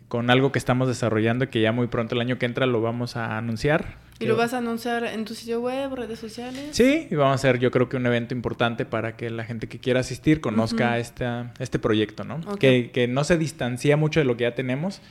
con 0.08 0.30
algo 0.30 0.52
que 0.52 0.60
estamos 0.60 0.88
desarrollando 0.88 1.46
y 1.46 1.48
que 1.48 1.62
ya 1.62 1.72
muy 1.72 1.88
pronto 1.88 2.16
el 2.16 2.22
año 2.22 2.40
que 2.40 2.46
entra 2.46 2.66
lo 2.66 2.82
vamos 2.82 3.16
a 3.16 3.38
anunciar. 3.38 3.98
¿Y 4.20 4.26
lo 4.26 4.36
vas 4.36 4.54
a 4.54 4.58
anunciar 4.58 5.06
en 5.06 5.24
tu 5.24 5.34
sitio 5.34 5.62
web, 5.62 5.94
redes 5.94 6.20
sociales? 6.20 6.70
Sí, 6.72 7.08
y 7.10 7.16
vamos 7.16 7.32
a 7.32 7.36
hacer 7.36 7.60
yo 7.60 7.72
creo 7.72 7.88
que 7.88 7.96
un 7.96 8.06
evento 8.06 8.34
importante 8.34 8.86
para 8.86 9.16
que 9.16 9.30
la 9.30 9.46
gente 9.46 9.68
que 9.68 9.80
quiera 9.80 10.02
asistir 10.02 10.42
conozca 10.42 11.00
este 11.00 11.80
proyecto, 11.80 12.24
¿no? 12.26 12.40
Que, 12.58 12.92
que, 12.92 13.08
no 13.08 13.24
se 13.24 13.38
distancia 13.38 13.96
mucho 13.96 14.20
de 14.20 14.26
lo 14.26 14.36
que 14.36 14.44
ya 14.44 14.56
tenemos, 14.56 15.02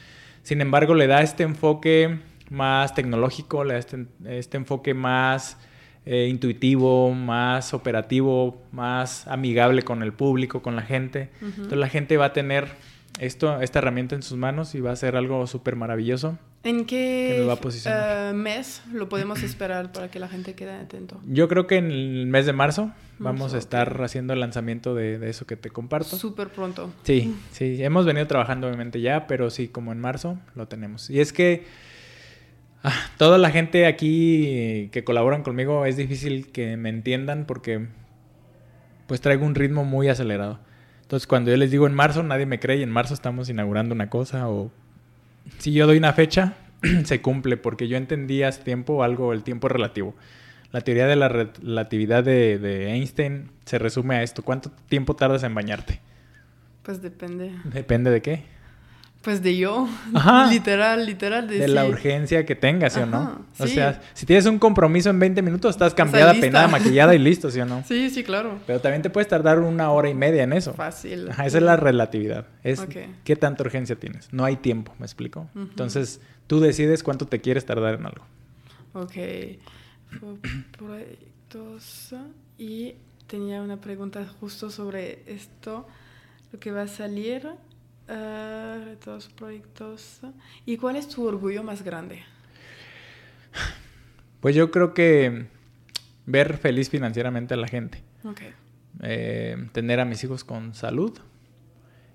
sin 0.42 0.60
embargo 0.60 0.94
le 0.94 1.06
da 1.06 1.22
este 1.22 1.42
enfoque 1.42 2.18
más 2.50 2.94
tecnológico, 2.94 3.64
le 3.64 3.74
da 3.74 3.78
este, 3.80 4.06
este 4.26 4.56
enfoque 4.58 4.92
más 4.94 5.56
eh, 6.10 6.28
intuitivo, 6.28 7.12
más 7.12 7.74
operativo, 7.74 8.62
más 8.72 9.26
amigable 9.26 9.82
con 9.82 10.02
el 10.02 10.12
público, 10.12 10.62
con 10.62 10.74
la 10.76 10.82
gente. 10.82 11.28
Entonces 11.42 11.76
la 11.76 11.88
gente 11.88 12.16
va 12.16 12.26
a 12.26 12.32
tener 12.32 12.68
esto, 13.20 13.60
esta 13.60 13.80
herramienta 13.80 14.14
en 14.14 14.22
sus 14.22 14.38
manos 14.38 14.74
y 14.74 14.80
va 14.80 14.92
a 14.92 14.96
ser 14.96 15.16
algo 15.16 15.46
súper 15.46 15.76
maravilloso. 15.76 16.38
¿En 16.64 16.86
qué 16.86 17.46
eh, 17.86 18.32
mes 18.34 18.82
lo 18.92 19.08
podemos 19.08 19.42
esperar 19.42 19.92
para 19.92 20.10
que 20.10 20.18
la 20.18 20.28
gente 20.28 20.54
quede 20.54 20.72
atento? 20.72 21.20
Yo 21.26 21.48
creo 21.48 21.66
que 21.66 21.76
en 21.76 21.90
el 21.90 22.26
mes 22.26 22.46
de 22.46 22.52
marzo 22.52 22.92
vamos 23.18 23.54
a 23.54 23.58
estar 23.58 24.02
haciendo 24.02 24.32
el 24.32 24.40
lanzamiento 24.40 24.94
de, 24.94 25.18
de 25.18 25.30
eso 25.30 25.46
que 25.46 25.56
te 25.56 25.70
comparto. 25.70 26.16
Súper 26.16 26.48
pronto. 26.48 26.92
Sí, 27.04 27.34
sí, 27.52 27.82
hemos 27.82 28.06
venido 28.06 28.26
trabajando 28.26 28.66
obviamente 28.66 29.00
ya, 29.00 29.26
pero 29.26 29.50
sí, 29.50 29.68
como 29.68 29.92
en 29.92 30.00
marzo 30.00 30.38
lo 30.56 30.66
tenemos. 30.66 31.10
Y 31.10 31.20
es 31.20 31.32
que 31.32 31.64
Ah, 32.84 32.92
toda 33.16 33.38
la 33.38 33.50
gente 33.50 33.86
aquí 33.86 34.88
que 34.92 35.02
colaboran 35.02 35.42
conmigo 35.42 35.84
es 35.84 35.96
difícil 35.96 36.52
que 36.52 36.76
me 36.76 36.90
entiendan 36.90 37.44
porque 37.44 37.88
pues 39.08 39.20
traigo 39.20 39.44
un 39.44 39.54
ritmo 39.56 39.84
muy 39.84 40.08
acelerado. 40.08 40.60
Entonces 41.02 41.26
cuando 41.26 41.50
yo 41.50 41.56
les 41.56 41.70
digo 41.72 41.86
en 41.86 41.94
marzo 41.94 42.22
nadie 42.22 42.46
me 42.46 42.60
cree 42.60 42.76
y 42.76 42.82
en 42.82 42.90
marzo 42.90 43.14
estamos 43.14 43.48
inaugurando 43.48 43.94
una 43.94 44.10
cosa 44.10 44.48
o 44.48 44.70
si 45.58 45.72
yo 45.72 45.86
doy 45.86 45.98
una 45.98 46.12
fecha 46.12 46.54
se 47.04 47.20
cumple 47.20 47.56
porque 47.56 47.88
yo 47.88 47.96
entendí 47.96 48.42
hace 48.42 48.62
tiempo 48.62 49.02
algo, 49.02 49.32
el 49.32 49.42
tiempo 49.42 49.68
relativo. 49.68 50.14
La 50.70 50.82
teoría 50.82 51.06
de 51.06 51.16
la 51.16 51.28
relatividad 51.28 52.22
de, 52.22 52.58
de 52.58 52.92
Einstein 52.92 53.50
se 53.64 53.78
resume 53.78 54.16
a 54.16 54.22
esto. 54.22 54.42
¿Cuánto 54.42 54.70
tiempo 54.88 55.16
tardas 55.16 55.42
en 55.42 55.54
bañarte? 55.54 56.00
Pues 56.82 57.00
depende. 57.00 57.52
¿Depende 57.64 58.10
de 58.10 58.20
qué? 58.22 58.57
Pues 59.22 59.42
de 59.42 59.56
yo. 59.56 59.88
Ajá. 60.14 60.46
literal, 60.50 61.04
literal. 61.04 61.48
De, 61.48 61.58
De, 61.58 61.68
la 61.68 61.82
sí. 61.84 61.88
urgencia 61.90 62.46
que 62.46 62.54
tengas, 62.54 62.92
¿sí 62.92 63.00
o 63.00 63.06
no? 63.06 63.16
Ajá, 63.18 63.38
O 63.58 63.66
sí. 63.66 63.74
sea, 63.74 64.00
si 64.14 64.24
tienes 64.26 64.46
un 64.46 64.58
compromiso 64.58 65.10
en 65.10 65.18
20 65.18 65.42
minutos, 65.42 65.74
estás 65.74 65.92
cambiada, 65.92 66.32
peinada, 66.34 66.68
maquillada 66.68 67.14
y 67.14 67.18
listo, 67.18 67.50
¿sí 67.50 67.60
o 67.60 67.66
no? 67.66 67.82
Sí, 67.88 68.10
sí, 68.10 68.22
claro. 68.22 68.58
Pero 68.66 68.80
también 68.80 69.02
te 69.02 69.10
puedes 69.10 69.26
tardar 69.28 69.58
una 69.58 69.90
hora 69.90 70.08
y 70.08 70.14
media 70.14 70.44
en 70.44 70.52
eso. 70.52 70.72
Fácil. 70.72 71.30
Ajá, 71.30 71.46
esa 71.46 71.58
es 71.58 71.64
la 71.64 71.76
relatividad. 71.76 72.46
Es 72.62 72.80
qué 73.24 73.36
tanta 73.36 73.64
urgencia 73.64 73.96
tienes. 73.96 74.32
No 74.32 74.44
hay 74.44 74.56
tiempo, 74.56 74.94
¿me 74.98 75.04
explico? 75.06 75.48
Entonces, 75.54 76.20
tú 76.46 76.60
decides 76.60 77.02
cuánto 77.02 77.26
te 77.26 77.40
quieres 77.40 77.66
tardar 77.66 77.94
en 77.94 78.06
algo. 78.06 78.24
Ok. 78.94 79.14
Proyectos. 80.78 82.14
Y 82.56 82.94
tenía 83.26 83.62
una 83.62 83.78
pregunta 83.80 84.24
justo 84.40 84.70
sobre 84.70 85.22
esto. 85.26 85.86
Lo 86.52 86.58
que 86.60 86.70
va 86.70 86.82
a 86.82 86.88
salir. 86.88 87.48
Ah, 88.08 88.78
retos, 88.84 89.28
proyectos. 89.28 90.20
¿Y 90.66 90.76
cuál 90.76 90.96
es 90.96 91.08
tu 91.08 91.26
orgullo 91.26 91.62
más 91.62 91.82
grande? 91.82 92.22
Pues 94.40 94.54
yo 94.54 94.70
creo 94.70 94.94
que 94.94 95.46
ver 96.26 96.58
feliz 96.58 96.90
financieramente 96.90 97.54
a 97.54 97.56
la 97.56 97.68
gente. 97.68 98.02
Ok. 98.24 98.40
Eh, 99.02 99.68
tener 99.72 100.00
a 100.00 100.04
mis 100.04 100.22
hijos 100.24 100.44
con 100.44 100.74
salud 100.74 101.18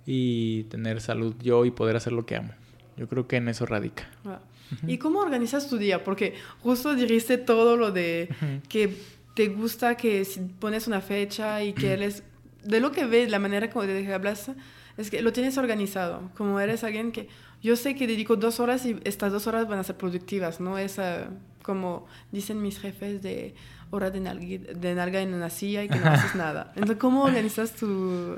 y 0.05 0.63
tener 0.65 1.01
salud 1.01 1.35
yo 1.41 1.65
y 1.65 1.71
poder 1.71 1.95
hacer 1.95 2.13
lo 2.13 2.25
que 2.25 2.35
amo. 2.35 2.53
Yo 2.97 3.07
creo 3.07 3.27
que 3.27 3.37
en 3.37 3.47
eso 3.47 3.65
radica. 3.65 4.09
Ah. 4.25 4.39
¿Y 4.87 4.97
cómo 4.97 5.19
organizas 5.19 5.69
tu 5.69 5.77
día? 5.77 6.03
Porque 6.03 6.35
justo 6.61 6.95
dijiste 6.95 7.37
todo 7.37 7.77
lo 7.77 7.91
de 7.91 8.29
que 8.69 8.95
te 9.35 9.47
gusta 9.47 9.95
que 9.95 10.25
si 10.25 10.39
pones 10.41 10.87
una 10.87 11.01
fecha 11.01 11.63
y 11.63 11.73
que 11.73 11.93
eres... 11.93 12.23
De 12.63 12.79
lo 12.79 12.91
que 12.91 13.05
ves, 13.05 13.29
la 13.29 13.39
manera 13.39 13.69
como 13.69 13.85
te 13.85 14.13
hablas, 14.13 14.49
es 14.97 15.09
que 15.09 15.21
lo 15.21 15.33
tienes 15.33 15.57
organizado. 15.57 16.29
Como 16.37 16.59
eres 16.59 16.83
alguien 16.83 17.11
que... 17.11 17.27
Yo 17.61 17.75
sé 17.77 17.95
que 17.95 18.07
dedico 18.07 18.35
dos 18.35 18.59
horas 18.59 18.85
y 18.85 18.99
estas 19.05 19.31
dos 19.31 19.47
horas 19.47 19.67
van 19.67 19.79
a 19.79 19.83
ser 19.83 19.95
productivas, 19.95 20.59
¿no? 20.59 20.77
Es 20.77 20.99
ah, 20.99 21.29
como 21.61 22.05
dicen 22.31 22.61
mis 22.61 22.77
jefes 22.77 23.21
de 23.21 23.55
hora 23.89 24.11
de 24.11 24.19
nalga, 24.19 24.73
de 24.73 24.95
nalga 24.95 25.21
en 25.21 25.33
una 25.33 25.49
silla 25.49 25.83
y 25.83 25.87
que 25.87 25.97
no 25.97 26.07
haces 26.07 26.35
nada. 26.35 26.71
Entonces, 26.75 26.97
¿cómo 26.97 27.23
organizas 27.23 27.71
tu...? 27.73 28.35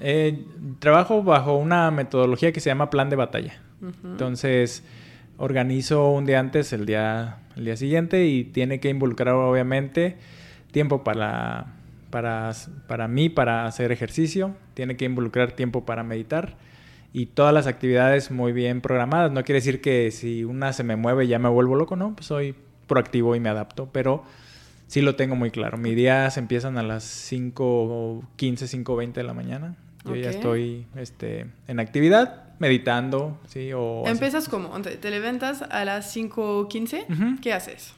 Eh, 0.00 0.44
trabajo 0.80 1.22
bajo 1.22 1.56
una 1.56 1.90
metodología 1.92 2.52
que 2.52 2.60
se 2.60 2.68
llama 2.68 2.90
plan 2.90 3.10
de 3.10 3.16
batalla. 3.16 3.60
Entonces, 4.02 4.82
organizo 5.36 6.10
un 6.10 6.24
día 6.24 6.40
antes, 6.40 6.72
el 6.72 6.86
día, 6.86 7.38
el 7.54 7.66
día 7.66 7.76
siguiente, 7.76 8.26
y 8.26 8.44
tiene 8.44 8.80
que 8.80 8.88
involucrar, 8.88 9.34
obviamente, 9.34 10.16
tiempo 10.72 11.04
para, 11.04 11.73
para, 12.14 12.52
para 12.86 13.08
mí, 13.08 13.28
para 13.28 13.66
hacer 13.66 13.90
ejercicio, 13.90 14.54
tiene 14.74 14.96
que 14.96 15.04
involucrar 15.04 15.50
tiempo 15.50 15.84
para 15.84 16.04
meditar, 16.04 16.54
y 17.12 17.26
todas 17.26 17.52
las 17.52 17.66
actividades 17.66 18.30
muy 18.30 18.52
bien 18.52 18.80
programadas. 18.80 19.32
No 19.32 19.42
quiere 19.42 19.58
decir 19.58 19.80
que 19.80 20.12
si 20.12 20.44
una 20.44 20.72
se 20.72 20.84
me 20.84 20.94
mueve 20.94 21.26
ya 21.26 21.40
me 21.40 21.48
vuelvo 21.48 21.74
loco, 21.74 21.96
no, 21.96 22.14
pues 22.14 22.26
soy 22.28 22.54
proactivo 22.86 23.34
y 23.34 23.40
me 23.40 23.48
adapto, 23.48 23.88
pero 23.90 24.22
sí 24.86 25.00
lo 25.02 25.16
tengo 25.16 25.34
muy 25.34 25.50
claro. 25.50 25.76
Mis 25.76 25.96
días 25.96 26.36
empiezan 26.38 26.78
a 26.78 26.84
las 26.84 27.02
5.15, 27.32 28.84
5.20 28.84 29.12
de 29.14 29.22
la 29.24 29.34
mañana. 29.34 29.74
Yo 30.04 30.14
ya 30.14 30.28
Ok. 30.28 30.34
estoy 30.36 30.86
este, 30.96 31.46
en 31.66 31.80
actividad, 31.80 32.44
meditando, 32.60 33.40
¿sí? 33.48 33.72
O 33.74 34.02
así. 34.04 34.12
Empiezas 34.12 34.48
como, 34.48 34.72
Ent- 34.76 35.00
te 35.00 35.10
levantas 35.10 35.62
a 35.62 35.84
las 35.84 36.14
5.15, 36.16 37.06
Ujú. 37.10 37.40
¿qué 37.40 37.52
haces? 37.52 37.92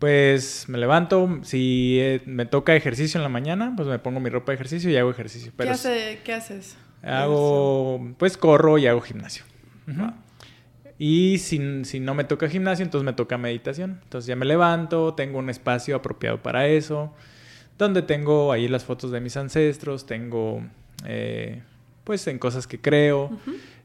Pues 0.00 0.66
me 0.68 0.78
levanto, 0.78 1.40
si 1.42 1.98
eh, 2.00 2.22
me 2.24 2.46
toca 2.46 2.74
ejercicio 2.74 3.18
en 3.18 3.22
la 3.22 3.28
mañana, 3.28 3.74
pues 3.76 3.86
me 3.86 3.98
pongo 3.98 4.18
mi 4.18 4.30
ropa 4.30 4.50
de 4.50 4.54
ejercicio 4.56 4.90
y 4.90 4.96
hago 4.96 5.10
ejercicio. 5.10 5.52
Pero 5.56 5.68
¿Qué, 5.68 5.74
hace- 5.74 6.18
qué 6.24 6.32
haces? 6.32 6.76
hago, 7.02 8.00
pues 8.18 8.36
corro 8.36 8.78
y 8.78 8.86
hago 8.86 9.00
gimnasio. 9.02 9.44
Y 10.98 11.38
si, 11.38 11.84
si 11.84 12.00
no 12.00 12.14
me 12.14 12.24
toca 12.24 12.48
gimnasio, 12.48 12.82
entonces 12.84 13.04
me 13.04 13.12
toca 13.12 13.36
meditación. 13.38 14.00
Entonces 14.02 14.26
ya 14.26 14.36
me 14.36 14.44
levanto, 14.46 15.14
tengo 15.14 15.38
un 15.38 15.48
espacio 15.50 15.96
apropiado 15.96 16.42
para 16.42 16.66
eso, 16.66 17.14
donde 17.78 18.02
tengo 18.02 18.52
ahí 18.52 18.68
las 18.68 18.84
fotos 18.84 19.10
de 19.10 19.20
mis 19.20 19.36
ancestros, 19.36 20.06
tengo 20.06 20.62
eh, 21.06 21.62
pues 22.04 22.26
en 22.26 22.38
cosas 22.38 22.66
que 22.66 22.80
creo, 22.80 23.30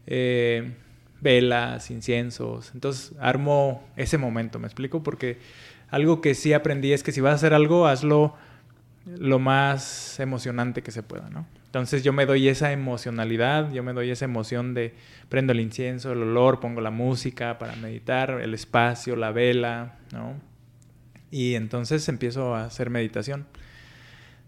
eh, 0.07 0.74
velas, 1.22 1.89
inciensos. 1.91 2.72
Entonces 2.74 3.13
armo 3.20 3.86
ese 3.95 4.18
momento, 4.18 4.59
¿me 4.59 4.68
explico? 4.68 5.01
Porque 5.01 5.39
algo 5.96 6.20
que 6.20 6.36
sí 6.36 6.52
aprendí 6.52 6.91
es 6.91 7.04
que 7.04 7.14
si 7.14 7.22
vas 7.22 7.32
a 7.32 7.36
hacer 7.36 7.54
algo, 7.54 7.88
hazlo 7.88 8.36
lo 9.06 9.39
más 9.39 10.20
emocionante 10.20 10.82
que 10.82 10.91
se 10.91 11.04
pueda, 11.04 11.30
¿no? 11.30 11.48
Entonces 11.68 12.04
yo 12.04 12.12
me 12.12 12.26
doy 12.26 12.50
esa 12.50 12.74
emocionalidad, 12.74 13.72
yo 13.72 13.82
me 13.82 13.93
doy 13.93 14.10
esa 14.10 14.26
emoción 14.26 14.74
de 14.74 14.93
prendo 15.30 15.54
el 15.54 15.62
incienso, 15.62 16.12
el 16.12 16.22
olor, 16.22 16.60
pongo 16.60 16.82
la 16.82 16.91
música 16.91 17.58
para 17.60 17.78
meditar, 17.78 18.41
el 18.41 18.54
espacio, 18.54 19.16
la 19.16 19.32
vela, 19.32 19.96
¿no? 20.12 20.34
Y 21.32 21.56
entonces 21.56 22.10
empiezo 22.10 22.56
a 22.56 22.66
hacer 22.66 22.89
meditación. 22.89 23.46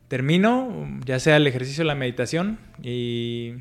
Termino, 0.09 0.99
ya 1.05 1.17
sea 1.17 1.37
el 1.37 1.47
ejercicio 1.47 1.85
la 1.85 1.95
meditación, 1.95 2.59
y 2.83 3.53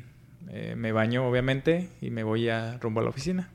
eh, 0.49 0.75
me 0.75 0.91
baño 0.91 1.25
obviamente 1.25 1.87
y 2.01 2.09
me 2.09 2.23
voy 2.23 2.49
a 2.49 2.77
rumbo 2.79 2.99
a 2.99 3.03
la 3.03 3.11
oficina. 3.11 3.49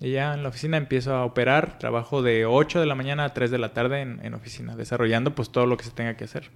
Y 0.00 0.12
ya 0.12 0.34
en 0.34 0.42
la 0.42 0.50
oficina 0.50 0.76
empiezo 0.76 1.14
a 1.14 1.24
operar, 1.24 1.78
trabajo 1.78 2.22
de 2.22 2.44
8 2.44 2.80
de 2.80 2.86
la 2.86 2.94
mañana 2.94 3.24
a 3.24 3.34
3 3.34 3.50
de 3.50 3.58
la 3.58 3.72
tarde 3.72 4.02
en, 4.02 4.20
en 4.24 4.34
oficina, 4.34 4.76
desarrollando 4.76 5.34
pues 5.34 5.50
todo 5.50 5.66
lo 5.66 5.76
que 5.76 5.84
se 5.84 5.90
tenga 5.90 6.16
que 6.16 6.24
hacer. 6.24 6.50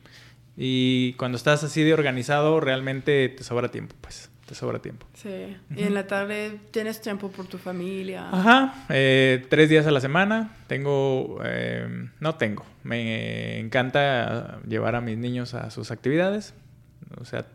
Y 0.57 1.15
cuando 1.15 1.37
estás 1.37 1.65
así 1.65 1.83
de 1.83 1.95
organizado, 1.95 2.61
realmente 2.61 3.29
te 3.31 3.43
sobra 3.45 3.71
tiempo, 3.71 3.95
pues, 4.01 4.31
te 4.47 4.55
sobra 4.55 4.81
tiempo. 4.81 5.07
Sí. 5.15 5.57
Y 5.75 5.83
en 5.85 5.95
la 5.95 6.07
tarde 6.07 6.59
tienes 6.71 7.01
tiempo 7.01 7.31
por 7.31 7.47
tu 7.47 7.57
familia. 7.57 8.29
Ajá, 8.31 8.85
eh, 8.91 9.47
tres 9.49 9.71
días 9.71 9.87
a 9.87 9.91
la 9.91 10.01
semana. 10.01 10.57
Tengo, 10.67 11.41
eh, 11.45 12.09
no 12.21 12.35
tengo, 12.35 12.67
me 12.83 13.59
encanta 13.59 14.61
llevar 14.67 14.97
a 14.97 15.01
mis 15.01 15.17
niños 15.17 15.55
a 15.55 15.71
sus 15.71 15.91
actividades. 15.91 16.53
O 17.19 17.25
sea, 17.25 17.47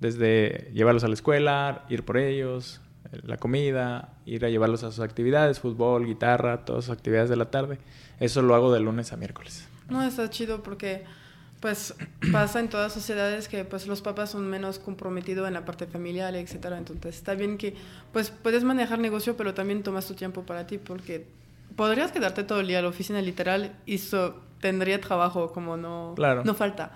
desde 0.00 0.70
llevarlos 0.72 1.04
a 1.04 1.08
la 1.08 1.14
escuela, 1.14 1.84
ir 1.88 2.04
por 2.04 2.16
ellos, 2.16 2.80
la 3.22 3.36
comida, 3.36 4.14
ir 4.26 4.44
a 4.44 4.48
llevarlos 4.48 4.82
a 4.84 4.90
sus 4.90 5.00
actividades, 5.00 5.60
fútbol, 5.60 6.06
guitarra, 6.06 6.64
todas 6.64 6.86
sus 6.86 6.94
actividades 6.94 7.30
de 7.30 7.36
la 7.36 7.50
tarde. 7.50 7.78
Eso 8.20 8.42
lo 8.42 8.54
hago 8.54 8.72
de 8.72 8.80
lunes 8.80 9.12
a 9.12 9.16
miércoles. 9.16 9.66
No, 9.88 10.02
está 10.02 10.28
chido 10.30 10.62
porque 10.62 11.04
pues 11.60 11.94
pasa 12.32 12.60
en 12.60 12.68
todas 12.68 12.92
sociedades 12.92 13.48
que 13.48 13.64
pues 13.64 13.86
los 13.86 14.02
papás 14.02 14.30
son 14.30 14.48
menos 14.48 14.78
comprometidos 14.78 15.46
en 15.48 15.54
la 15.54 15.64
parte 15.64 15.86
familiar, 15.86 16.34
etcétera. 16.34 16.78
Entonces 16.78 17.16
está 17.16 17.34
bien 17.34 17.58
que 17.58 17.74
pues 18.12 18.30
puedes 18.30 18.64
manejar 18.64 18.98
negocio, 18.98 19.36
pero 19.36 19.54
también 19.54 19.82
tomas 19.82 20.06
tu 20.06 20.14
tiempo 20.14 20.42
para 20.42 20.66
ti 20.66 20.78
porque 20.78 21.26
podrías 21.76 22.12
quedarte 22.12 22.44
todo 22.44 22.60
el 22.60 22.66
día 22.68 22.78
en 22.78 22.84
la 22.84 22.90
oficina 22.90 23.20
literal 23.22 23.72
y 23.86 23.98
so- 23.98 24.40
tendría 24.60 24.98
trabajo 25.00 25.52
como 25.52 25.76
no, 25.76 26.14
Claro. 26.16 26.42
no 26.44 26.54
falta. 26.54 26.92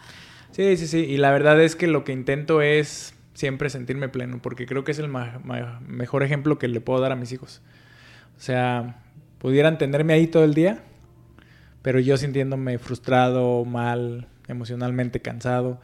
Sí, 0.52 0.76
sí, 0.78 0.86
sí. 0.86 0.98
Y 1.00 1.18
la 1.18 1.30
verdad 1.32 1.60
es 1.60 1.76
que 1.76 1.86
lo 1.86 2.02
que 2.04 2.12
intento 2.12 2.62
es 2.62 3.12
siempre 3.38 3.70
sentirme 3.70 4.08
pleno, 4.08 4.42
porque 4.42 4.66
creo 4.66 4.82
que 4.82 4.90
es 4.90 4.98
el 4.98 5.08
mejor 5.86 6.24
ejemplo 6.24 6.58
que 6.58 6.66
le 6.66 6.80
puedo 6.80 6.98
dar 6.98 7.12
a 7.12 7.16
mis 7.16 7.30
hijos. 7.30 7.62
O 8.36 8.40
sea, 8.40 9.00
pudieran 9.38 9.78
tenerme 9.78 10.12
ahí 10.12 10.26
todo 10.26 10.42
el 10.42 10.54
día, 10.54 10.82
pero 11.82 12.00
yo 12.00 12.16
sintiéndome 12.16 12.78
frustrado, 12.78 13.64
mal, 13.64 14.26
emocionalmente 14.48 15.20
cansado. 15.20 15.80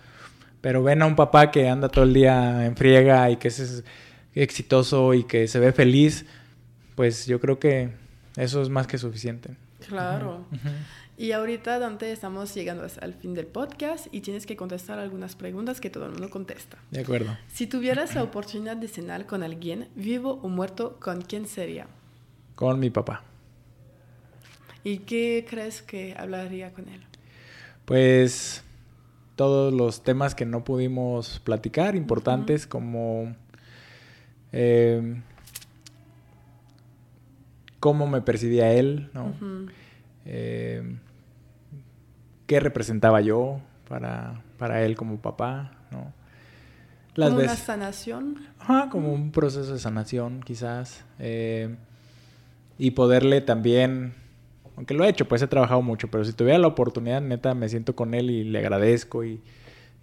Pero 0.63 0.83
ven 0.83 1.03
a 1.03 1.07
un 1.07 1.15
papá 1.15 1.53
que 1.53 1.69
anda 1.69 1.89
todo 1.89 2.03
el 2.05 2.13
día 2.13 2.67
en 2.67 2.75
friega 2.75 3.31
y 3.31 3.37
que 3.37 3.47
es 3.47 3.85
exitoso 4.35 5.15
y 5.15 5.23
que 5.23 5.47
se 5.47 5.61
ve 5.61 5.71
feliz, 5.71 6.27
pues 6.97 7.27
yo 7.27 7.39
creo 7.39 7.61
que 7.61 7.91
eso 8.37 8.63
es 8.63 8.69
más 8.69 8.89
que 8.89 8.99
suficiente. 8.99 9.51
Claro. 9.87 10.45
Y 11.17 11.31
ahorita, 11.31 11.79
Dante, 11.79 12.11
estamos 12.11 12.53
llegando 12.55 12.87
al 13.01 13.15
fin 13.15 13.35
del 13.35 13.47
podcast 13.47 14.09
y 14.11 14.21
tienes 14.21 14.47
que 14.47 14.57
contestar 14.57 14.99
algunas 14.99 15.37
preguntas 15.37 15.81
que 15.81 15.89
todo 15.89 16.07
el 16.07 16.11
mundo 16.11 16.29
contesta. 16.29 16.77
De 16.91 17.01
acuerdo. 17.01 17.37
Si 17.53 17.69
tuvieras 17.69 18.17
la 18.17 18.25
oportunidad 18.25 18.77
de 18.77 18.89
cenar 18.89 19.25
con 19.27 19.45
alguien, 19.45 19.89
vivo 19.95 20.41
o 20.43 20.49
muerto, 20.49 20.99
¿con 21.01 21.23
quién 21.23 21.47
sería? 21.47 21.87
Con 22.57 22.81
mi 22.81 22.91
papá. 22.91 23.23
¿Y 24.83 24.99
qué 24.99 25.47
crees 25.49 25.83
que 25.83 26.17
hablaría 26.19 26.73
con 26.73 26.89
él? 26.89 27.01
Pues 27.85 28.65
todos 29.37 29.73
los 29.73 30.03
temas 30.03 30.35
que 30.35 30.47
no 30.47 30.65
pudimos 30.65 31.41
platicar, 31.41 31.95
importantes 31.95 32.67
como 32.67 33.35
eh, 34.53 35.21
cómo 37.79 38.07
me 38.07 38.21
percibía 38.21 38.73
él, 38.73 39.11
¿no? 39.15 39.33
Eh, 40.25 40.97
qué 42.47 42.61
representaba 42.61 43.21
yo 43.21 43.61
para, 43.89 44.43
para 44.59 44.83
él 44.85 44.97
como 44.97 45.19
papá, 45.19 45.73
¿no? 45.91 46.13
Las 47.15 47.31
¿Como 47.31 47.43
una 47.43 47.55
sanación? 47.57 48.41
Ajá, 48.59 48.89
como 48.91 49.13
un 49.13 49.31
proceso 49.31 49.73
de 49.73 49.79
sanación, 49.79 50.41
quizás. 50.43 51.05
eh, 51.19 51.77
y 52.77 52.91
poderle 52.91 53.41
también 53.41 54.15
Aunque 54.77 54.95
lo 54.95 55.05
he 55.05 55.09
hecho, 55.09 55.27
pues 55.29 55.41
he 55.43 55.47
trabajado 55.47 55.83
mucho, 55.83 56.09
pero 56.09 56.25
si 56.25 56.33
tuviera 56.33 56.59
la 56.59 56.67
oportunidad, 56.67 57.21
neta, 57.21 57.55
me 57.55 57.69
siento 57.69 57.95
con 57.95 58.15
él 58.15 58.31
y 58.31 58.43
le 58.43 58.59
agradezco 58.59 59.23
y, 59.25 59.41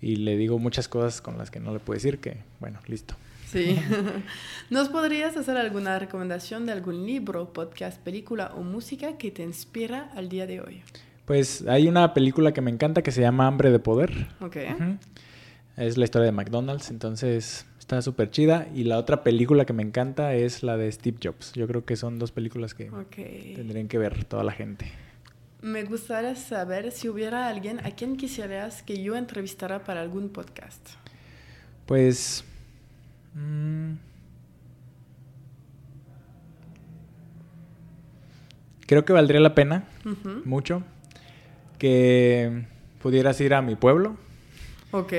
y 0.02 0.16
le 0.16 0.38
digo 0.38 0.58
muchas 0.60 0.88
cosas 0.88 1.22
con 1.22 1.38
las 1.38 1.52
que 1.52 1.60
no 1.60 1.74
le 1.74 1.80
puedo 1.80 1.96
decir 1.98 2.20
que, 2.20 2.38
bueno, 2.62 2.80
listo. 2.88 3.16
Sí. 3.52 3.78
¿Nos 4.70 4.88
podrías 4.88 5.36
hacer 5.36 5.58
alguna 5.58 6.00
recomendación 6.00 6.66
de 6.66 6.72
algún 6.72 7.06
libro, 7.06 7.52
podcast, 7.52 8.00
película 8.02 8.54
o 8.56 8.62
música 8.64 9.18
que 9.18 9.30
te 9.32 9.44
inspira 9.44 10.10
al 10.16 10.30
día 10.30 10.48
de 10.48 10.62
hoy? 10.62 10.84
Pues 11.32 11.66
hay 11.66 11.88
una 11.88 12.14
película 12.14 12.52
que 12.52 12.60
me 12.60 12.72
encanta 12.72 13.04
que 13.04 13.14
se 13.14 13.22
llama 13.22 13.48
Hambre 13.48 13.72
de 13.72 13.80
Poder. 13.80 14.28
Ok. 14.42 14.58
Es 15.78 15.98
la 15.98 16.04
historia 16.04 16.26
de 16.26 16.34
McDonald's, 16.34 16.90
entonces 16.90 17.66
está 17.80 18.02
súper 18.02 18.32
chida. 18.32 18.68
Y 18.76 18.84
la 18.84 18.98
otra 18.98 19.24
película 19.24 19.64
que 19.64 19.72
me 19.72 19.82
encanta 19.82 20.34
es 20.34 20.62
la 20.62 20.76
de 20.76 20.92
Steve 20.92 21.20
Jobs. 21.24 21.54
Yo 21.54 21.70
creo 21.70 21.86
que 21.86 21.96
son 21.96 22.20
dos 22.20 22.34
películas 22.34 22.74
que 22.74 22.92
tendrían 23.56 23.88
que 23.88 23.98
ver 23.98 24.26
toda 24.26 24.44
la 24.44 24.52
gente. 24.52 24.92
Me 25.62 25.86
gustaría 25.86 26.36
saber 26.36 26.92
si 26.92 27.08
hubiera 27.08 27.48
alguien 27.48 27.80
a 27.86 27.92
quien 27.92 28.18
quisieras 28.18 28.84
que 28.84 29.02
yo 29.02 29.16
entrevistara 29.16 29.86
para 29.86 30.02
algún 30.02 30.28
podcast. 30.28 30.86
Pues... 31.86 32.44
mm, 33.36 33.94
creo 38.86 39.06
que 39.06 39.14
valdría 39.14 39.40
la 39.40 39.56
pena 39.56 39.86
mucho 40.44 40.84
que 41.82 42.68
pudieras 43.02 43.42
ir 43.42 43.56
a 43.56 43.64
mi 43.64 43.76
pueblo 43.76 44.16
Ok. 44.92 45.14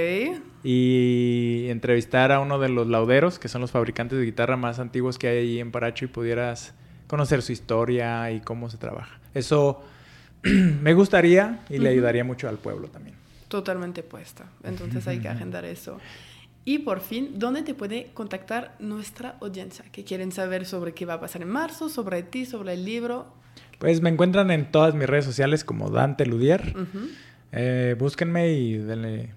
y 0.62 1.66
entrevistar 1.70 2.30
a 2.30 2.38
uno 2.38 2.60
de 2.60 2.68
los 2.68 2.86
lauderos, 2.86 3.40
que 3.40 3.48
son 3.48 3.62
los 3.62 3.72
fabricantes 3.72 4.16
de 4.16 4.24
guitarra 4.24 4.56
más 4.56 4.78
antiguos 4.78 5.18
que 5.18 5.26
hay 5.26 5.38
allí 5.38 5.58
en 5.58 5.72
Paracho, 5.72 6.04
y 6.04 6.08
pudieras 6.08 6.72
conocer 7.08 7.42
su 7.42 7.50
historia 7.50 8.30
y 8.30 8.38
cómo 8.38 8.70
se 8.70 8.76
trabaja. 8.78 9.18
Eso 9.34 9.82
me 10.44 10.94
gustaría 10.94 11.64
y 11.68 11.78
le 11.78 11.88
ayudaría 11.88 12.22
mucho 12.22 12.48
al 12.48 12.58
pueblo 12.58 12.86
también. 12.86 13.16
Totalmente 13.48 14.04
puesta. 14.04 14.44
Entonces 14.62 15.08
hay 15.08 15.18
que 15.18 15.26
agendar 15.26 15.64
eso. 15.64 15.98
Y 16.64 16.78
por 16.78 17.00
fin, 17.00 17.40
¿dónde 17.40 17.62
te 17.62 17.74
puede 17.74 18.10
contactar 18.14 18.76
nuestra 18.78 19.34
audiencia? 19.40 19.84
Que 19.90 20.04
quieren 20.04 20.30
saber 20.30 20.64
sobre 20.64 20.94
qué 20.94 21.06
va 21.06 21.14
a 21.14 21.20
pasar 21.20 21.42
en 21.42 21.48
marzo, 21.48 21.88
sobre 21.88 22.22
ti, 22.22 22.46
sobre 22.46 22.74
el 22.74 22.84
libro. 22.84 23.26
Pues 23.82 24.00
me 24.00 24.10
encuentran 24.10 24.52
en 24.52 24.70
todas 24.70 24.94
mis 24.94 25.08
redes 25.08 25.24
sociales 25.24 25.64
como 25.64 25.90
Dante 25.90 26.24
Ludier. 26.24 26.72
Ujú. 26.76 27.08
Eh, 27.50 27.96
búsquenme 27.98 28.52
y 28.52 28.78
denle 28.78 29.30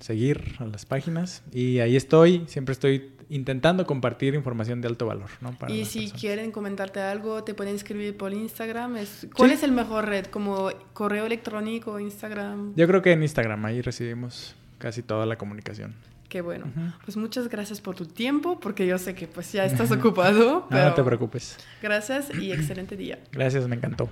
seguir 0.00 0.54
a 0.58 0.64
las 0.64 0.86
páginas. 0.86 1.42
Y 1.52 1.80
ahí 1.80 1.96
estoy, 1.96 2.44
siempre 2.46 2.72
estoy 2.72 3.10
intentando 3.28 3.84
compartir 3.86 4.34
información 4.34 4.80
de 4.80 4.88
alto 4.88 5.04
valor. 5.04 5.28
¿no? 5.42 5.50
Para 5.52 5.70
y 5.74 5.84
si 5.84 5.98
personas. 6.00 6.18
quieren 6.22 6.50
comentarte 6.50 7.00
algo, 7.00 7.44
te 7.44 7.52
pueden 7.52 7.74
escribir 7.74 8.16
por 8.16 8.32
Instagram. 8.32 8.96
¿Cuál 9.36 9.50
Sí. 9.50 9.54
es 9.56 9.62
el 9.64 9.72
mejor 9.72 10.06
red? 10.06 10.24
¿Como 10.28 10.70
correo 10.94 11.26
electrónico, 11.26 12.00
Instagram? 12.00 12.72
Yo 12.76 12.86
creo 12.86 13.02
que 13.02 13.12
en 13.12 13.22
Instagram 13.22 13.62
ahí 13.66 13.82
recibimos 13.82 14.56
casi 14.78 15.02
toda 15.02 15.26
la 15.26 15.36
comunicación. 15.36 15.94
Qué 16.30 16.42
bueno. 16.42 16.66
Pues 17.04 17.16
muchas 17.16 17.48
gracias 17.48 17.80
por 17.80 17.96
tu 17.96 18.06
tiempo, 18.06 18.60
porque 18.60 18.86
yo 18.86 18.98
sé 18.98 19.16
que 19.16 19.26
pues 19.26 19.50
ya 19.50 19.64
estás 19.64 19.90
ocupado. 19.90 20.66
Pero 20.70 20.84
No 20.84 20.94
te 20.94 21.02
preocupes. 21.02 21.58
Gracias 21.82 22.32
y 22.32 22.52
excelente 22.52 22.96
día. 22.96 23.18
Gracias, 23.32 23.66
me 23.66 23.74
encantó. 23.74 24.08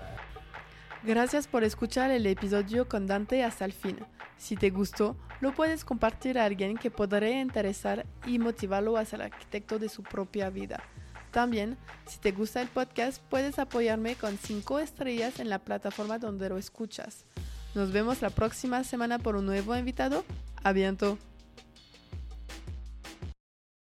Gracias 1.05 1.47
por 1.47 1.63
escuchar 1.63 2.11
el 2.11 2.27
episodio 2.27 2.89
con 2.89 3.07
Dante 3.07 3.45
hasta 3.45 3.65
el 3.65 3.73
fin. 3.73 3.99
Si 4.37 4.57
te 4.57 4.71
gustó, 4.71 5.17
lo 5.41 5.55
puedes 5.55 5.85
compartir 5.85 6.41
a 6.41 6.45
alguien 6.45 6.77
que 6.77 6.91
podría 6.91 7.41
interesar 7.41 8.05
y 8.27 8.41
motivarlo 8.41 8.97
a 8.97 9.05
ser 9.05 9.23
arquitecto 9.23 9.79
de 9.79 9.89
su 9.89 10.03
propia 10.03 10.51
vida. 10.51 10.83
También, 11.31 11.77
si 12.09 12.19
te 12.19 12.33
gusta 12.33 12.61
el 12.61 12.67
podcast, 12.67 13.23
puedes 13.31 13.61
apoyarme 13.61 14.17
con 14.17 14.37
5 14.39 14.81
estrellas 14.81 15.39
en 15.39 15.51
la 15.51 15.61
plataforma 15.61 16.19
donde 16.19 16.49
lo 16.49 16.59
escuchas. 16.59 17.25
Nos 17.77 17.93
vemos 17.93 18.23
la 18.23 18.31
próxima 18.31 18.83
semana 18.83 19.21
por 19.21 19.37
un 19.37 19.47
nuevo 19.47 19.77
invitado. 19.77 20.25
A 20.65 20.73
bientôt. 20.73 21.17